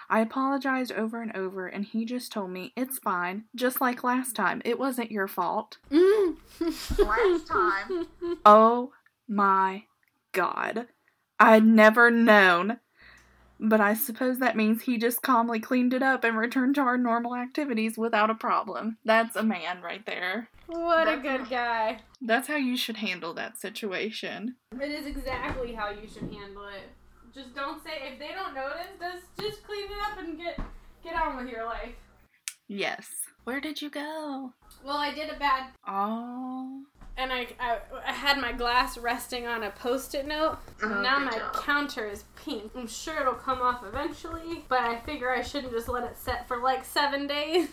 I 0.10 0.22
apologized 0.22 0.94
over 0.94 1.22
and 1.22 1.36
over, 1.36 1.68
and 1.68 1.84
he 1.84 2.06
just 2.06 2.32
told 2.32 2.52
me, 2.52 2.72
It's 2.78 2.98
fine, 3.00 3.46
just 3.56 3.82
like 3.82 4.04
last 4.06 4.36
time. 4.36 4.62
It 4.64 4.80
wasn't 4.80 5.12
your 5.12 5.28
fault. 5.28 5.78
Mm. 5.92 6.38
Last 7.00 7.48
time. 7.48 8.08
Oh 8.46 8.94
my 9.28 9.84
god. 10.32 10.88
I'd 11.40 11.66
never 11.66 12.10
known. 12.12 12.80
But 13.60 13.82
I 13.82 13.96
suppose 13.96 14.38
that 14.38 14.56
means 14.56 14.84
he 14.84 14.98
just 15.00 15.24
calmly 15.24 15.60
cleaned 15.60 15.94
it 15.94 16.04
up 16.04 16.24
and 16.24 16.38
returned 16.38 16.76
to 16.76 16.82
our 16.82 16.98
normal 16.98 17.36
activities 17.36 17.98
without 17.98 18.30
a 18.30 18.36
problem. 18.36 18.98
That's 19.04 19.36
a 19.36 19.42
man 19.42 19.82
right 19.82 20.06
there. 20.06 20.50
What 20.68 21.08
a 21.08 21.16
That's- 21.18 21.24
good 21.40 21.50
guy. 21.50 22.00
That's 22.22 22.48
how 22.48 22.56
you 22.58 22.78
should 22.78 22.98
handle 22.98 23.34
that 23.34 23.58
situation. 23.60 24.56
It 24.80 24.92
is 24.92 25.06
exactly 25.08 25.74
how 25.74 25.90
you 25.90 26.08
should 26.08 26.32
handle 26.32 26.68
it. 26.68 26.90
Just 27.34 27.56
don't 27.56 27.84
say 27.84 27.92
if 28.12 28.20
they 28.20 28.30
don't 28.30 28.54
notice. 28.56 28.88
Just 29.00 29.26
just 29.40 29.64
clean 29.66 29.86
it 29.86 29.98
up 30.12 30.20
and 30.20 30.38
get 30.38 30.60
get 31.04 31.16
on 31.16 31.38
with 31.38 31.48
your 31.52 31.66
life. 31.66 31.94
Yes. 32.68 33.08
Where 33.44 33.60
did 33.62 33.82
you 33.82 33.90
go? 33.90 34.54
Well, 34.84 34.98
I 34.98 35.14
did 35.14 35.30
a 35.30 35.38
bad, 35.40 35.70
Oh. 35.88 36.82
And 37.18 37.34
I 37.34 37.48
I, 37.60 37.80
I 38.06 38.12
had 38.14 38.40
my 38.40 38.52
glass 38.52 38.98
resting 38.98 39.48
on 39.48 39.64
a 39.64 39.72
post-it 39.72 40.28
note. 40.28 40.58
Oh, 40.84 41.02
now 41.02 41.20
my 41.20 41.32
job. 41.32 41.54
counter 41.56 42.08
is 42.08 42.24
pink. 42.36 42.72
I'm 42.76 42.88
sure 42.88 43.20
it'll 43.20 43.34
come 43.34 43.62
off 43.62 43.84
eventually, 43.86 44.64
but 44.70 44.80
I 44.80 45.00
figure 45.00 45.32
I 45.32 45.42
shouldn't 45.42 45.74
just 45.74 45.88
let 45.88 46.04
it 46.04 46.18
set 46.18 46.48
for 46.48 46.58
like 46.58 46.86
seven 46.86 47.28
days. 47.28 47.70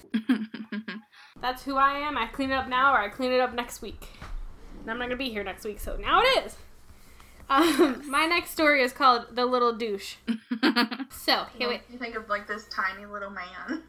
That's 1.40 1.64
who 1.64 1.76
I 1.76 1.98
am. 1.98 2.16
I 2.16 2.26
clean 2.26 2.50
it 2.50 2.54
up 2.54 2.68
now, 2.68 2.94
or 2.94 2.98
I 2.98 3.08
clean 3.08 3.32
it 3.32 3.40
up 3.40 3.52
next 3.54 3.82
week. 3.82 4.08
And 4.80 4.90
I'm 4.90 4.98
not 4.98 5.06
gonna 5.06 5.16
be 5.16 5.30
here 5.30 5.44
next 5.44 5.64
week, 5.64 5.80
so 5.80 5.96
now 5.96 6.20
it 6.22 6.46
is. 6.46 6.56
Um, 7.48 8.02
my 8.10 8.24
next 8.26 8.50
story 8.50 8.82
is 8.82 8.92
called 8.92 9.26
"The 9.32 9.46
Little 9.46 9.72
Douche." 9.72 10.16
So 11.10 11.46
here 11.56 11.68
we. 11.68 11.80
You 11.90 11.98
think 11.98 12.16
of 12.16 12.28
like 12.28 12.46
this 12.46 12.66
tiny 12.68 13.06
little 13.06 13.30
man. 13.30 13.82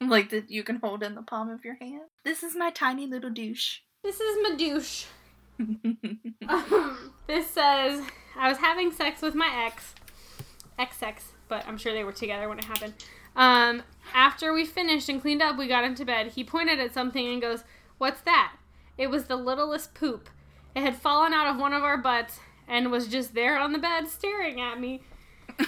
like 0.00 0.28
that 0.30 0.50
you 0.50 0.62
can 0.62 0.76
hold 0.76 1.02
in 1.02 1.14
the 1.14 1.22
palm 1.22 1.48
of 1.48 1.64
your 1.64 1.76
hand. 1.76 2.02
This 2.22 2.42
is 2.42 2.54
my 2.54 2.70
tiny 2.70 3.06
little 3.06 3.30
douche. 3.30 3.78
This 4.06 4.20
is 4.20 4.38
my 4.40 4.54
douche. 4.56 5.06
Um, 6.48 7.12
this 7.26 7.50
says 7.50 8.06
I 8.38 8.48
was 8.48 8.58
having 8.58 8.92
sex 8.92 9.20
with 9.20 9.34
my 9.34 9.50
ex, 9.66 9.96
ex-ex, 10.78 11.32
but 11.48 11.66
I'm 11.66 11.76
sure 11.76 11.92
they 11.92 12.04
were 12.04 12.12
together 12.12 12.48
when 12.48 12.60
it 12.60 12.64
happened. 12.64 12.94
Um, 13.34 13.82
after 14.14 14.52
we 14.52 14.64
finished 14.64 15.08
and 15.08 15.20
cleaned 15.20 15.42
up, 15.42 15.58
we 15.58 15.66
got 15.66 15.82
into 15.82 16.04
bed. 16.04 16.28
He 16.28 16.44
pointed 16.44 16.78
at 16.78 16.94
something 16.94 17.26
and 17.26 17.42
goes, 17.42 17.64
"What's 17.98 18.20
that?" 18.20 18.52
It 18.96 19.10
was 19.10 19.24
the 19.24 19.34
littlest 19.34 19.92
poop. 19.94 20.30
It 20.76 20.82
had 20.82 20.94
fallen 20.94 21.32
out 21.32 21.48
of 21.48 21.60
one 21.60 21.72
of 21.72 21.82
our 21.82 21.98
butts 21.98 22.38
and 22.68 22.92
was 22.92 23.08
just 23.08 23.34
there 23.34 23.58
on 23.58 23.72
the 23.72 23.80
bed 23.80 24.06
staring 24.06 24.60
at 24.60 24.78
me. 24.78 25.00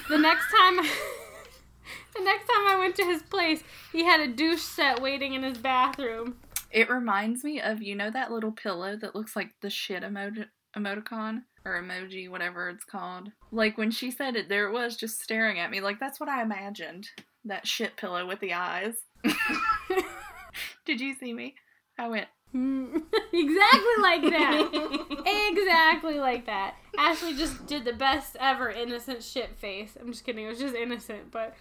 The 0.08 0.18
next 0.18 0.46
time, 0.56 0.76
the 2.14 2.22
next 2.22 2.46
time 2.46 2.68
I 2.68 2.76
went 2.78 2.94
to 2.96 3.04
his 3.04 3.22
place, 3.22 3.64
he 3.90 4.04
had 4.04 4.20
a 4.20 4.28
douche 4.28 4.62
set 4.62 5.02
waiting 5.02 5.34
in 5.34 5.42
his 5.42 5.58
bathroom. 5.58 6.36
It 6.70 6.90
reminds 6.90 7.44
me 7.44 7.60
of 7.60 7.82
you 7.82 7.94
know 7.94 8.10
that 8.10 8.30
little 8.30 8.52
pillow 8.52 8.96
that 8.96 9.14
looks 9.14 9.34
like 9.34 9.50
the 9.60 9.70
shit 9.70 10.02
emoji 10.02 10.46
emoticon 10.76 11.42
or 11.64 11.82
emoji, 11.82 12.28
whatever 12.30 12.68
it's 12.68 12.84
called. 12.84 13.30
Like 13.50 13.78
when 13.78 13.90
she 13.90 14.10
said 14.10 14.36
it, 14.36 14.48
there 14.48 14.68
it 14.68 14.72
was 14.72 14.96
just 14.96 15.22
staring 15.22 15.58
at 15.58 15.70
me. 15.70 15.80
Like 15.80 15.98
that's 15.98 16.20
what 16.20 16.28
I 16.28 16.42
imagined. 16.42 17.08
That 17.44 17.66
shit 17.66 17.96
pillow 17.96 18.26
with 18.26 18.40
the 18.40 18.54
eyes. 18.54 18.94
Did 20.84 21.00
you 21.00 21.14
see 21.14 21.32
me? 21.32 21.54
I 21.98 22.08
went. 22.08 22.28
exactly 22.54 23.96
like 24.00 24.22
that. 24.22 25.52
exactly 25.52 26.18
like 26.18 26.46
that. 26.46 26.76
Ashley 26.96 27.34
just 27.34 27.66
did 27.66 27.84
the 27.84 27.92
best 27.92 28.36
ever 28.40 28.70
innocent 28.70 29.22
shit 29.22 29.56
face. 29.58 29.96
I'm 30.00 30.10
just 30.12 30.24
kidding. 30.24 30.46
It 30.46 30.48
was 30.48 30.58
just 30.58 30.74
innocent, 30.74 31.30
but 31.30 31.54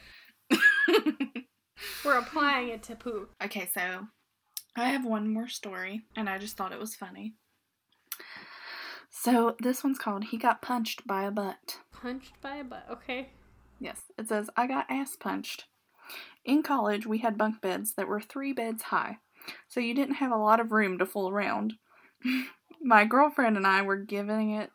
we're 2.05 2.17
applying 2.17 2.69
it 2.69 2.83
to 2.83 2.95
poop. 2.95 3.31
okay, 3.43 3.69
so 3.73 4.07
I 4.77 4.89
have 4.89 5.05
one 5.05 5.33
more 5.33 5.47
story, 5.47 6.03
and 6.15 6.29
I 6.29 6.37
just 6.37 6.55
thought 6.55 6.71
it 6.71 6.79
was 6.79 6.95
funny. 6.95 7.33
So 9.09 9.55
this 9.59 9.83
one's 9.83 9.97
called 9.97 10.25
He 10.25 10.37
Got 10.37 10.61
Punched 10.61 11.07
by 11.07 11.23
a 11.23 11.31
Butt. 11.31 11.79
Punched 11.91 12.39
by 12.41 12.57
a 12.57 12.63
butt. 12.63 12.85
Okay. 12.89 13.29
Yes, 13.79 14.03
it 14.19 14.29
says, 14.29 14.51
I 14.55 14.67
got 14.67 14.85
ass 14.89 15.15
punched. 15.15 15.65
In 16.45 16.61
college, 16.61 17.07
we 17.07 17.17
had 17.17 17.37
bunk 17.37 17.59
beds 17.59 17.95
that 17.95 18.07
were 18.07 18.21
three 18.21 18.53
beds 18.53 18.83
high, 18.83 19.17
so 19.67 19.79
you 19.79 19.95
didn't 19.95 20.15
have 20.15 20.31
a 20.31 20.37
lot 20.37 20.59
of 20.59 20.71
room 20.71 20.99
to 20.99 21.05
fool 21.05 21.29
around. 21.29 21.73
My 22.81 23.05
girlfriend 23.05 23.57
and 23.57 23.65
I 23.65 23.81
were 23.81 23.97
giving 23.97 24.51
it 24.51 24.69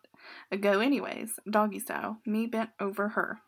a 0.51 0.57
go, 0.57 0.81
anyways, 0.81 1.39
doggy 1.49 1.79
style, 1.79 2.19
me 2.27 2.47
bent 2.47 2.71
over 2.81 3.11
her. 3.11 3.41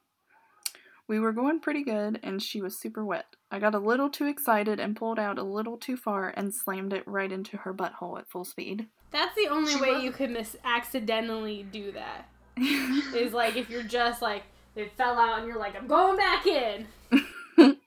We 1.07 1.21
were 1.21 1.33
going 1.33 1.61
pretty 1.61 1.83
good, 1.85 2.19
and 2.23 2.43
she 2.43 2.63
was 2.63 2.79
super 2.81 3.05
wet. 3.05 3.27
I 3.51 3.59
got 3.59 3.75
a 3.75 3.79
little 3.79 4.09
too 4.09 4.27
excited 4.27 4.81
and 4.81 4.97
pulled 4.97 5.19
out 5.19 5.39
a 5.39 5.43
little 5.43 5.77
too 5.77 5.97
far 5.97 6.33
and 6.37 6.55
slammed 6.55 6.93
it 6.95 7.07
right 7.07 7.31
into 7.31 7.59
her 7.59 7.75
butthole 7.75 8.19
at 8.19 8.29
full 8.31 8.45
speed. 8.45 8.87
That's 9.11 9.35
the 9.35 9.49
only 9.49 9.73
She 9.75 9.81
way 9.81 9.93
was- 9.95 10.03
you 10.05 10.13
could 10.13 10.31
miss 10.31 10.57
accidentally 10.65 11.67
do 11.71 11.93
that. 11.93 12.29
Is 13.15 13.33
like 13.33 13.57
if 13.57 13.69
you're 13.69 13.83
just 13.83 14.23
like 14.23 14.45
it 14.77 14.93
fell 14.97 15.19
out 15.19 15.39
and 15.41 15.47
you're 15.49 15.59
like 15.59 15.77
I'm 15.77 15.87
going 15.87 16.17
back 16.17 16.47
in. 16.47 16.87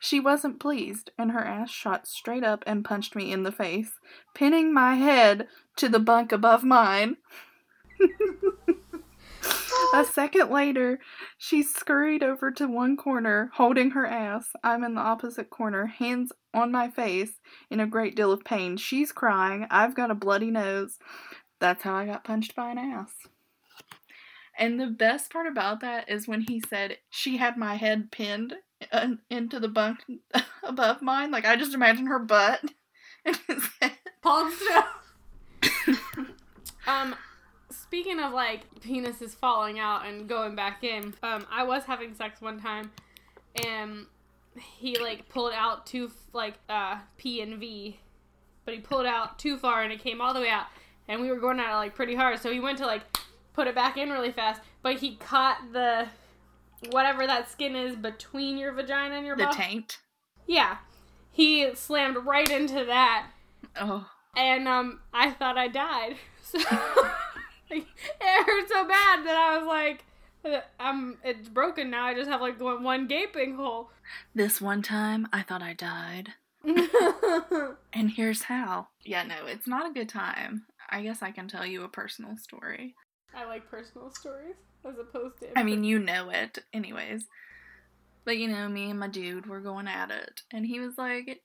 She 0.00 0.20
wasn't 0.20 0.60
pleased, 0.60 1.12
and 1.16 1.32
her 1.32 1.42
ass 1.42 1.70
shot 1.70 2.06
straight 2.06 2.44
up 2.44 2.62
and 2.66 2.84
punched 2.84 3.16
me 3.16 3.32
in 3.32 3.42
the 3.42 3.52
face, 3.52 3.92
pinning 4.34 4.70
my 4.74 4.96
head 4.96 5.48
to 5.76 5.88
the 5.88 5.98
bunk 5.98 6.30
above 6.30 6.62
mine. 6.62 7.16
A 9.94 10.04
second 10.04 10.50
later, 10.50 10.98
she 11.38 11.62
scurried 11.62 12.24
over 12.24 12.50
to 12.50 12.66
one 12.66 12.96
corner, 12.96 13.52
holding 13.54 13.92
her 13.92 14.04
ass. 14.04 14.48
I'm 14.64 14.82
in 14.82 14.96
the 14.96 15.00
opposite 15.00 15.50
corner, 15.50 15.86
hands 15.86 16.32
on 16.52 16.72
my 16.72 16.90
face, 16.90 17.38
in 17.70 17.78
a 17.78 17.86
great 17.86 18.16
deal 18.16 18.32
of 18.32 18.44
pain. 18.44 18.76
She's 18.76 19.12
crying. 19.12 19.68
I've 19.70 19.94
got 19.94 20.10
a 20.10 20.16
bloody 20.16 20.50
nose. 20.50 20.98
That's 21.60 21.84
how 21.84 21.94
I 21.94 22.06
got 22.06 22.24
punched 22.24 22.56
by 22.56 22.72
an 22.72 22.78
ass. 22.78 23.12
And 24.58 24.80
the 24.80 24.88
best 24.88 25.32
part 25.32 25.46
about 25.46 25.78
that 25.82 26.10
is 26.10 26.26
when 26.26 26.40
he 26.40 26.60
said 26.68 26.98
she 27.08 27.36
had 27.36 27.56
my 27.56 27.76
head 27.76 28.10
pinned 28.10 28.54
uh, 28.90 29.10
into 29.30 29.60
the 29.60 29.68
bunk 29.68 30.00
above 30.64 31.02
mine. 31.02 31.30
Like 31.30 31.46
I 31.46 31.54
just 31.54 31.72
imagine 31.72 32.06
her 32.06 32.18
butt 32.18 32.64
and 33.24 33.38
his 33.46 33.62
head. 33.80 33.92
Palm 34.22 34.52
um, 36.88 37.14
speaking 37.94 38.18
of 38.18 38.32
like 38.32 38.62
penises 38.80 39.30
falling 39.36 39.78
out 39.78 40.04
and 40.04 40.28
going 40.28 40.56
back 40.56 40.82
in, 40.82 41.14
um, 41.22 41.46
I 41.48 41.62
was 41.62 41.84
having 41.84 42.12
sex 42.12 42.40
one 42.40 42.60
time, 42.60 42.90
and 43.64 44.06
he 44.60 44.98
like 44.98 45.28
pulled 45.28 45.52
out 45.52 45.86
too 45.86 46.10
like 46.32 46.54
uh 46.68 46.98
P 47.18 47.40
and 47.40 47.58
V, 47.60 48.00
but 48.64 48.74
he 48.74 48.80
pulled 48.80 49.06
out 49.06 49.38
too 49.38 49.56
far 49.56 49.82
and 49.84 49.92
it 49.92 50.00
came 50.00 50.20
all 50.20 50.34
the 50.34 50.40
way 50.40 50.48
out, 50.48 50.66
and 51.06 51.20
we 51.20 51.28
were 51.30 51.38
going 51.38 51.60
at 51.60 51.70
it 51.72 51.76
like 51.76 51.94
pretty 51.94 52.16
hard, 52.16 52.40
so 52.40 52.50
he 52.52 52.58
went 52.58 52.78
to 52.78 52.86
like 52.86 53.02
put 53.52 53.68
it 53.68 53.76
back 53.76 53.96
in 53.96 54.10
really 54.10 54.32
fast, 54.32 54.60
but 54.82 54.96
he 54.96 55.14
caught 55.14 55.58
the 55.72 56.08
whatever 56.90 57.28
that 57.28 57.48
skin 57.48 57.76
is 57.76 57.94
between 57.94 58.58
your 58.58 58.72
vagina 58.72 59.14
and 59.14 59.24
your 59.24 59.36
The 59.36 59.44
butt. 59.44 59.54
taint. 59.56 59.98
Yeah, 60.48 60.78
he 61.30 61.72
slammed 61.76 62.16
right 62.26 62.50
into 62.50 62.84
that 62.86 63.28
Oh. 63.80 64.10
and 64.36 64.66
um, 64.66 64.98
I 65.12 65.30
thought 65.30 65.56
I 65.56 65.68
died. 65.68 66.16
So 66.44 66.58
like, 67.74 67.86
it 68.20 68.46
hurt 68.46 68.68
so 68.68 68.86
bad 68.86 69.26
that 69.26 69.36
I 69.36 69.58
was 69.58 69.66
like, 69.66 70.64
"I'm 70.78 71.18
it's 71.24 71.48
broken 71.48 71.90
now. 71.90 72.04
I 72.04 72.14
just 72.14 72.30
have 72.30 72.40
like 72.40 72.60
one, 72.60 72.82
one 72.82 73.06
gaping 73.06 73.56
hole." 73.56 73.90
This 74.34 74.60
one 74.60 74.82
time 74.82 75.28
I 75.32 75.42
thought 75.42 75.62
I 75.62 75.72
died. 75.74 76.34
And 77.92 78.10
here's 78.10 78.42
how. 78.42 78.88
Yeah, 79.04 79.22
no, 79.22 79.46
it's 79.46 79.68
not 79.68 79.88
a 79.88 79.94
good 79.94 80.08
time. 80.08 80.64
I 80.90 81.02
guess 81.02 81.22
I 81.22 81.30
can 81.30 81.46
tell 81.46 81.64
you 81.64 81.84
a 81.84 81.88
personal 81.88 82.36
story. 82.36 82.96
I 83.34 83.44
like 83.44 83.70
personal 83.70 84.10
stories 84.10 84.56
as 84.84 84.98
opposed 84.98 85.38
to. 85.40 85.56
I 85.56 85.62
mean, 85.62 85.84
you 85.84 85.98
know 85.98 86.30
it, 86.30 86.58
anyways. 86.72 87.26
But 88.24 88.38
you 88.38 88.48
know, 88.48 88.68
me 88.68 88.90
and 88.90 88.98
my 88.98 89.08
dude 89.08 89.46
were 89.46 89.60
going 89.60 89.86
at 89.86 90.10
it, 90.10 90.42
and 90.50 90.66
he 90.66 90.80
was 90.80 90.98
like, 90.98 91.42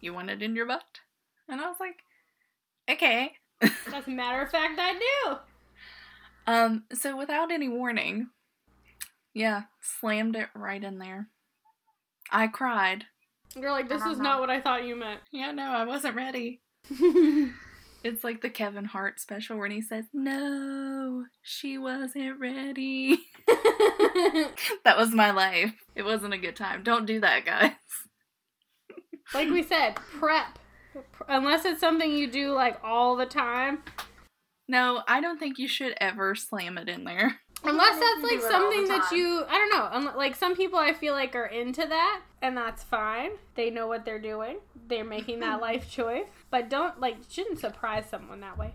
You 0.00 0.12
want 0.12 0.30
it 0.30 0.42
in 0.42 0.56
your 0.56 0.66
butt? 0.66 1.00
And 1.48 1.60
I 1.60 1.68
was 1.68 1.78
like, 1.78 2.02
Okay. 2.90 3.32
as 3.60 4.06
a 4.06 4.10
matter 4.10 4.42
of 4.42 4.50
fact, 4.50 4.78
I 4.78 4.92
do. 4.94 5.36
Um, 6.46 6.84
so 6.92 7.16
without 7.16 7.50
any 7.50 7.68
warning, 7.68 8.28
yeah, 9.34 9.64
slammed 9.82 10.36
it 10.36 10.48
right 10.54 10.82
in 10.82 10.98
there. 10.98 11.28
I 12.30 12.46
cried. 12.46 13.04
You're 13.54 13.72
like, 13.72 13.88
this 13.88 14.04
is 14.04 14.18
not 14.18 14.40
what 14.40 14.50
I 14.50 14.60
thought 14.60 14.84
you 14.84 14.96
meant. 14.96 15.20
Yeah, 15.32 15.52
no, 15.52 15.64
I 15.64 15.84
wasn't 15.84 16.16
ready. 16.16 16.60
It's 18.06 18.22
like 18.22 18.40
the 18.40 18.50
Kevin 18.50 18.84
Hart 18.84 19.18
special 19.18 19.56
where 19.58 19.68
he 19.68 19.82
says, 19.82 20.04
No, 20.12 21.24
she 21.42 21.76
wasn't 21.76 22.38
ready. 22.38 23.18
that 23.48 24.96
was 24.96 25.12
my 25.12 25.32
life. 25.32 25.72
It 25.96 26.04
wasn't 26.04 26.32
a 26.34 26.38
good 26.38 26.54
time. 26.54 26.84
Don't 26.84 27.04
do 27.04 27.18
that, 27.18 27.44
guys. 27.44 27.72
like 29.34 29.50
we 29.50 29.64
said, 29.64 29.96
prep. 29.96 30.56
Unless 31.28 31.64
it's 31.64 31.80
something 31.80 32.12
you 32.12 32.30
do 32.30 32.52
like 32.52 32.78
all 32.84 33.16
the 33.16 33.26
time. 33.26 33.82
No, 34.68 35.02
I 35.06 35.20
don't 35.20 35.38
think 35.38 35.58
you 35.58 35.68
should 35.68 35.94
ever 36.00 36.34
slam 36.34 36.76
it 36.78 36.88
in 36.88 37.04
there. 37.04 37.40
Unless 37.64 37.98
that's 37.98 38.22
like 38.22 38.40
something 38.40 38.86
that 38.88 39.10
you, 39.12 39.44
I 39.48 39.56
don't 39.56 39.70
know. 39.70 40.10
unle- 40.10 40.16
Like 40.16 40.34
some 40.36 40.54
people, 40.54 40.78
I 40.78 40.92
feel 40.92 41.14
like 41.14 41.34
are 41.34 41.46
into 41.46 41.86
that, 41.86 42.20
and 42.42 42.56
that's 42.56 42.82
fine. 42.82 43.30
They 43.54 43.70
know 43.70 43.86
what 43.86 44.04
they're 44.04 44.18
doing. 44.20 44.58
They're 44.88 45.04
making 45.04 45.40
that 45.40 45.60
life 45.68 45.90
choice. 45.90 46.26
But 46.50 46.68
don't 46.68 47.00
like 47.00 47.16
shouldn't 47.30 47.58
surprise 47.60 48.04
someone 48.10 48.40
that 48.40 48.58
way. 48.58 48.72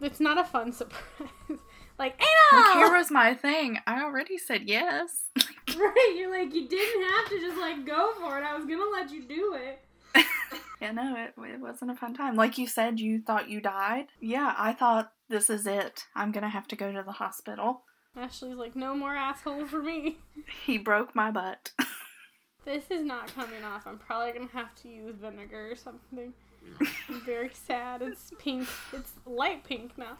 It's 0.00 0.20
not 0.20 0.38
a 0.38 0.44
fun 0.44 0.72
surprise. 0.72 1.02
like 1.48 1.58
Like, 1.98 2.14
anal. 2.52 2.74
here 2.76 2.96
was 2.96 3.10
my 3.10 3.34
thing. 3.34 3.78
I 3.86 4.02
already 4.02 4.38
said 4.38 4.62
yes. 4.68 5.22
right? 5.76 6.14
You're 6.16 6.30
like 6.30 6.54
you 6.54 6.68
didn't 6.68 7.10
have 7.10 7.28
to 7.30 7.40
just 7.40 7.58
like 7.58 7.84
go 7.86 8.12
for 8.20 8.38
it. 8.38 8.44
I 8.44 8.56
was 8.56 8.64
gonna 8.66 8.90
let 8.90 9.10
you 9.10 9.22
do 9.24 9.54
it. 9.58 9.80
Yeah, 10.82 10.90
no, 10.92 11.14
it, 11.16 11.32
it 11.54 11.60
wasn't 11.60 11.90
a 11.92 11.94
fun 11.94 12.12
time. 12.14 12.34
Like 12.36 12.58
you 12.58 12.66
said, 12.66 12.98
you 13.00 13.20
thought 13.22 13.48
you 13.48 13.60
died. 13.60 14.06
Yeah, 14.20 14.54
I 14.58 14.72
thought 14.72 15.12
this 15.28 15.48
is 15.48 15.66
it. 15.66 16.04
I'm 16.14 16.32
gonna 16.32 16.48
have 16.48 16.66
to 16.68 16.76
go 16.76 16.92
to 16.92 17.02
the 17.02 17.12
hospital. 17.12 17.82
Ashley's 18.16 18.56
like, 18.56 18.76
no 18.76 18.94
more 18.94 19.14
asshole 19.16 19.66
for 19.66 19.82
me. 19.82 20.18
He 20.66 20.76
broke 20.78 21.14
my 21.14 21.30
butt. 21.30 21.70
This 22.64 22.84
is 22.90 23.02
not 23.04 23.34
coming 23.34 23.64
off. 23.64 23.88
I'm 23.88 23.98
probably 23.98 24.32
gonna 24.32 24.48
have 24.52 24.72
to 24.82 24.88
use 24.88 25.16
vinegar 25.20 25.72
or 25.72 25.74
something. 25.74 26.32
I'm 27.08 27.20
very 27.26 27.50
sad. 27.66 28.02
It's 28.02 28.30
pink. 28.38 28.68
It's 28.92 29.12
light 29.26 29.64
pink 29.64 29.98
now. 29.98 30.16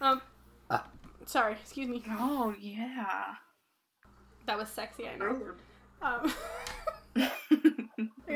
Um, 0.00 0.20
Ah. 0.68 0.84
sorry. 1.26 1.52
Excuse 1.52 1.88
me. 1.88 2.02
oh, 2.10 2.54
yeah. 2.58 3.34
That 4.46 4.58
was 4.58 4.68
sexy. 4.68 5.08
I 5.08 5.14
know. 5.16 5.40
Um, 6.02 6.32
okay, 7.16 7.30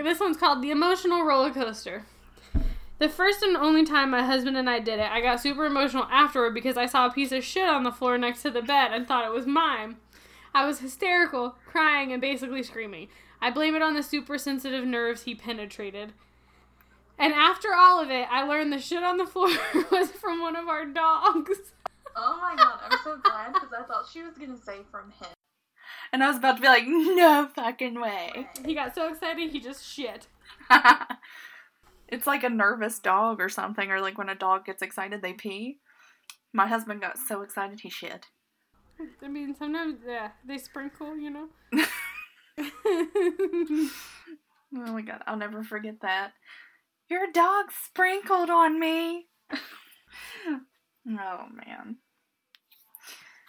this 0.03 0.21
one's 0.21 0.37
called 0.37 0.63
the 0.63 0.71
emotional 0.71 1.25
roller 1.25 1.51
coaster. 1.51 2.05
The 2.99 3.09
first 3.09 3.43
and 3.43 3.57
only 3.57 3.85
time 3.85 4.11
my 4.11 4.23
husband 4.23 4.57
and 4.57 4.69
I 4.69 4.79
did 4.79 5.01
it, 5.01 5.11
I 5.11 5.23
got 5.23 5.41
super 5.41 5.65
emotional 5.65 6.05
afterward 6.11 6.53
because 6.53 6.77
I 6.77 6.85
saw 6.85 7.07
a 7.07 7.13
piece 7.13 7.33
of 7.33 7.43
shit 7.43 7.69
on 7.69 7.83
the 7.83 7.93
floor 7.93 8.19
next 8.19 8.43
to 8.43 8.51
the 8.51 8.61
bed 8.61 8.93
and 8.93 9.07
thought 9.07 9.25
it 9.25 9.33
was 9.33 9.47
mine. 9.47 9.97
I 10.55 10.67
was 10.67 10.81
hysterical, 10.81 11.57
crying, 11.67 12.13
and 12.13 12.21
basically 12.21 12.63
screaming. 12.63 13.09
I 13.41 13.51
blame 13.51 13.75
it 13.75 13.83
on 13.83 13.95
the 13.95 14.03
super 14.03 14.37
sensitive 14.37 14.85
nerves 14.85 15.23
he 15.23 15.35
penetrated. 15.35 16.13
And 17.19 17.33
after 17.33 17.75
all 17.75 18.03
of 18.03 18.11
it, 18.11 18.27
I 18.31 18.43
learned 18.43 18.73
the 18.73 18.79
shit 18.79 19.03
on 19.03 19.17
the 19.17 19.27
floor 19.27 19.49
was 19.91 20.11
from 20.11 20.41
one 20.41 20.57
of 20.57 20.69
our 20.69 20.85
dogs. 20.85 21.73
Oh 22.17 22.39
my 22.41 22.55
god, 22.57 22.81
I'm 22.87 22.99
so 23.05 23.17
glad 23.17 23.55
because 23.55 23.71
I 23.73 23.83
thought 23.85 24.09
she 24.13 24.23
was 24.23 24.37
gonna 24.37 24.59
say 24.59 24.79
from 24.91 25.11
him. 25.13 25.31
And 26.13 26.23
I 26.23 26.29
was 26.29 26.39
about 26.39 26.57
to 26.57 26.63
be 26.63 26.69
like, 26.69 26.85
no 26.87 27.49
fucking 27.55 28.01
way. 28.01 28.49
He 28.65 28.75
got 28.75 28.95
so 28.95 29.13
excited, 29.13 29.51
he 29.51 29.61
just 29.61 29.85
shit. 29.85 30.27
it's 32.09 32.27
like 32.27 32.45
a 32.45 32.51
nervous 32.51 32.99
dog 32.99 33.41
or 33.41 33.49
something, 33.49 33.91
or 33.91 34.01
like 34.01 34.19
when 34.19 34.29
a 34.29 34.35
dog 34.35 34.67
gets 34.67 34.83
excited, 34.83 35.23
they 35.23 35.33
pee. 35.33 35.79
My 36.53 36.67
husband 36.67 37.01
got 37.01 37.19
so 37.19 37.43
excited, 37.43 37.81
he 37.81 37.91
shit. 37.91 38.27
I 39.23 39.29
mean, 39.29 39.55
sometimes, 39.55 40.01
yeah, 40.07 40.31
they 40.45 40.59
sprinkle, 40.59 41.17
you 41.17 41.31
know? 41.31 41.49
Oh 44.77 44.93
my 44.93 45.03
god, 45.03 45.23
I'll 45.27 45.37
never 45.37 45.65
forget 45.65 46.01
that. 46.03 46.33
Your 47.09 47.27
dog 47.33 47.67
sprinkled 47.87 48.51
on 48.51 48.79
me. 48.79 49.27
oh 49.53 51.47
man. 51.53 51.97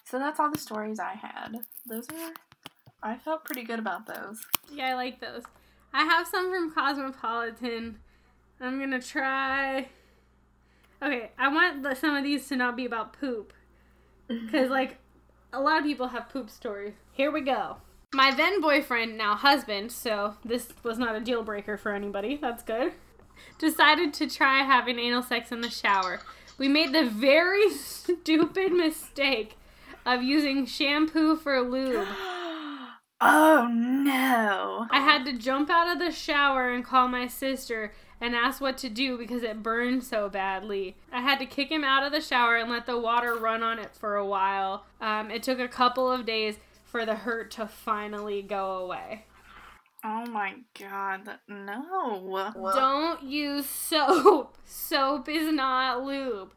So 0.05 0.17
that's 0.17 0.39
all 0.39 0.51
the 0.51 0.57
stories 0.57 0.99
I 0.99 1.13
had. 1.13 1.57
Those 1.87 2.07
are. 2.09 2.33
I 3.03 3.17
felt 3.17 3.45
pretty 3.45 3.63
good 3.63 3.79
about 3.79 4.05
those. 4.05 4.41
yeah, 4.71 4.89
I 4.89 4.93
like 4.93 5.19
those. 5.19 5.43
I 5.93 6.03
have 6.03 6.27
some 6.27 6.51
from 6.51 6.71
Cosmopolitan. 6.71 7.99
I'm 8.59 8.79
gonna 8.79 9.01
try. 9.01 9.87
Okay, 11.01 11.31
I 11.37 11.47
want 11.47 11.81
the, 11.81 11.95
some 11.95 12.15
of 12.15 12.23
these 12.23 12.47
to 12.49 12.55
not 12.55 12.75
be 12.75 12.85
about 12.85 13.13
poop. 13.13 13.53
Because, 14.27 14.69
like, 14.69 14.97
a 15.51 15.59
lot 15.59 15.79
of 15.79 15.83
people 15.83 16.07
have 16.07 16.29
poop 16.29 16.49
stories. 16.49 16.93
Here 17.11 17.29
we 17.29 17.41
go. 17.41 17.77
My 18.13 18.33
then 18.33 18.61
boyfriend, 18.61 19.17
now 19.17 19.35
husband, 19.35 19.91
so 19.91 20.35
this 20.45 20.69
was 20.83 20.97
not 20.97 21.17
a 21.17 21.19
deal 21.19 21.43
breaker 21.43 21.75
for 21.75 21.91
anybody. 21.91 22.37
That's 22.37 22.63
good. 22.63 22.93
Decided 23.57 24.13
to 24.13 24.29
try 24.29 24.63
having 24.63 24.99
anal 24.99 25.21
sex 25.21 25.51
in 25.51 25.59
the 25.59 25.69
shower. 25.69 26.21
we 26.57 26.69
made 26.69 26.93
the 26.93 27.09
very 27.09 27.69
stupid 27.75 28.71
mistake 28.71 29.57
of 30.05 30.23
using 30.23 30.65
shampoo 30.65 31.35
for 31.35 31.59
lube. 31.59 32.07
oh 33.21 33.69
no. 33.71 34.87
I 34.89 34.99
had 34.99 35.25
to 35.25 35.33
jump 35.33 35.69
out 35.69 35.91
of 35.91 35.99
the 35.99 36.11
shower 36.11 36.71
and 36.71 36.83
call 36.83 37.07
my 37.07 37.27
sister 37.27 37.93
and 38.19 38.35
ask 38.35 38.61
what 38.61 38.77
to 38.79 38.89
do 38.89 39.17
because 39.17 39.43
it 39.43 39.63
burned 39.63 40.03
so 40.03 40.29
badly. 40.29 40.95
I 41.11 41.21
had 41.21 41.39
to 41.39 41.45
kick 41.45 41.69
him 41.71 41.83
out 41.83 42.03
of 42.03 42.11
the 42.11 42.21
shower 42.21 42.55
and 42.57 42.69
let 42.69 42.85
the 42.85 42.99
water 42.99 43.35
run 43.35 43.63
on 43.63 43.79
it 43.79 43.95
for 43.95 44.15
a 44.15 44.25
while. 44.25 44.85
Um, 44.99 45.31
it 45.31 45.43
took 45.43 45.59
a 45.59 45.67
couple 45.67 46.11
of 46.11 46.25
days 46.25 46.57
for 46.83 47.05
the 47.05 47.15
hurt 47.15 47.51
to 47.51 47.67
finally 47.67 48.41
go 48.41 48.77
away. 48.77 49.25
Oh 50.03 50.25
my 50.25 50.55
god. 50.79 51.29
No. 51.47 52.51
Don't 52.73 53.23
use 53.23 53.67
soap. 53.67 54.57
Soap 54.65 55.29
is 55.29 55.53
not 55.53 56.03
lube. 56.03 56.53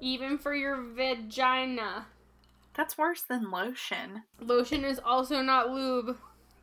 Even 0.00 0.38
for 0.38 0.54
your 0.54 0.76
vagina. 0.76 2.06
That's 2.74 2.96
worse 2.96 3.22
than 3.22 3.50
lotion. 3.50 4.22
Lotion 4.40 4.84
is 4.84 5.00
also 5.04 5.42
not 5.42 5.70
lube 5.70 6.16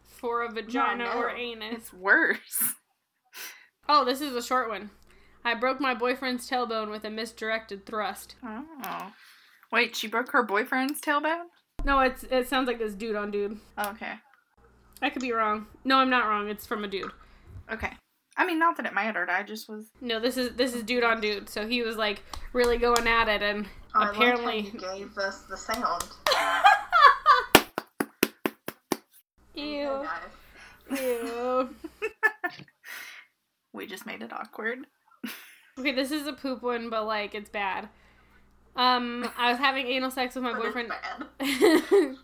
for 0.08 0.44
a 0.44 0.52
vagina 0.52 1.06
no. 1.06 1.14
or 1.14 1.30
anus. 1.30 1.76
It's 1.76 1.94
worse. 1.94 2.64
Oh, 3.92 4.06
this 4.06 4.22
is 4.22 4.36
a 4.36 4.44
short 4.44 4.70
one. 4.70 4.92
I 5.44 5.56
broke 5.56 5.82
my 5.82 5.96
boyfriend's 5.96 6.48
tailbone 6.48 6.92
with 6.92 7.06
a 7.06 7.10
misdirected 7.10 7.88
thrust. 7.88 8.36
Oh. 8.46 9.12
Wait, 9.72 9.96
she 9.96 10.08
broke 10.08 10.32
her 10.32 10.44
boyfriend's 10.44 11.02
tailbone? 11.02 11.46
No, 11.84 12.00
it's 12.00 12.24
it 12.24 12.48
sounds 12.48 12.68
like 12.68 12.78
this 12.78 12.94
dude 12.94 13.16
on 13.16 13.32
dude. 13.32 13.58
Oh, 13.80 13.90
okay. 13.90 14.14
I 15.02 15.10
could 15.10 15.24
be 15.24 15.32
wrong. 15.32 15.66
No, 15.84 15.98
I'm 15.98 16.10
not 16.12 16.28
wrong. 16.28 16.50
It's 16.50 16.68
from 16.68 16.84
a 16.84 16.88
dude. 16.88 17.12
Okay. 17.72 17.92
I 18.38 18.46
mean, 18.46 18.60
not 18.60 18.78
that 18.78 18.86
it 18.86 18.94
mattered. 18.94 19.30
I 19.30 19.42
just 19.42 19.68
was. 19.68 19.88
No, 20.02 20.20
this 20.20 20.38
is 20.38 20.56
this 20.56 20.76
is 20.76 20.84
dude 20.84 21.04
on 21.04 21.20
dude. 21.20 21.50
So 21.50 21.68
he 21.68 21.82
was 21.82 21.96
like 21.96 22.22
really 22.54 22.78
going 22.78 23.08
at 23.08 23.28
it, 23.28 23.42
and 23.42 23.66
I 23.96 24.10
apparently, 24.10 24.60
you 24.62 24.72
gave 24.80 25.18
us 25.18 25.42
the 25.50 25.58
sound. 25.58 26.04
ew, 29.56 30.06
ew. 30.92 31.70
we 33.74 33.88
just 33.88 34.06
made 34.06 34.22
it 34.22 34.32
awkward. 34.32 34.80
Okay, 35.78 35.92
this 35.94 36.12
is 36.12 36.28
a 36.28 36.34
poop 36.34 36.62
one, 36.62 36.90
but 36.90 37.06
like 37.06 37.34
it's 37.36 37.50
bad. 37.50 37.90
Um, 38.76 39.30
I 39.38 39.50
was 39.50 39.58
having 39.60 39.88
anal 39.88 40.12
sex 40.12 40.36
with 40.36 40.44
my 40.44 40.54
But 40.54 40.62
boyfriend. 40.62 40.90
bad. 40.90 42.16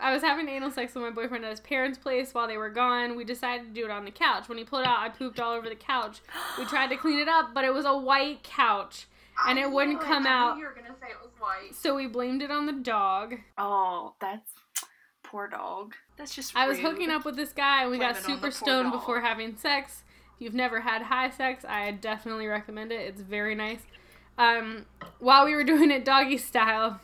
I 0.00 0.12
was 0.12 0.22
having 0.22 0.48
anal 0.48 0.70
sex 0.70 0.94
with 0.94 1.02
my 1.02 1.10
boyfriend 1.10 1.44
at 1.44 1.50
his 1.50 1.60
parents' 1.60 1.98
place 1.98 2.32
while 2.32 2.46
they 2.46 2.56
were 2.56 2.70
gone. 2.70 3.16
We 3.16 3.24
decided 3.24 3.66
to 3.66 3.72
do 3.72 3.84
it 3.84 3.90
on 3.90 4.04
the 4.04 4.10
couch. 4.12 4.48
When 4.48 4.56
he 4.58 4.64
pulled 4.64 4.84
out, 4.84 4.98
I 5.00 5.08
pooped 5.08 5.40
all 5.40 5.52
over 5.54 5.68
the 5.68 5.74
couch. 5.74 6.20
We 6.58 6.64
tried 6.66 6.88
to 6.88 6.96
clean 6.96 7.18
it 7.18 7.26
up, 7.28 7.52
but 7.52 7.64
it 7.64 7.74
was 7.74 7.84
a 7.84 7.96
white 7.96 8.42
couch, 8.44 9.06
and 9.46 9.58
I 9.58 9.62
it 9.62 9.70
wouldn't 9.70 10.00
knew 10.00 10.06
come 10.06 10.26
I 10.26 10.30
knew 10.30 10.34
out. 10.36 10.58
You 10.58 10.64
were 10.64 10.74
gonna 10.74 10.94
say 11.00 11.08
it 11.10 11.16
was 11.22 11.30
white. 11.38 11.74
so 11.74 11.94
we 11.94 12.06
blamed 12.06 12.42
it 12.42 12.50
on 12.50 12.66
the 12.66 12.72
dog. 12.72 13.36
Oh, 13.56 14.14
that's. 14.20 14.52
Poor 15.22 15.46
dog. 15.48 15.94
That's 16.16 16.34
just. 16.34 16.56
I 16.56 16.66
was 16.66 16.78
hooking 16.78 17.10
up 17.10 17.24
with 17.26 17.36
this 17.36 17.52
guy, 17.52 17.82
and 17.82 17.90
we 17.90 17.98
got 17.98 18.14
Blame 18.14 18.24
it 18.24 18.30
on 18.30 18.36
super 18.40 18.50
stoned 18.50 18.92
dog. 18.92 19.00
before 19.00 19.20
having 19.20 19.56
sex. 19.56 20.02
If 20.34 20.40
you've 20.42 20.54
never 20.54 20.80
had 20.80 21.02
high 21.02 21.28
sex, 21.30 21.64
I 21.68 21.90
definitely 21.90 22.46
recommend 22.46 22.92
it. 22.92 23.00
It's 23.00 23.20
very 23.20 23.54
nice. 23.54 23.80
Um, 24.38 24.86
while 25.18 25.44
we 25.44 25.54
were 25.54 25.64
doing 25.64 25.90
it 25.90 26.04
doggy 26.04 26.38
style, 26.38 27.00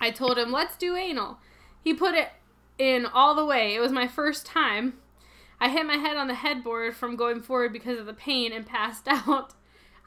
I 0.00 0.10
told 0.10 0.36
him, 0.36 0.50
let's 0.52 0.76
do 0.76 0.96
anal. 0.96 1.38
He 1.82 1.94
put 1.94 2.14
it 2.14 2.28
in 2.76 3.06
all 3.06 3.34
the 3.34 3.44
way. 3.44 3.74
It 3.74 3.80
was 3.80 3.92
my 3.92 4.08
first 4.08 4.44
time. 4.44 4.94
I 5.60 5.68
hit 5.70 5.86
my 5.86 5.96
head 5.96 6.16
on 6.16 6.26
the 6.26 6.34
headboard 6.34 6.96
from 6.96 7.16
going 7.16 7.40
forward 7.40 7.72
because 7.72 7.98
of 7.98 8.06
the 8.06 8.12
pain 8.12 8.52
and 8.52 8.66
passed 8.66 9.04
out. 9.08 9.54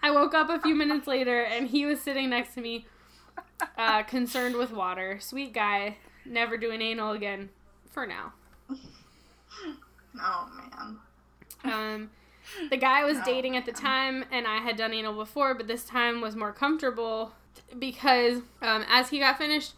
I 0.02 0.12
woke 0.12 0.34
up 0.34 0.50
a 0.50 0.60
few 0.60 0.76
minutes 0.76 1.08
later 1.08 1.42
and 1.42 1.68
he 1.68 1.86
was 1.86 2.00
sitting 2.02 2.30
next 2.30 2.54
to 2.56 2.62
me, 2.62 2.86
uh, 3.78 4.04
concerned 4.04 4.56
with 4.56 4.72
water. 4.72 5.18
Sweet 5.20 5.54
guy, 5.54 5.98
never 6.26 6.58
doing 6.58 6.82
anal 6.82 7.12
again 7.12 7.50
for 7.90 8.06
now. 8.06 8.34
Oh 10.20 10.50
man. 10.56 10.98
Um, 11.64 12.10
the 12.70 12.78
guy 12.78 13.02
I 13.02 13.04
was 13.04 13.18
Oh, 13.22 13.24
dating 13.26 13.56
at 13.58 13.66
the 13.66 13.72
man. 13.74 13.82
time, 13.82 14.26
and 14.32 14.48
I 14.48 14.58
had 14.58 14.78
done 14.78 14.94
anal 14.94 15.14
before, 15.14 15.54
but 15.54 15.68
this 15.68 15.84
time 15.84 16.22
was 16.22 16.36
more 16.36 16.54
comfortable 16.54 17.34
because 17.78 18.40
um, 18.62 18.86
as 18.90 19.10
he 19.10 19.20
got 19.20 19.38
finished 19.38 19.74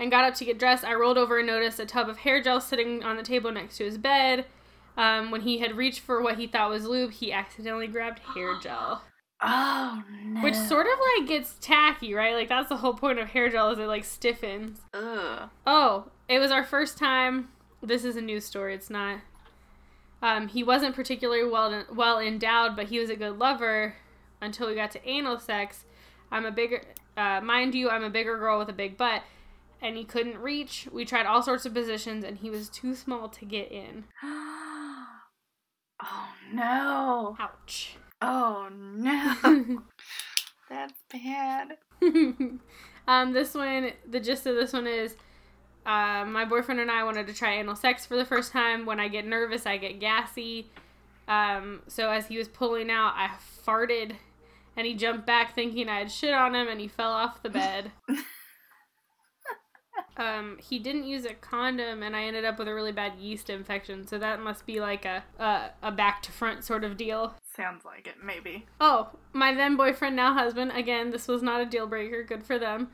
and 0.00 0.10
got 0.10 0.24
up 0.24 0.34
to 0.36 0.44
get 0.44 0.58
dressed, 0.58 0.84
I 0.84 0.94
rolled 0.94 1.18
over 1.18 1.38
and 1.38 1.46
noticed 1.46 1.78
a 1.80 1.86
tub 1.86 2.08
of 2.08 2.18
hair 2.18 2.42
gel 2.42 2.60
sitting 2.60 3.02
on 3.04 3.16
the 3.16 3.22
table 3.22 3.52
next 3.52 3.76
to 3.78 3.84
his 3.84 3.98
bed. 3.98 4.46
Um, 4.96 5.30
when 5.32 5.40
he 5.42 5.58
had 5.58 5.76
reached 5.76 6.00
for 6.00 6.22
what 6.22 6.38
he 6.38 6.46
thought 6.46 6.70
was 6.70 6.84
lube, 6.86 7.12
he 7.12 7.32
accidentally 7.32 7.88
grabbed 7.88 8.20
hair 8.20 8.56
gel, 8.60 9.02
Oh 9.42 10.02
no. 10.22 10.40
which 10.42 10.54
sort 10.54 10.86
of 10.86 10.98
like 11.18 11.28
gets 11.28 11.56
tacky, 11.60 12.14
right? 12.14 12.34
Like 12.34 12.48
that's 12.48 12.68
the 12.68 12.76
whole 12.76 12.94
point 12.94 13.18
of 13.18 13.28
hair 13.28 13.50
gel 13.50 13.70
is 13.70 13.78
it 13.78 13.86
like 13.86 14.04
stiffens. 14.04 14.80
Ugh. 14.94 15.50
Oh, 15.66 16.10
it 16.28 16.38
was 16.38 16.50
our 16.50 16.64
first 16.64 16.96
time. 16.98 17.48
This 17.82 18.04
is 18.04 18.16
a 18.16 18.20
news 18.22 18.44
story. 18.44 18.74
It's 18.74 18.90
not. 18.90 19.18
Um, 20.22 20.48
he 20.48 20.62
wasn't 20.62 20.94
particularly 20.94 21.44
well 21.48 21.84
well 21.92 22.18
endowed, 22.18 22.76
but 22.76 22.86
he 22.86 22.98
was 22.98 23.10
a 23.10 23.16
good 23.16 23.38
lover 23.38 23.96
until 24.40 24.68
we 24.68 24.74
got 24.74 24.90
to 24.92 25.08
anal 25.08 25.38
sex. 25.38 25.84
I'm 26.30 26.46
a 26.46 26.50
bigger, 26.50 26.82
uh, 27.16 27.40
mind 27.42 27.74
you, 27.74 27.90
I'm 27.90 28.02
a 28.02 28.10
bigger 28.10 28.38
girl 28.38 28.58
with 28.58 28.68
a 28.68 28.72
big 28.72 28.96
butt, 28.96 29.22
and 29.82 29.96
he 29.96 30.04
couldn't 30.04 30.38
reach. 30.38 30.88
We 30.90 31.04
tried 31.04 31.26
all 31.26 31.42
sorts 31.42 31.66
of 31.66 31.74
positions, 31.74 32.24
and 32.24 32.38
he 32.38 32.48
was 32.50 32.68
too 32.70 32.94
small 32.94 33.28
to 33.28 33.44
get 33.44 33.70
in. 33.70 34.04
Oh 36.02 36.28
no. 36.52 37.36
Ouch. 37.38 37.96
Oh 38.26 38.68
no. 38.72 39.82
That's 40.70 40.94
bad. 41.12 41.76
um, 43.08 43.32
this 43.32 43.54
one, 43.54 43.92
the 44.08 44.20
gist 44.20 44.46
of 44.46 44.56
this 44.56 44.72
one 44.72 44.86
is, 44.86 45.14
uh, 45.84 46.24
my 46.24 46.46
boyfriend 46.46 46.80
and 46.80 46.90
I 46.90 47.04
wanted 47.04 47.26
to 47.26 47.34
try 47.34 47.54
anal 47.54 47.76
sex 47.76 48.06
for 48.06 48.16
the 48.16 48.24
first 48.24 48.50
time. 48.50 48.86
When 48.86 48.98
I 48.98 49.08
get 49.08 49.26
nervous, 49.26 49.66
I 49.66 49.76
get 49.76 50.00
gassy. 50.00 50.70
Um, 51.28 51.82
so 51.86 52.10
as 52.10 52.26
he 52.26 52.38
was 52.38 52.48
pulling 52.48 52.90
out, 52.90 53.12
I 53.14 53.30
farted, 53.66 54.12
and 54.76 54.86
he 54.86 54.94
jumped 54.94 55.26
back 55.26 55.54
thinking 55.54 55.88
I 55.90 55.98
had 55.98 56.10
shit 56.10 56.32
on 56.32 56.54
him, 56.54 56.68
and 56.68 56.80
he 56.80 56.88
fell 56.88 57.12
off 57.12 57.42
the 57.42 57.50
bed. 57.50 57.92
Um, 60.16 60.58
he 60.60 60.78
didn't 60.78 61.06
use 61.06 61.24
a 61.24 61.34
condom, 61.34 62.02
and 62.02 62.14
I 62.14 62.24
ended 62.24 62.44
up 62.44 62.58
with 62.58 62.68
a 62.68 62.74
really 62.74 62.92
bad 62.92 63.14
yeast 63.18 63.50
infection. 63.50 64.06
So 64.06 64.18
that 64.18 64.40
must 64.40 64.66
be 64.66 64.80
like 64.80 65.04
a 65.04 65.24
a, 65.38 65.70
a 65.82 65.92
back 65.92 66.22
to 66.22 66.32
front 66.32 66.64
sort 66.64 66.84
of 66.84 66.96
deal. 66.96 67.34
Sounds 67.56 67.84
like 67.84 68.06
it, 68.06 68.16
maybe. 68.22 68.66
Oh, 68.80 69.10
my 69.32 69.54
then 69.54 69.76
boyfriend, 69.76 70.16
now 70.16 70.34
husband. 70.34 70.72
Again, 70.74 71.10
this 71.10 71.28
was 71.28 71.42
not 71.42 71.60
a 71.60 71.66
deal 71.66 71.86
breaker. 71.86 72.22
Good 72.22 72.44
for 72.44 72.58
them. 72.58 72.88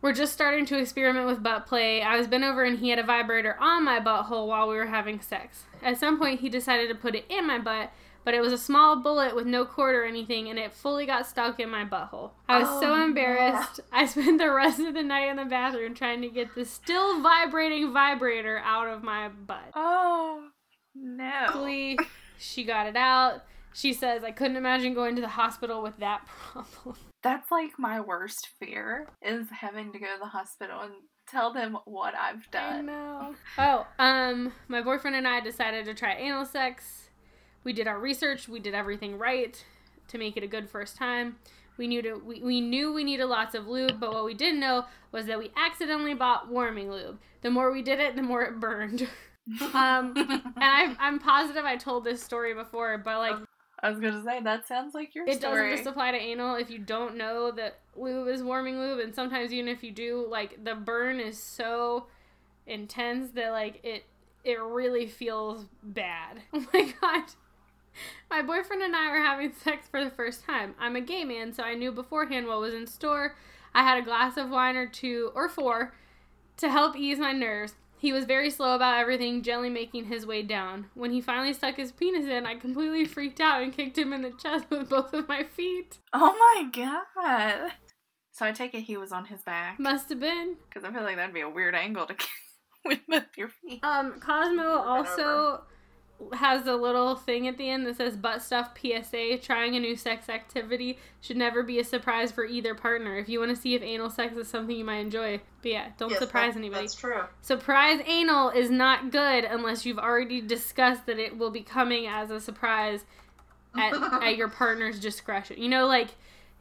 We're 0.00 0.12
just 0.12 0.32
starting 0.32 0.64
to 0.66 0.78
experiment 0.78 1.26
with 1.26 1.42
butt 1.42 1.66
play. 1.66 2.02
I 2.02 2.16
was 2.16 2.28
bent 2.28 2.44
over 2.44 2.62
and 2.62 2.78
he 2.78 2.90
had 2.90 3.00
a 3.00 3.02
vibrator 3.02 3.56
on 3.58 3.84
my 3.84 3.98
butthole 3.98 4.46
while 4.46 4.68
we 4.68 4.76
were 4.76 4.86
having 4.86 5.20
sex. 5.20 5.64
At 5.82 5.98
some 5.98 6.18
point, 6.18 6.40
he 6.40 6.48
decided 6.48 6.88
to 6.88 6.94
put 6.94 7.16
it 7.16 7.24
in 7.28 7.48
my 7.48 7.58
butt, 7.58 7.90
but 8.28 8.34
it 8.34 8.42
was 8.42 8.52
a 8.52 8.58
small 8.58 9.00
bullet 9.00 9.34
with 9.34 9.46
no 9.46 9.64
cord 9.64 9.94
or 9.94 10.04
anything, 10.04 10.50
and 10.50 10.58
it 10.58 10.70
fully 10.74 11.06
got 11.06 11.26
stuck 11.26 11.58
in 11.58 11.70
my 11.70 11.82
butthole. 11.82 12.32
I 12.46 12.58
was 12.58 12.68
so 12.78 12.92
Oh, 12.92 13.02
embarrassed. 13.02 13.80
I 13.90 14.04
spent 14.04 14.36
the 14.36 14.50
rest 14.52 14.80
of 14.80 14.92
the 14.92 15.02
night 15.02 15.30
in 15.30 15.36
the 15.36 15.46
bathroom 15.46 15.94
trying 15.94 16.20
to 16.20 16.28
get 16.28 16.54
the 16.54 16.66
still 16.66 17.22
vibrating 17.22 17.90
vibrator 17.90 18.58
out 18.62 18.86
of 18.86 19.02
my 19.02 19.30
butt. 19.30 19.70
Oh 19.74 20.48
no. 20.94 21.44
Luckily, 21.46 21.98
she 22.38 22.64
got 22.64 22.86
it 22.86 22.96
out. 22.96 23.44
She 23.72 23.94
says, 23.94 24.22
I 24.24 24.30
couldn't 24.32 24.58
imagine 24.58 24.92
going 24.92 25.14
to 25.16 25.22
the 25.22 25.28
hospital 25.28 25.82
with 25.82 25.96
that 26.00 26.26
problem. 26.26 26.96
That's 27.22 27.50
like 27.50 27.78
my 27.78 27.98
worst 27.98 28.46
fear 28.60 29.08
is 29.22 29.46
having 29.50 29.90
to 29.92 29.98
go 29.98 30.04
to 30.04 30.18
the 30.20 30.26
hospital 30.28 30.80
and 30.82 30.92
tell 31.30 31.54
them 31.54 31.78
what 31.86 32.14
I've 32.14 32.46
I 32.52 32.72
done. 32.76 32.86
know. 32.86 33.34
Oh, 33.56 33.86
um, 33.98 34.52
my 34.68 34.82
boyfriend 34.82 35.16
and 35.16 35.26
I 35.26 35.40
decided 35.40 35.86
to 35.86 35.94
try 35.94 36.12
anal 36.14 36.44
sex. 36.44 37.07
We 37.68 37.74
did 37.74 37.86
our 37.86 37.98
research. 37.98 38.48
We 38.48 38.60
did 38.60 38.72
everything 38.72 39.18
right 39.18 39.62
to 40.06 40.16
make 40.16 40.38
it 40.38 40.42
a 40.42 40.46
good 40.46 40.70
first 40.70 40.96
time. 40.96 41.36
We 41.76 41.86
knew 41.86 42.00
to 42.00 42.14
we, 42.14 42.42
we 42.42 42.62
knew 42.62 42.94
we 42.94 43.04
needed 43.04 43.26
lots 43.26 43.54
of 43.54 43.68
lube, 43.68 44.00
but 44.00 44.14
what 44.14 44.24
we 44.24 44.32
didn't 44.32 44.58
know 44.58 44.86
was 45.12 45.26
that 45.26 45.38
we 45.38 45.50
accidentally 45.54 46.14
bought 46.14 46.48
warming 46.48 46.90
lube. 46.90 47.18
The 47.42 47.50
more 47.50 47.70
we 47.70 47.82
did 47.82 48.00
it, 48.00 48.16
the 48.16 48.22
more 48.22 48.40
it 48.40 48.58
burned. 48.58 49.02
um, 49.74 50.14
and 50.16 50.54
I, 50.56 50.96
I'm 50.98 51.18
positive 51.18 51.66
I 51.66 51.76
told 51.76 52.04
this 52.04 52.22
story 52.22 52.54
before, 52.54 52.96
but 52.96 53.18
like 53.18 53.36
I 53.82 53.90
was 53.90 54.00
gonna 54.00 54.24
say 54.24 54.40
that 54.40 54.66
sounds 54.66 54.94
like 54.94 55.14
your 55.14 55.26
story. 55.26 55.36
it 55.36 55.40
story. 55.40 55.70
doesn't 55.70 55.84
just 55.84 55.90
apply 55.90 56.12
to 56.12 56.18
anal 56.18 56.56
if 56.56 56.70
you 56.70 56.78
don't 56.78 57.18
know 57.18 57.50
that 57.50 57.80
lube 57.94 58.28
is 58.28 58.42
warming 58.42 58.78
lube 58.78 59.00
and 59.00 59.14
sometimes 59.14 59.52
even 59.52 59.68
if 59.68 59.84
you 59.84 59.92
do 59.92 60.26
like 60.26 60.64
the 60.64 60.74
burn 60.74 61.20
is 61.20 61.38
so 61.38 62.06
intense 62.66 63.32
that 63.32 63.50
like 63.50 63.78
it 63.84 64.04
it 64.42 64.58
really 64.58 65.06
feels 65.06 65.66
bad 65.82 66.40
oh 66.54 66.66
my 66.72 66.94
god 66.98 67.24
my 68.30 68.42
boyfriend 68.42 68.82
and 68.82 68.94
i 68.96 69.10
were 69.10 69.24
having 69.24 69.52
sex 69.52 69.86
for 69.88 70.02
the 70.04 70.10
first 70.10 70.44
time 70.44 70.74
i'm 70.78 70.96
a 70.96 71.00
gay 71.00 71.24
man 71.24 71.52
so 71.52 71.62
i 71.62 71.74
knew 71.74 71.92
beforehand 71.92 72.46
what 72.46 72.60
was 72.60 72.74
in 72.74 72.86
store 72.86 73.34
i 73.74 73.82
had 73.82 73.98
a 73.98 74.04
glass 74.04 74.36
of 74.36 74.50
wine 74.50 74.76
or 74.76 74.86
two 74.86 75.30
or 75.34 75.48
four 75.48 75.92
to 76.56 76.68
help 76.68 76.96
ease 76.96 77.18
my 77.18 77.32
nerves 77.32 77.74
He 78.00 78.12
was 78.12 78.26
very 78.26 78.48
slow 78.50 78.76
about 78.76 79.00
everything, 79.00 79.42
gently 79.42 79.68
making 79.70 80.04
his 80.04 80.24
way 80.24 80.42
down. 80.44 80.86
When 80.94 81.10
he 81.10 81.20
finally 81.20 81.52
stuck 81.52 81.74
his 81.76 81.90
penis 81.90 82.26
in, 82.26 82.46
I 82.46 82.54
completely 82.54 83.04
freaked 83.06 83.40
out 83.40 83.60
and 83.60 83.72
kicked 83.72 83.98
him 83.98 84.12
in 84.12 84.22
the 84.22 84.30
chest 84.30 84.66
with 84.70 84.88
both 84.88 85.12
of 85.12 85.26
my 85.26 85.42
feet. 85.42 85.98
Oh 86.12 86.32
my 86.38 86.70
god. 86.70 87.72
So 88.30 88.46
I 88.46 88.52
take 88.52 88.72
it 88.74 88.82
he 88.82 88.96
was 88.96 89.10
on 89.10 89.24
his 89.24 89.42
back. 89.42 89.80
Must 89.80 90.08
have 90.10 90.20
been. 90.20 90.58
Because 90.68 90.84
I 90.88 90.92
feel 90.92 91.02
like 91.02 91.16
that'd 91.16 91.34
be 91.34 91.40
a 91.40 91.50
weird 91.50 91.74
angle 91.74 92.06
to 92.06 92.14
kick 92.22 92.30
with 92.84 93.00
both 93.08 93.36
your 93.36 93.48
feet. 93.48 93.80
Um, 93.82 94.20
Cosmo 94.20 94.78
also 94.78 95.62
has 96.32 96.66
a 96.66 96.74
little 96.74 97.14
thing 97.14 97.46
at 97.46 97.58
the 97.58 97.70
end 97.70 97.86
that 97.86 97.96
says 97.96 98.16
butt 98.16 98.42
stuff 98.42 98.70
PSA. 98.80 99.38
Trying 99.38 99.76
a 99.76 99.80
new 99.80 99.94
sex 99.96 100.28
activity 100.28 100.98
should 101.20 101.36
never 101.36 101.62
be 101.62 101.78
a 101.78 101.84
surprise 101.84 102.32
for 102.32 102.44
either 102.44 102.74
partner. 102.74 103.16
If 103.16 103.28
you 103.28 103.38
want 103.38 103.54
to 103.54 103.60
see 103.60 103.74
if 103.74 103.82
anal 103.82 104.10
sex 104.10 104.36
is 104.36 104.48
something 104.48 104.76
you 104.76 104.84
might 104.84 104.98
enjoy, 104.98 105.40
but 105.62 105.70
yeah, 105.70 105.88
don't 105.96 106.10
Yes, 106.10 106.18
surprise 106.18 106.54
that- 106.54 106.58
anybody. 106.60 106.82
That's 106.82 106.94
true. 106.96 107.22
Surprise 107.42 108.00
anal 108.06 108.50
is 108.50 108.70
not 108.70 109.10
good 109.12 109.44
unless 109.44 109.86
you've 109.86 109.98
already 109.98 110.40
discussed 110.40 111.06
that 111.06 111.18
it 111.18 111.38
will 111.38 111.50
be 111.50 111.62
coming 111.62 112.06
as 112.06 112.30
a 112.30 112.40
surprise 112.40 113.04
at, 113.76 113.92
at 114.22 114.36
your 114.36 114.48
partner's 114.48 114.98
discretion. 114.98 115.62
You 115.62 115.68
know, 115.68 115.86
like 115.86 116.08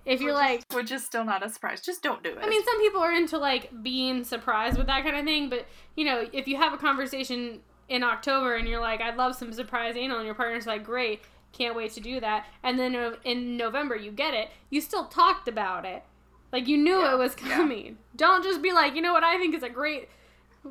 if 0.05 0.21
you're 0.21 0.33
Which 0.33 0.39
like, 0.41 0.73
Which 0.73 0.91
is 0.91 1.03
still 1.03 1.25
not 1.25 1.43
a 1.45 1.49
surprise. 1.49 1.81
Just 1.81 2.01
don't 2.03 2.23
do 2.23 2.29
it. 2.29 2.37
I 2.41 2.47
mean, 2.47 2.63
some 2.63 2.79
people 2.79 3.01
are 3.01 3.11
into 3.11 3.37
like 3.37 3.71
being 3.83 4.23
surprised 4.23 4.77
with 4.77 4.87
that 4.87 5.03
kind 5.03 5.17
of 5.17 5.25
thing, 5.25 5.49
but 5.49 5.65
you 5.95 6.05
know, 6.05 6.27
if 6.31 6.47
you 6.47 6.57
have 6.57 6.73
a 6.73 6.77
conversation 6.77 7.59
in 7.89 8.03
October 8.03 8.55
and 8.55 8.67
you're 8.67 8.81
like, 8.81 9.01
I'd 9.01 9.15
love 9.17 9.35
some 9.35 9.53
surprise 9.53 9.95
anal, 9.95 10.17
and 10.17 10.25
your 10.25 10.35
partner's 10.35 10.67
like, 10.67 10.83
great, 10.83 11.21
can't 11.53 11.75
wait 11.75 11.93
to 11.93 11.99
do 12.01 12.19
that, 12.19 12.45
and 12.63 12.77
then 12.79 12.95
in 13.23 13.57
November 13.57 13.95
you 13.95 14.11
get 14.11 14.33
it, 14.33 14.49
you 14.69 14.81
still 14.81 15.05
talked 15.05 15.47
about 15.47 15.85
it. 15.85 16.03
Like 16.51 16.67
you 16.67 16.77
knew 16.77 16.99
Yeah, 16.99 17.13
it 17.13 17.17
was 17.17 17.35
yeah. 17.43 17.55
coming. 17.55 17.97
Don't 18.15 18.43
just 18.43 18.61
be 18.61 18.71
like, 18.71 18.95
you 18.95 19.01
know 19.01 19.13
what 19.13 19.23
I 19.23 19.37
think 19.37 19.53
is 19.55 19.63
a 19.63 19.69
great, 19.69 20.09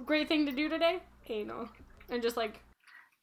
great 0.04 0.28
thing 0.28 0.46
to 0.46 0.52
do 0.52 0.68
today? 0.68 1.00
Anal. 1.28 1.68
And 2.08 2.22
just 2.22 2.36
like, 2.36 2.60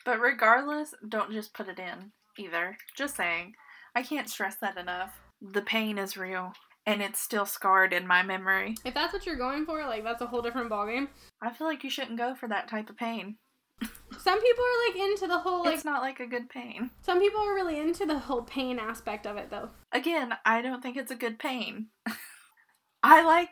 But 0.06 0.20
regardless, 0.20 0.94
don't 1.08 1.32
just 1.32 1.54
put 1.54 1.68
it 1.68 1.80
in 1.80 2.12
either. 2.38 2.78
Just 2.98 3.16
saying. 3.16 3.54
I 3.96 4.04
can't 4.04 4.30
stress 4.30 4.56
that 4.62 4.78
enough. 4.78 5.20
The 5.42 5.62
pain 5.62 5.98
is 5.98 6.18
real. 6.18 6.54
And 6.86 7.02
it's 7.02 7.20
still 7.20 7.46
scarred 7.46 7.94
in 7.94 8.06
my 8.06 8.24
memory. 8.24 8.76
if 8.84 8.94
that's 8.94 9.14
what 9.14 9.26
you're 9.26 9.38
going 9.38 9.66
for, 9.66 9.80
like 9.86 10.04
that's 10.04 10.22
a 10.22 10.28
whole 10.28 10.42
different 10.42 10.70
ballgame. 10.70 11.08
I 11.42 11.52
feel 11.54 11.66
like 11.68 11.84
you 11.84 11.90
shouldn't 11.90 12.18
go 12.18 12.36
for 12.36 12.50
that 12.50 12.68
type 12.68 12.90
of 12.90 12.98
pain. 12.98 13.38
Some 13.82 14.42
people 14.42 14.64
are 14.64 14.90
like 14.90 15.12
into 15.12 15.28
the 15.28 15.40
whole 15.40 15.66
like 15.66 15.74
it's 15.76 15.86
not 15.86 16.02
like 16.02 16.20
a 16.20 16.28
good 16.28 16.50
pain. 16.50 16.92
some 17.02 17.20
people 17.20 17.42
are 17.42 17.54
really 17.54 17.78
into 17.78 18.06
the 18.06 18.20
whole 18.20 18.44
pain 18.44 18.80
aspect 18.80 19.28
of 19.28 19.36
it 19.36 19.50
though. 19.50 19.70
Again, 19.92 20.34
I 20.46 20.62
don't 20.62 20.82
think 20.82 20.96
it's 20.96 21.12
a 21.12 21.16
good 21.16 21.40
pain. 21.40 21.88
I 23.04 23.24
like 23.24 23.50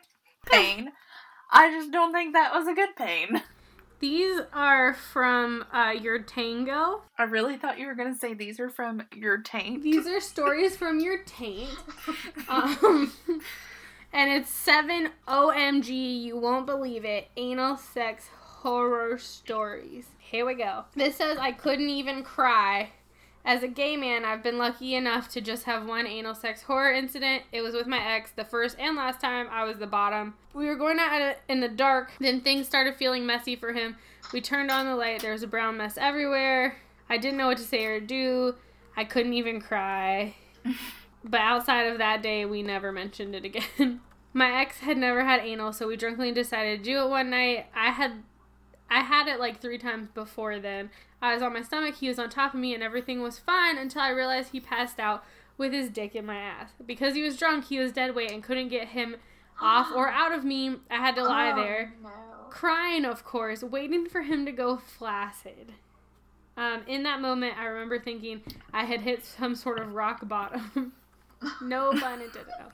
pain. 0.50 0.92
I 1.52 1.70
just 1.70 1.90
don't 1.90 2.12
think 2.12 2.32
that 2.32 2.54
was 2.54 2.66
a 2.66 2.74
good 2.74 2.96
pain. 2.96 3.42
These 4.00 4.40
are 4.52 4.94
from 4.94 5.64
uh, 5.72 5.92
YourTango. 5.92 7.02
I 7.18 7.22
really 7.24 7.56
thought 7.56 7.78
you 7.78 7.86
were 7.86 7.94
to 7.94 8.14
say 8.14 8.34
these 8.34 8.58
are 8.58 8.70
from 8.70 9.04
your 9.14 9.38
taint. 9.38 9.82
These 9.82 10.08
are 10.08 10.20
stories 10.22 10.76
from 10.76 10.98
your 10.98 11.22
taint. 11.24 11.70
Um, 12.48 13.12
and 14.12 14.32
it's 14.32 14.50
seven 14.50 15.10
OMG, 15.28 16.22
you 16.22 16.36
won't 16.36 16.66
believe 16.66 17.04
it, 17.04 17.28
anal 17.36 17.76
sex 17.76 18.28
horror 18.62 19.18
stories. 19.18 20.06
Here 20.18 20.46
we 20.46 20.54
go. 20.54 20.84
This 20.94 21.16
says 21.16 21.36
I 21.36 21.50
couldn't 21.50 21.88
even 21.88 22.22
cry. 22.22 22.90
As 23.44 23.64
a 23.64 23.68
gay 23.68 23.96
man, 23.96 24.24
I've 24.24 24.44
been 24.44 24.56
lucky 24.56 24.94
enough 24.94 25.28
to 25.30 25.40
just 25.40 25.64
have 25.64 25.84
one 25.84 26.06
anal 26.06 26.36
sex 26.36 26.62
horror 26.62 26.92
incident. 26.92 27.42
It 27.50 27.62
was 27.62 27.74
with 27.74 27.88
my 27.88 27.98
ex, 27.98 28.30
the 28.30 28.44
first 28.44 28.78
and 28.78 28.96
last 28.96 29.20
time 29.20 29.48
I 29.50 29.64
was 29.64 29.78
the 29.78 29.88
bottom. 29.88 30.34
We 30.54 30.66
were 30.66 30.76
going 30.76 30.98
out 31.00 31.38
in 31.48 31.58
the 31.58 31.68
dark, 31.68 32.12
then 32.20 32.40
things 32.40 32.66
started 32.66 32.94
feeling 32.94 33.26
messy 33.26 33.56
for 33.56 33.72
him. 33.72 33.96
We 34.32 34.40
turned 34.40 34.70
on 34.70 34.86
the 34.86 34.94
light, 34.94 35.22
there 35.22 35.32
was 35.32 35.42
a 35.42 35.48
brown 35.48 35.76
mess 35.76 35.98
everywhere. 35.98 36.76
I 37.10 37.18
didn't 37.18 37.38
know 37.38 37.48
what 37.48 37.58
to 37.58 37.64
say 37.64 37.84
or 37.84 37.98
do. 37.98 38.54
I 38.96 39.02
couldn't 39.04 39.34
even 39.34 39.60
cry. 39.60 40.36
But 41.24 41.40
outside 41.40 41.84
of 41.84 41.98
that 41.98 42.20
day, 42.20 42.44
we 42.44 42.64
never 42.64 42.90
mentioned 42.90 43.36
it 43.36 43.44
again. 43.44 44.00
My 44.32 44.60
ex 44.60 44.80
had 44.80 44.96
never 44.96 45.24
had 45.24 45.40
anal, 45.40 45.72
so 45.72 45.86
we 45.86 45.96
drunkenly 45.96 46.32
decided 46.32 46.78
to 46.78 46.84
do 46.84 47.00
it 47.00 47.10
one 47.10 47.30
night. 47.30 47.66
I 47.76 47.90
had 47.90 48.24
I 48.92 49.00
had 49.00 49.26
it 49.26 49.40
like 49.40 49.60
3 49.60 49.78
times 49.78 50.08
before 50.08 50.58
then. 50.58 50.90
I 51.22 51.32
was 51.32 51.42
on 51.42 51.54
my 51.54 51.62
stomach, 51.62 51.94
he 51.96 52.08
was 52.08 52.18
on 52.18 52.28
top 52.28 52.52
of 52.52 52.60
me 52.60 52.74
and 52.74 52.82
everything 52.82 53.22
was 53.22 53.38
fine 53.38 53.78
until 53.78 54.02
I 54.02 54.10
realized 54.10 54.50
he 54.50 54.60
passed 54.60 55.00
out 55.00 55.24
with 55.56 55.72
his 55.72 55.88
dick 55.88 56.14
in 56.14 56.26
my 56.26 56.36
ass. 56.36 56.70
Because 56.84 57.14
he 57.14 57.22
was 57.22 57.36
drunk, 57.36 57.66
he 57.66 57.78
was 57.78 57.92
dead 57.92 58.14
weight 58.14 58.30
and 58.32 58.42
couldn't 58.42 58.68
get 58.68 58.88
him 58.88 59.16
off 59.60 59.90
or 59.94 60.08
out 60.22 60.32
of 60.32 60.44
me. 60.44 60.76
I 60.90 60.96
had 60.96 61.14
to 61.16 61.24
lie 61.24 61.52
Oh, 61.52 61.56
there 61.56 61.94
No. 62.02 62.10
crying, 62.50 63.04
of 63.04 63.24
course, 63.24 63.62
waiting 63.62 64.06
for 64.08 64.22
him 64.22 64.44
to 64.46 64.52
go 64.52 64.76
flaccid. 64.76 65.72
Um, 66.56 66.82
in 66.86 67.02
that 67.04 67.20
moment, 67.22 67.56
I 67.58 67.64
remember 67.64 67.98
thinking 67.98 68.42
I 68.74 68.84
had 68.84 69.00
hit 69.00 69.24
some 69.24 69.54
sort 69.54 69.78
of 69.80 69.94
rock 69.94 70.28
bottom. 70.28 70.92
no 71.62 71.92
pun 71.92 72.20
intended. 72.20 72.52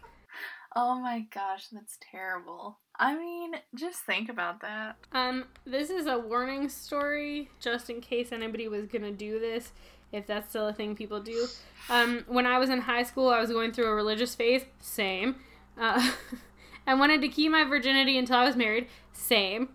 Oh 0.77 1.01
my 1.01 1.21
gosh, 1.35 1.69
that's 1.73 1.99
terrible. 2.13 2.79
I 2.99 3.17
mean, 3.17 3.55
just 3.75 4.01
think 4.01 4.29
about 4.29 4.61
that. 4.61 4.97
Um, 5.13 5.45
this 5.65 5.89
is 5.89 6.07
a 6.07 6.19
warning 6.19 6.69
story, 6.69 7.49
just 7.61 7.91
in 7.91 8.01
case 8.01 8.33
anybody 8.33 8.67
was 8.67 8.87
gonna 8.87 9.13
do 9.13 9.39
this, 9.39 9.73
if 10.11 10.27
that's 10.27 10.49
still 10.49 10.69
a 10.69 10.73
thing 10.73 10.97
people 10.97 11.21
do. 11.21 11.47
Um, 11.89 12.25
when 12.27 12.47
I 12.47 12.59
was 12.59 12.71
in 12.71 12.81
high 12.81 13.05
school, 13.05 13.29
I 13.29 13.41
was 13.41 13.51
going 13.51 13.73
through 13.73 13.87
a 13.87 13.95
religious 13.95 14.35
phase. 14.35 14.65
Same. 14.81 15.37
Uh, 15.79 16.13
I 16.87 16.95
wanted 16.95 17.21
to 17.21 17.29
keep 17.29 17.53
my 17.53 17.65
virginity 17.65 18.19
until 18.19 18.37
I 18.37 18.45
was 18.45 18.57
married. 18.57 18.89
Same. 19.13 19.69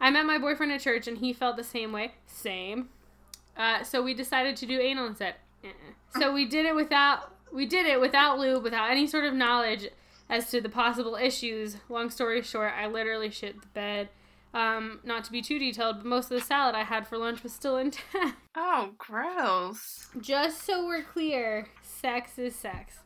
I 0.00 0.10
met 0.10 0.24
my 0.24 0.38
boyfriend 0.38 0.72
at 0.72 0.80
church, 0.80 1.06
and 1.06 1.18
he 1.18 1.32
felt 1.32 1.56
the 1.56 1.64
same 1.64 1.92
way. 1.92 2.12
Same. 2.26 2.88
Uh, 3.56 3.82
so 3.82 4.02
we 4.02 4.14
decided 4.14 4.56
to 4.56 4.66
do 4.66 4.80
anal 4.80 5.06
instead. 5.06 5.34
Uh-uh. 5.62 6.20
So 6.20 6.32
we 6.32 6.46
did 6.46 6.64
it 6.64 6.74
without 6.74 7.34
we 7.52 7.66
did 7.66 7.84
it 7.86 8.00
without 8.00 8.38
lube, 8.38 8.62
without 8.62 8.90
any 8.90 9.06
sort 9.06 9.24
of 9.24 9.34
knowledge 9.34 9.88
as 10.32 10.50
to 10.50 10.60
the 10.62 10.68
possible 10.68 11.14
issues. 11.14 11.76
Long 11.90 12.08
story 12.10 12.40
short, 12.42 12.72
I 12.76 12.86
literally 12.86 13.30
shit 13.30 13.60
the 13.60 13.68
bed. 13.68 14.08
Um, 14.54 15.00
not 15.04 15.24
to 15.24 15.32
be 15.32 15.40
too 15.42 15.58
detailed, 15.58 15.98
but 15.98 16.06
most 16.06 16.30
of 16.30 16.38
the 16.40 16.44
salad 16.44 16.74
I 16.74 16.84
had 16.84 17.06
for 17.06 17.16
lunch 17.18 17.42
was 17.42 17.52
still 17.52 17.76
intact. 17.78 18.36
Oh, 18.56 18.90
gross. 18.98 20.08
Just 20.20 20.64
so 20.64 20.86
we're 20.86 21.02
clear, 21.02 21.68
sex 21.82 22.38
is 22.38 22.54
sex. 22.56 22.98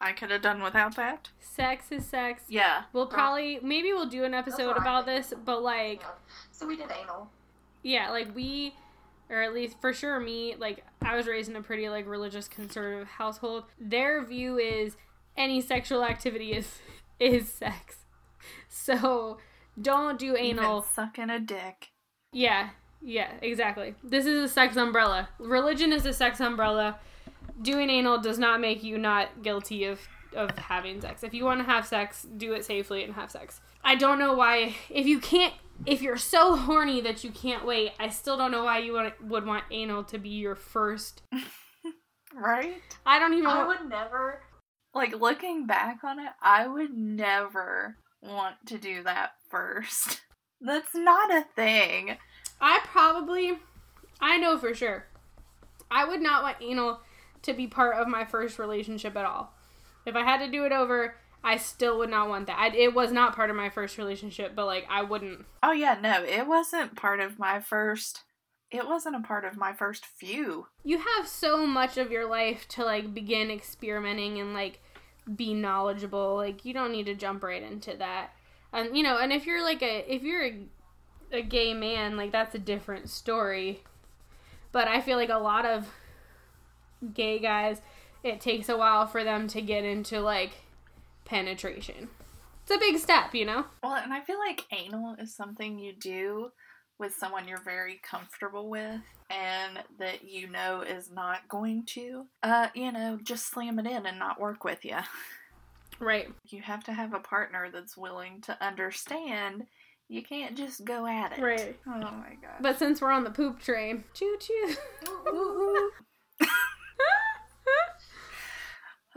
I 0.00 0.12
could 0.12 0.30
have 0.30 0.42
done 0.42 0.62
without 0.62 0.96
that. 0.96 1.30
Sex 1.40 1.90
is 1.90 2.04
sex. 2.04 2.42
Yeah. 2.48 2.82
We'll 2.92 3.06
probably 3.06 3.58
maybe 3.62 3.92
we'll 3.92 4.08
do 4.08 4.24
an 4.24 4.34
episode 4.34 4.76
about 4.76 5.06
this, 5.06 5.32
but 5.44 5.62
like 5.62 6.00
Yeah. 6.02 6.08
So 6.50 6.66
we 6.66 6.76
did 6.76 6.90
anal. 6.90 7.30
yeah, 7.82 8.10
like 8.10 8.34
we 8.34 8.74
or 9.30 9.40
at 9.40 9.54
least 9.54 9.80
for 9.80 9.92
sure 9.94 10.20
me, 10.20 10.56
like 10.58 10.84
I 11.00 11.16
was 11.16 11.26
raised 11.26 11.48
in 11.48 11.56
a 11.56 11.62
pretty 11.62 11.88
like 11.88 12.06
religious 12.06 12.48
conservative 12.48 13.08
household. 13.08 13.64
Their 13.80 14.22
view 14.24 14.58
is 14.58 14.96
any 15.36 15.60
sexual 15.60 16.04
activity 16.04 16.52
is 16.52 16.80
is 17.20 17.48
sex. 17.48 17.96
So 18.68 19.38
don't 19.80 20.18
do 20.18 20.36
anal. 20.36 20.78
Even 20.78 20.90
sucking 20.94 21.30
a 21.30 21.40
dick. 21.40 21.90
Yeah, 22.32 22.70
yeah, 23.00 23.32
exactly. 23.42 23.94
This 24.02 24.26
is 24.26 24.44
a 24.44 24.48
sex 24.48 24.76
umbrella. 24.76 25.28
Religion 25.38 25.92
is 25.92 26.06
a 26.06 26.12
sex 26.12 26.40
umbrella. 26.40 26.98
Doing 27.62 27.88
anal 27.90 28.18
does 28.18 28.38
not 28.38 28.60
make 28.60 28.82
you 28.82 28.98
not 28.98 29.42
guilty 29.42 29.84
of 29.84 30.00
of 30.34 30.50
having 30.58 31.00
sex. 31.00 31.22
If 31.22 31.32
you 31.32 31.44
want 31.44 31.60
to 31.60 31.64
have 31.64 31.86
sex, 31.86 32.26
do 32.36 32.52
it 32.54 32.64
safely 32.64 33.04
and 33.04 33.14
have 33.14 33.30
sex. 33.30 33.60
I 33.84 33.94
don't 33.94 34.18
know 34.18 34.34
why 34.34 34.74
if 34.90 35.06
you 35.06 35.20
can't 35.20 35.54
if 35.86 36.02
you're 36.02 36.16
so 36.16 36.56
horny 36.56 37.00
that 37.00 37.24
you 37.24 37.30
can't 37.30 37.64
wait, 37.64 37.92
I 37.98 38.08
still 38.08 38.36
don't 38.36 38.50
know 38.50 38.64
why 38.64 38.78
you 38.78 38.94
want, 38.94 39.20
would 39.22 39.44
want 39.44 39.64
anal 39.70 40.04
to 40.04 40.18
be 40.18 40.30
your 40.30 40.54
first. 40.54 41.22
Right? 42.36 42.82
I 43.06 43.18
don't 43.18 43.34
even 43.34 43.46
I 43.46 43.64
would 43.64 43.88
never. 43.88 44.40
Like, 44.94 45.20
looking 45.20 45.66
back 45.66 46.04
on 46.04 46.18
it, 46.18 46.30
I 46.40 46.66
would 46.66 46.96
never 46.96 47.96
want 48.22 48.56
to 48.66 48.78
do 48.78 49.02
that 49.02 49.32
first. 49.50 50.22
That's 50.60 50.94
not 50.94 51.34
a 51.34 51.44
thing. 51.56 52.16
I 52.60 52.80
probably 52.84 53.58
I 54.20 54.38
know 54.38 54.56
for 54.58 54.74
sure. 54.74 55.06
I 55.90 56.04
would 56.04 56.20
not 56.20 56.42
want 56.42 56.56
anal 56.60 57.00
to 57.42 57.52
be 57.52 57.66
part 57.66 57.96
of 57.96 58.08
my 58.08 58.24
first 58.24 58.58
relationship 58.58 59.16
at 59.16 59.26
all. 59.26 59.52
If 60.06 60.16
I 60.16 60.22
had 60.22 60.38
to 60.38 60.50
do 60.50 60.64
it 60.64 60.72
over, 60.72 61.16
I 61.42 61.58
still 61.58 61.98
would 61.98 62.10
not 62.10 62.28
want 62.28 62.46
that. 62.46 62.58
I, 62.58 62.74
it 62.74 62.94
was 62.94 63.12
not 63.12 63.36
part 63.36 63.50
of 63.50 63.56
my 63.56 63.68
first 63.68 63.98
relationship, 63.98 64.54
but 64.56 64.66
like 64.66 64.86
I 64.88 65.02
wouldn't. 65.02 65.44
Oh, 65.62 65.72
yeah, 65.72 65.98
no, 66.00 66.24
it 66.24 66.46
wasn't 66.46 66.96
part 66.96 67.20
of 67.20 67.38
my 67.38 67.60
first. 67.60 68.22
It 68.70 68.86
wasn't 68.88 69.16
a 69.16 69.20
part 69.20 69.44
of 69.44 69.56
my 69.56 69.72
first 69.72 70.06
few. 70.06 70.66
You 70.82 70.98
have 71.16 71.28
so 71.28 71.66
much 71.66 71.98
of 71.98 72.10
your 72.10 72.28
life 72.28 72.66
to 72.68 72.84
like 72.84 73.14
begin 73.14 73.50
experimenting 73.50 74.40
and 74.40 74.54
like 74.54 74.80
be 75.32 75.54
knowledgeable. 75.54 76.36
Like 76.36 76.64
you 76.64 76.74
don't 76.74 76.92
need 76.92 77.06
to 77.06 77.14
jump 77.14 77.42
right 77.42 77.62
into 77.62 77.96
that. 77.96 78.30
And 78.72 78.96
you 78.96 79.02
know, 79.02 79.18
and 79.18 79.32
if 79.32 79.46
you're 79.46 79.62
like 79.62 79.82
a 79.82 80.12
if 80.12 80.22
you're 80.22 80.44
a, 80.44 80.58
a 81.32 81.42
gay 81.42 81.74
man, 81.74 82.16
like 82.16 82.32
that's 82.32 82.54
a 82.54 82.58
different 82.58 83.08
story. 83.08 83.82
But 84.72 84.88
I 84.88 85.00
feel 85.00 85.16
like 85.16 85.30
a 85.30 85.38
lot 85.38 85.64
of 85.64 85.88
gay 87.12 87.38
guys, 87.38 87.80
it 88.22 88.40
takes 88.40 88.68
a 88.68 88.76
while 88.76 89.06
for 89.06 89.22
them 89.22 89.46
to 89.48 89.60
get 89.60 89.84
into 89.84 90.20
like 90.20 90.52
penetration. 91.24 92.08
It's 92.62 92.74
a 92.74 92.78
big 92.78 92.98
step, 92.98 93.34
you 93.34 93.44
know? 93.44 93.66
Well, 93.82 93.94
and 93.94 94.12
I 94.12 94.20
feel 94.22 94.38
like 94.38 94.64
anal 94.72 95.16
is 95.18 95.34
something 95.34 95.78
you 95.78 95.92
do 95.92 96.50
with 96.98 97.14
someone 97.14 97.48
you're 97.48 97.62
very 97.62 98.00
comfortable 98.08 98.68
with 98.70 99.00
and 99.30 99.82
that 99.98 100.24
you 100.24 100.48
know 100.48 100.82
is 100.82 101.10
not 101.10 101.48
going 101.48 101.84
to, 101.86 102.26
uh, 102.42 102.68
you 102.74 102.92
know, 102.92 103.18
just 103.22 103.50
slam 103.50 103.78
it 103.78 103.86
in 103.86 104.06
and 104.06 104.18
not 104.18 104.40
work 104.40 104.64
with 104.64 104.84
you. 104.84 104.98
Right. 106.00 106.28
You 106.46 106.62
have 106.62 106.84
to 106.84 106.92
have 106.92 107.14
a 107.14 107.20
partner 107.20 107.70
that's 107.72 107.96
willing 107.96 108.40
to 108.42 108.64
understand. 108.64 109.64
You 110.08 110.22
can't 110.22 110.56
just 110.56 110.84
go 110.84 111.06
at 111.06 111.38
it. 111.38 111.42
Right. 111.42 111.76
Oh 111.86 111.98
my 111.98 112.36
god. 112.42 112.60
But 112.60 112.78
since 112.78 113.00
we're 113.00 113.10
on 113.10 113.24
the 113.24 113.30
poop 113.30 113.60
train, 113.60 114.04
choo 114.12 114.36
choo. 114.38 114.74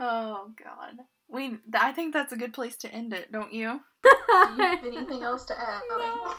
oh 0.00 0.50
god. 0.62 0.94
We 1.28 1.58
I 1.74 1.92
think 1.92 2.14
that's 2.14 2.32
a 2.32 2.36
good 2.36 2.54
place 2.54 2.76
to 2.78 2.92
end 2.92 3.12
it, 3.12 3.30
don't 3.30 3.52
you? 3.52 3.80
Do 4.02 4.10
you 4.56 4.62
have 4.62 4.84
anything 4.84 5.22
else 5.22 5.44
to 5.46 5.60
add? 5.60 5.82
No. 5.90 6.34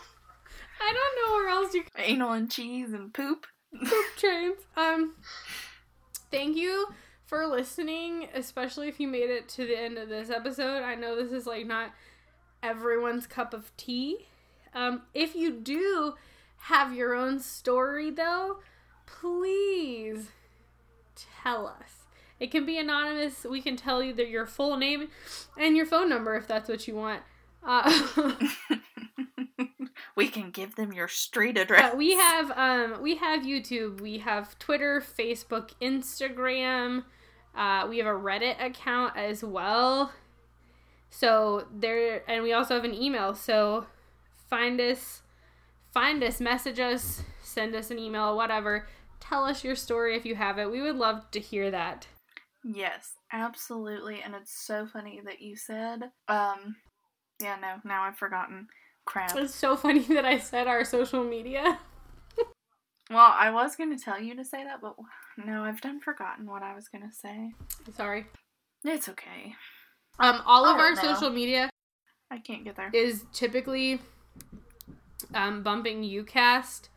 I 0.81 0.93
don't 0.93 1.15
know 1.27 1.33
where 1.35 1.49
else 1.49 1.73
you 1.73 1.83
Anal 1.97 2.31
and 2.33 2.49
cheese 2.51 2.93
and 2.93 3.13
poop. 3.13 3.45
poop 3.73 4.05
trains. 4.17 4.57
Um, 4.77 5.15
thank 6.31 6.55
you 6.57 6.87
for 7.25 7.45
listening, 7.47 8.27
especially 8.33 8.87
if 8.87 8.99
you 8.99 9.07
made 9.07 9.29
it 9.29 9.47
to 9.49 9.65
the 9.65 9.79
end 9.79 9.97
of 9.97 10.09
this 10.09 10.29
episode. 10.29 10.83
I 10.83 10.95
know 10.95 11.15
this 11.15 11.31
is 11.31 11.45
like 11.45 11.65
not 11.65 11.91
everyone's 12.63 13.27
cup 13.27 13.53
of 13.53 13.75
tea. 13.77 14.27
Um, 14.73 15.03
if 15.13 15.35
you 15.35 15.51
do 15.51 16.13
have 16.63 16.93
your 16.93 17.13
own 17.13 17.39
story, 17.39 18.09
though, 18.11 18.59
please 19.05 20.29
tell 21.43 21.67
us. 21.67 22.05
It 22.39 22.51
can 22.51 22.65
be 22.65 22.77
anonymous. 22.77 23.45
We 23.49 23.61
can 23.61 23.75
tell 23.75 24.01
you 24.01 24.13
that 24.13 24.29
your 24.29 24.45
full 24.45 24.77
name 24.77 25.09
and 25.57 25.75
your 25.75 25.85
phone 25.85 26.09
number 26.09 26.35
if 26.35 26.47
that's 26.47 26.69
what 26.69 26.87
you 26.87 26.95
want. 26.95 27.21
Uh, 27.63 27.91
we 30.19 30.27
can 30.27 30.51
give 30.51 30.75
them 30.75 30.91
your 30.91 31.07
street 31.07 31.57
address. 31.57 31.81
But 31.81 31.97
we 31.97 32.15
have 32.15 32.51
um 32.51 33.01
we 33.01 33.15
have 33.15 33.43
YouTube, 33.43 34.01
we 34.01 34.17
have 34.19 34.59
Twitter, 34.59 35.01
Facebook, 35.01 35.71
Instagram. 35.81 37.05
Uh, 37.55 37.87
we 37.89 37.97
have 37.97 38.07
a 38.07 38.11
Reddit 38.11 38.63
account 38.63 39.17
as 39.17 39.43
well. 39.43 40.11
So 41.09 41.67
there, 41.73 42.29
and 42.29 42.43
we 42.43 42.53
also 42.53 42.75
have 42.75 42.83
an 42.83 42.93
email. 42.93 43.33
So 43.33 43.87
find 44.49 44.79
us, 44.79 45.21
find 45.93 46.23
us, 46.23 46.39
message 46.39 46.79
us, 46.79 47.23
send 47.41 47.73
us 47.73 47.89
an 47.89 47.97
email, 47.97 48.35
whatever. 48.35 48.87
Tell 49.19 49.45
us 49.45 49.63
your 49.63 49.75
story 49.75 50.15
if 50.15 50.25
you 50.25 50.35
have 50.35 50.59
it. 50.59 50.69
We 50.69 50.81
would 50.81 50.95
love 50.95 51.31
to 51.31 51.39
hear 51.39 51.71
that. 51.71 52.07
Yes, 52.63 53.13
absolutely. 53.31 54.21
And 54.23 54.35
it's 54.35 54.65
so 54.65 54.85
funny 54.85 55.21
that 55.25 55.41
you 55.41 55.55
said, 55.55 56.11
um, 56.27 56.75
yeah, 57.41 57.57
no, 57.59 57.75
now 57.83 58.03
I've 58.03 58.17
forgotten. 58.17 58.67
Crap. 59.05 59.35
It's 59.35 59.55
so 59.55 59.75
funny 59.75 59.99
that 60.09 60.25
I 60.25 60.39
said 60.39 60.67
our 60.67 60.83
social 60.83 61.23
media. 61.23 61.79
Well, 63.09 63.33
I 63.35 63.49
was 63.49 63.75
going 63.75 63.95
to 63.97 64.03
tell 64.03 64.21
you 64.21 64.35
to 64.35 64.45
say 64.45 64.63
that, 64.63 64.81
but 64.81 64.95
no, 65.35 65.63
I've 65.63 65.81
done 65.81 65.99
forgotten 65.99 66.45
what 66.45 66.61
I 66.61 66.75
was 66.75 66.89
going 66.89 67.09
to 67.09 67.15
say. 67.15 67.51
Sorry. 67.95 68.27
It's 68.83 69.09
okay. 69.09 69.55
Um, 70.19 70.41
all 70.45 70.65
of 70.65 70.77
our 70.77 70.93
know. 70.93 71.01
social 71.01 71.31
media 71.31 71.69
I 72.29 72.37
can't 72.37 72.63
get 72.63 72.75
there. 72.75 72.91
is 72.93 73.25
typically 73.33 73.99
um, 75.33 75.63
bumping 75.63 76.03
UCast, 76.03 76.89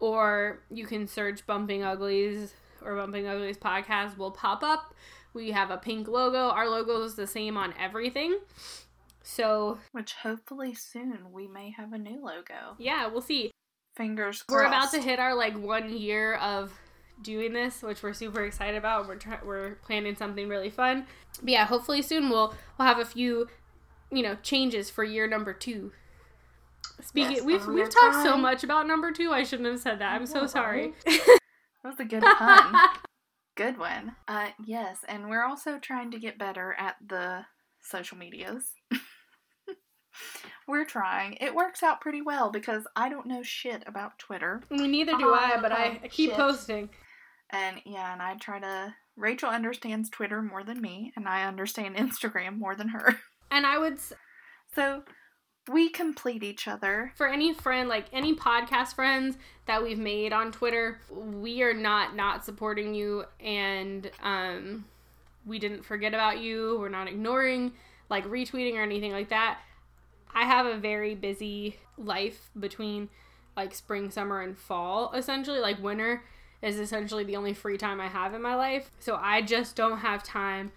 or 0.00 0.62
you 0.70 0.86
can 0.86 1.06
search 1.06 1.46
Bumping 1.46 1.84
Uglies 1.84 2.52
or 2.82 2.96
Bumping 2.96 3.26
Uglies 3.26 3.58
podcast 3.58 4.18
will 4.18 4.32
pop 4.32 4.62
up. 4.62 4.94
We 5.34 5.50
have 5.52 5.70
a 5.70 5.76
pink 5.76 6.08
logo. 6.08 6.50
Our 6.50 6.68
logo 6.68 7.02
is 7.02 7.14
the 7.14 7.26
same 7.26 7.56
on 7.56 7.74
everything. 7.78 8.38
So 9.26 9.78
Which 9.92 10.12
hopefully 10.12 10.74
soon 10.74 11.32
we 11.32 11.48
may 11.48 11.70
have 11.70 11.92
a 11.94 11.98
new 11.98 12.22
logo. 12.24 12.76
yeah, 12.78 13.06
we'll 13.06 13.22
see. 13.22 13.50
Fingers 13.96 14.42
crossed. 14.42 14.50
We're 14.62 14.66
about 14.66 14.90
to 14.92 15.00
hit 15.00 15.18
our 15.18 15.34
like 15.34 15.56
one 15.58 15.96
year 15.96 16.34
of 16.34 16.72
doing 17.22 17.52
this, 17.52 17.82
which 17.82 18.02
we're 18.02 18.12
super 18.12 18.44
excited 18.44 18.76
about. 18.76 19.08
We're 19.08 19.16
try- 19.16 19.38
we're 19.44 19.76
planning 19.76 20.14
something 20.14 20.48
really 20.48 20.68
fun. 20.70 21.06
But 21.40 21.48
yeah, 21.48 21.64
hopefully 21.64 22.02
soon 22.02 22.28
we'll 22.28 22.54
we'll 22.78 22.86
have 22.88 22.98
a 22.98 23.04
few, 23.04 23.48
you 24.12 24.22
know, 24.22 24.36
changes 24.42 24.90
for 24.90 25.04
year 25.04 25.26
number 25.26 25.52
two. 25.54 25.92
Speaking, 27.02 27.36
Yes, 27.36 27.44
we've 27.44 27.66
we've 27.66 27.88
talked 27.90 28.22
so 28.22 28.36
much 28.36 28.62
about 28.62 28.86
number 28.86 29.10
two. 29.10 29.32
I 29.32 29.42
shouldn't 29.42 29.68
have 29.68 29.80
said 29.80 30.00
that. 30.00 30.12
I'm 30.14 30.26
so 30.26 30.46
sorry. 30.46 30.92
That 31.06 31.90
was 31.90 32.00
a 32.00 32.04
good 32.06 32.22
pun. 32.22 32.74
good 33.56 33.76
one. 33.78 34.16
Uh, 34.26 34.48
yes, 34.64 35.00
and 35.06 35.28
we're 35.28 35.44
also 35.44 35.78
trying 35.78 36.10
to 36.12 36.18
get 36.18 36.38
better 36.38 36.74
at 36.78 36.96
the 37.06 37.44
social 37.82 38.16
medias. 38.16 38.72
we're 40.66 40.84
trying. 40.84 41.34
It 41.40 41.54
works 41.54 41.82
out 41.82 42.00
pretty 42.00 42.22
well 42.22 42.50
because 42.50 42.86
I 42.96 43.08
don't 43.08 43.26
know 43.26 43.42
shit 43.42 43.82
about 43.86 44.18
Twitter. 44.18 44.62
Neither 44.70 45.12
do 45.18 45.28
Oh, 45.28 45.34
I, 45.34 45.58
but 45.60 45.72
I. 45.72 46.00
I 46.02 46.08
keep 46.08 46.30
Shit. 46.30 46.36
posting. 46.38 46.88
And 47.50 47.80
yeah, 47.84 48.12
and 48.12 48.22
I 48.22 48.34
try 48.36 48.58
to. 48.60 48.94
Rachel 49.16 49.48
understands 49.50 50.10
Twitter 50.10 50.42
more 50.42 50.64
than 50.64 50.80
me, 50.80 51.12
and 51.16 51.28
I 51.28 51.44
understand 51.44 51.96
Instagram 51.96 52.58
more 52.58 52.74
than 52.74 52.88
her. 52.88 53.20
And 53.50 53.64
I 53.66 53.78
would, 53.78 53.94
s- 53.94 54.12
So 54.74 55.02
we 55.70 55.88
complete 55.88 56.42
each 56.42 56.66
other. 56.66 57.12
for 57.16 57.28
any 57.28 57.54
friend, 57.54 57.88
like 57.88 58.06
any 58.12 58.34
podcast 58.34 58.94
friends 58.96 59.36
that 59.66 59.82
we've 59.82 59.98
made 59.98 60.32
on 60.32 60.50
Twitter, 60.52 60.98
we 61.10 61.62
are 61.62 61.72
not 61.74 62.16
not 62.16 62.44
supporting 62.44 62.94
you, 62.94 63.24
and 63.40 64.10
um, 64.22 64.84
we 65.46 65.58
didn't 65.60 65.84
forget 65.84 66.12
about 66.12 66.40
you. 66.40 66.76
We're 66.80 66.88
not 66.88 67.06
ignoring, 67.08 67.72
like 68.10 68.24
retweeting 68.26 68.74
or 68.74 68.82
anything 68.82 69.12
like 69.12 69.28
that. 69.28 69.58
I 70.34 70.44
have 70.44 70.66
a 70.66 70.76
very 70.76 71.14
busy 71.14 71.76
life 71.96 72.50
between 72.58 73.08
like 73.56 73.74
spring, 73.74 74.10
summer, 74.10 74.40
and 74.40 74.58
fall. 74.58 75.12
Essentially, 75.14 75.60
like 75.60 75.82
winter 75.82 76.24
is 76.60 76.78
essentially 76.78 77.24
the 77.24 77.36
only 77.36 77.54
free 77.54 77.76
time 77.78 78.00
I 78.00 78.08
have 78.08 78.34
in 78.34 78.42
my 78.42 78.54
life. 78.54 78.90
So 78.98 79.16
I 79.20 79.42
just 79.42 79.76
don't 79.76 79.98
have 79.98 80.22
time 80.22 80.72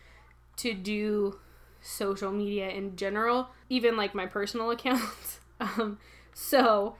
to 0.57 0.73
do 0.73 1.39
social 1.81 2.31
media 2.31 2.69
in 2.69 2.95
general, 2.95 3.49
even 3.69 3.95
like 3.97 4.13
my 4.13 4.25
personal 4.25 4.71
accounts. 4.71 5.39
um, 5.59 5.97
so 6.33 6.95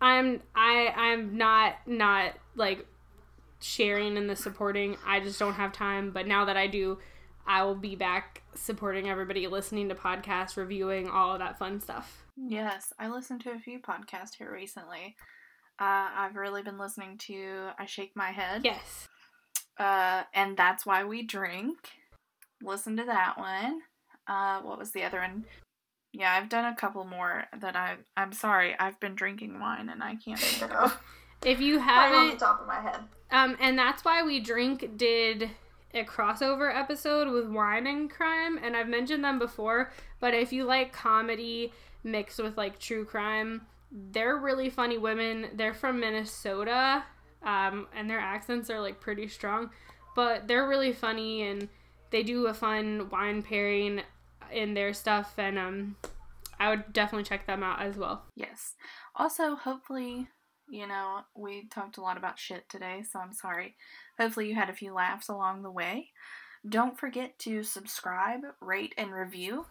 I'm 0.00 0.42
I 0.54 0.92
I'm 0.94 1.36
not 1.36 1.74
not 1.86 2.34
like 2.54 2.86
sharing 3.60 4.16
and 4.16 4.28
the 4.28 4.36
supporting. 4.36 4.96
I 5.04 5.20
just 5.20 5.38
don't 5.38 5.54
have 5.54 5.72
time. 5.72 6.10
But 6.10 6.26
now 6.26 6.44
that 6.44 6.56
I 6.56 6.66
do, 6.66 6.98
I 7.46 7.62
will 7.62 7.74
be 7.74 7.94
back 7.96 8.42
supporting 8.54 9.08
everybody, 9.08 9.46
listening 9.46 9.88
to 9.88 9.94
podcasts, 9.94 10.56
reviewing 10.56 11.08
all 11.08 11.32
of 11.32 11.38
that 11.38 11.58
fun 11.58 11.80
stuff. 11.80 12.24
Yes, 12.36 12.92
I 12.98 13.08
listened 13.08 13.40
to 13.42 13.50
a 13.52 13.58
few 13.58 13.78
podcasts 13.80 14.34
here 14.36 14.52
recently. 14.52 15.16
Uh, 15.80 16.08
I've 16.16 16.36
really 16.36 16.62
been 16.62 16.78
listening 16.78 17.18
to 17.26 17.68
I 17.78 17.86
Shake 17.86 18.12
My 18.14 18.30
Head. 18.30 18.62
Yes. 18.64 19.08
Uh, 19.78 20.22
and 20.34 20.56
that's 20.56 20.84
why 20.86 21.04
we 21.04 21.22
drink. 21.22 21.76
Listen 22.62 22.96
to 22.96 23.04
that 23.04 23.38
one. 23.38 23.80
Uh, 24.26 24.60
what 24.62 24.78
was 24.78 24.92
the 24.92 25.04
other 25.04 25.20
one? 25.20 25.44
Yeah, 26.12 26.32
I've 26.32 26.48
done 26.48 26.64
a 26.72 26.74
couple 26.76 27.04
more 27.04 27.44
that 27.60 27.76
I. 27.76 27.96
I'm 28.16 28.32
sorry, 28.32 28.74
I've 28.78 28.98
been 29.00 29.14
drinking 29.14 29.60
wine 29.60 29.90
and 29.90 30.02
I 30.02 30.16
can't 30.16 30.38
think 30.38 30.74
of. 30.74 30.98
If 31.44 31.60
you 31.60 31.78
Right 31.78 31.84
on 31.84 32.12
the 32.12 32.18
haven't, 32.18 32.38
top 32.38 32.62
of 32.62 32.66
my 32.66 32.80
head. 32.80 33.00
um, 33.30 33.58
and 33.60 33.78
that's 33.78 34.02
why 34.06 34.22
we 34.22 34.40
drink 34.40 34.96
did 34.96 35.50
a 35.96 36.04
crossover 36.04 36.74
episode 36.74 37.32
with 37.32 37.48
wine 37.48 37.86
and 37.86 38.10
crime, 38.10 38.58
and 38.62 38.76
I've 38.76 38.88
mentioned 38.88 39.24
them 39.24 39.38
before. 39.38 39.92
But 40.20 40.34
if 40.34 40.52
you 40.52 40.64
like 40.64 40.92
comedy 40.92 41.72
mixed 42.04 42.38
with 42.38 42.56
like 42.56 42.78
true 42.78 43.04
crime, 43.04 43.62
they're 43.90 44.36
really 44.36 44.70
funny 44.70 44.98
women. 44.98 45.48
They're 45.54 45.74
from 45.74 46.00
Minnesota, 46.00 47.04
um, 47.42 47.86
and 47.94 48.08
their 48.10 48.20
accents 48.20 48.70
are 48.70 48.80
like 48.80 49.00
pretty 49.00 49.28
strong, 49.28 49.70
but 50.14 50.48
they're 50.48 50.68
really 50.68 50.92
funny 50.92 51.42
and 51.42 51.68
they 52.10 52.22
do 52.22 52.46
a 52.46 52.54
fun 52.54 53.08
wine 53.10 53.42
pairing 53.42 54.02
in 54.52 54.74
their 54.74 54.92
stuff, 54.92 55.34
and 55.38 55.58
um, 55.58 55.96
I 56.58 56.70
would 56.70 56.92
definitely 56.92 57.24
check 57.24 57.46
them 57.46 57.62
out 57.62 57.82
as 57.82 57.96
well. 57.96 58.24
Yes. 58.34 58.74
Also, 59.14 59.56
hopefully, 59.56 60.28
you 60.68 60.86
know, 60.86 61.20
we 61.34 61.66
talked 61.68 61.96
a 61.96 62.02
lot 62.02 62.16
about 62.16 62.38
shit 62.38 62.68
today, 62.68 63.04
so 63.10 63.18
I'm 63.18 63.32
sorry. 63.32 63.76
Hopefully, 64.18 64.48
you 64.48 64.54
had 64.54 64.70
a 64.70 64.74
few 64.74 64.92
laughs 64.92 65.28
along 65.28 65.62
the 65.62 65.70
way. 65.70 66.10
Don't 66.68 66.98
forget 66.98 67.38
to 67.40 67.62
subscribe, 67.62 68.40
rate, 68.60 68.94
and 68.98 69.12
review. 69.12 69.66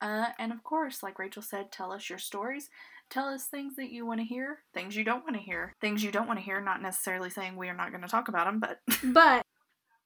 Uh, 0.00 0.26
and 0.38 0.52
of 0.52 0.62
course, 0.62 1.02
like 1.02 1.18
Rachel 1.18 1.42
said, 1.42 1.72
tell 1.72 1.92
us 1.92 2.08
your 2.08 2.18
stories. 2.18 2.68
Tell 3.08 3.28
us 3.28 3.46
things 3.46 3.76
that 3.76 3.90
you 3.90 4.04
want 4.04 4.20
to 4.20 4.26
hear, 4.26 4.58
things 4.74 4.96
you 4.96 5.04
don't 5.04 5.22
want 5.22 5.36
to 5.36 5.42
hear. 5.42 5.72
Things 5.80 6.02
you 6.02 6.10
don't 6.10 6.26
want 6.26 6.38
to 6.38 6.44
hear, 6.44 6.60
not 6.60 6.82
necessarily 6.82 7.30
saying 7.30 7.56
we 7.56 7.68
are 7.68 7.74
not 7.74 7.90
going 7.90 8.02
to 8.02 8.08
talk 8.08 8.28
about 8.28 8.46
them, 8.46 8.60
but 8.60 8.80
But 9.12 9.46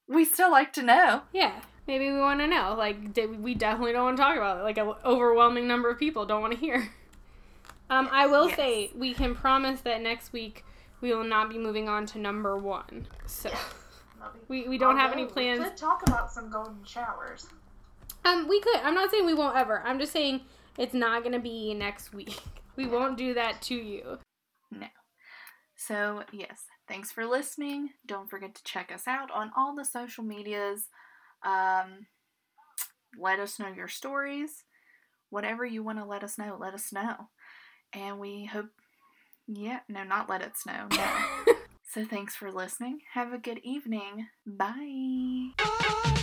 we 0.07 0.23
still 0.25 0.51
like 0.51 0.73
to 0.73 0.83
know. 0.83 1.23
Yeah, 1.33 1.61
maybe 1.87 2.11
we 2.11 2.19
want 2.19 2.39
to 2.41 2.47
know. 2.47 2.75
Like, 2.77 2.97
we 3.39 3.55
definitely 3.55 3.93
don't 3.93 4.05
want 4.05 4.17
to 4.17 4.23
talk 4.23 4.37
about 4.37 4.59
it. 4.59 4.63
Like, 4.63 4.77
an 4.77 4.93
overwhelming 5.03 5.67
number 5.67 5.89
of 5.89 5.99
people 5.99 6.25
don't 6.25 6.41
want 6.41 6.53
to 6.53 6.59
hear. 6.59 6.89
Um, 7.91 8.07
I 8.11 8.25
will 8.25 8.47
Yes. 8.47 8.55
say 8.55 8.91
we 8.95 9.13
can 9.13 9.35
promise 9.35 9.81
that 9.81 10.01
next 10.01 10.31
week 10.33 10.63
we 11.01 11.13
will 11.13 11.25
not 11.25 11.49
be 11.49 11.57
moving 11.57 11.89
on 11.89 12.05
to 12.07 12.19
number 12.19 12.57
one. 12.57 13.07
So 13.25 13.49
That'll 13.49 14.33
we, 14.47 14.67
we 14.67 14.77
don't 14.77 14.97
have 14.97 15.11
any 15.11 15.25
plans. 15.25 15.59
We 15.59 15.65
could 15.65 15.77
talk 15.77 16.01
about 16.07 16.31
some 16.31 16.49
golden 16.49 16.83
showers. 16.85 17.47
Um, 18.23 18.47
we 18.47 18.61
could. 18.61 18.77
I'm 18.77 18.93
not 18.95 19.11
saying 19.11 19.25
we 19.25 19.33
won't 19.33 19.57
ever. 19.57 19.81
I'm 19.81 19.99
just 19.99 20.13
saying 20.13 20.41
it's 20.77 20.93
not 20.93 21.23
gonna 21.23 21.39
be 21.39 21.73
next 21.75 22.13
week. 22.13 22.39
We 22.77 22.87
won't 22.87 23.17
do 23.17 23.33
that 23.33 23.61
to 23.63 23.75
you. 23.75 24.17
No. 24.71 24.87
So, 25.75 26.23
yes, 26.31 26.63
thanks 26.87 27.11
for 27.11 27.25
listening. 27.25 27.89
Don't 28.05 28.29
forget 28.29 28.55
to 28.55 28.63
check 28.63 28.93
us 28.93 29.09
out 29.09 29.29
on 29.29 29.51
all 29.57 29.75
the 29.75 29.83
social 29.83 30.23
medias. 30.23 30.87
Um, 31.45 32.07
let 33.19 33.39
us 33.39 33.59
know 33.59 33.67
your 33.67 33.89
stories. 33.89 34.63
Whatever 35.29 35.65
you 35.65 35.83
want 35.83 35.99
to 35.99 36.05
let 36.05 36.23
us 36.23 36.37
know, 36.37 36.55
let 36.57 36.73
us 36.73 36.93
know. 36.93 37.27
And 37.93 38.19
we 38.19 38.45
hope, 38.45 38.69
yeah, 39.47 39.79
no, 39.89 40.03
not 40.03 40.29
let 40.29 40.41
it 40.41 40.57
snow. 40.57 40.87
No. 40.91 41.53
so, 41.89 42.05
thanks 42.05 42.35
for 42.35 42.51
listening. 42.51 42.99
Have 43.13 43.33
a 43.33 43.37
good 43.37 43.59
evening. 43.63 44.27
Bye. 44.45 46.17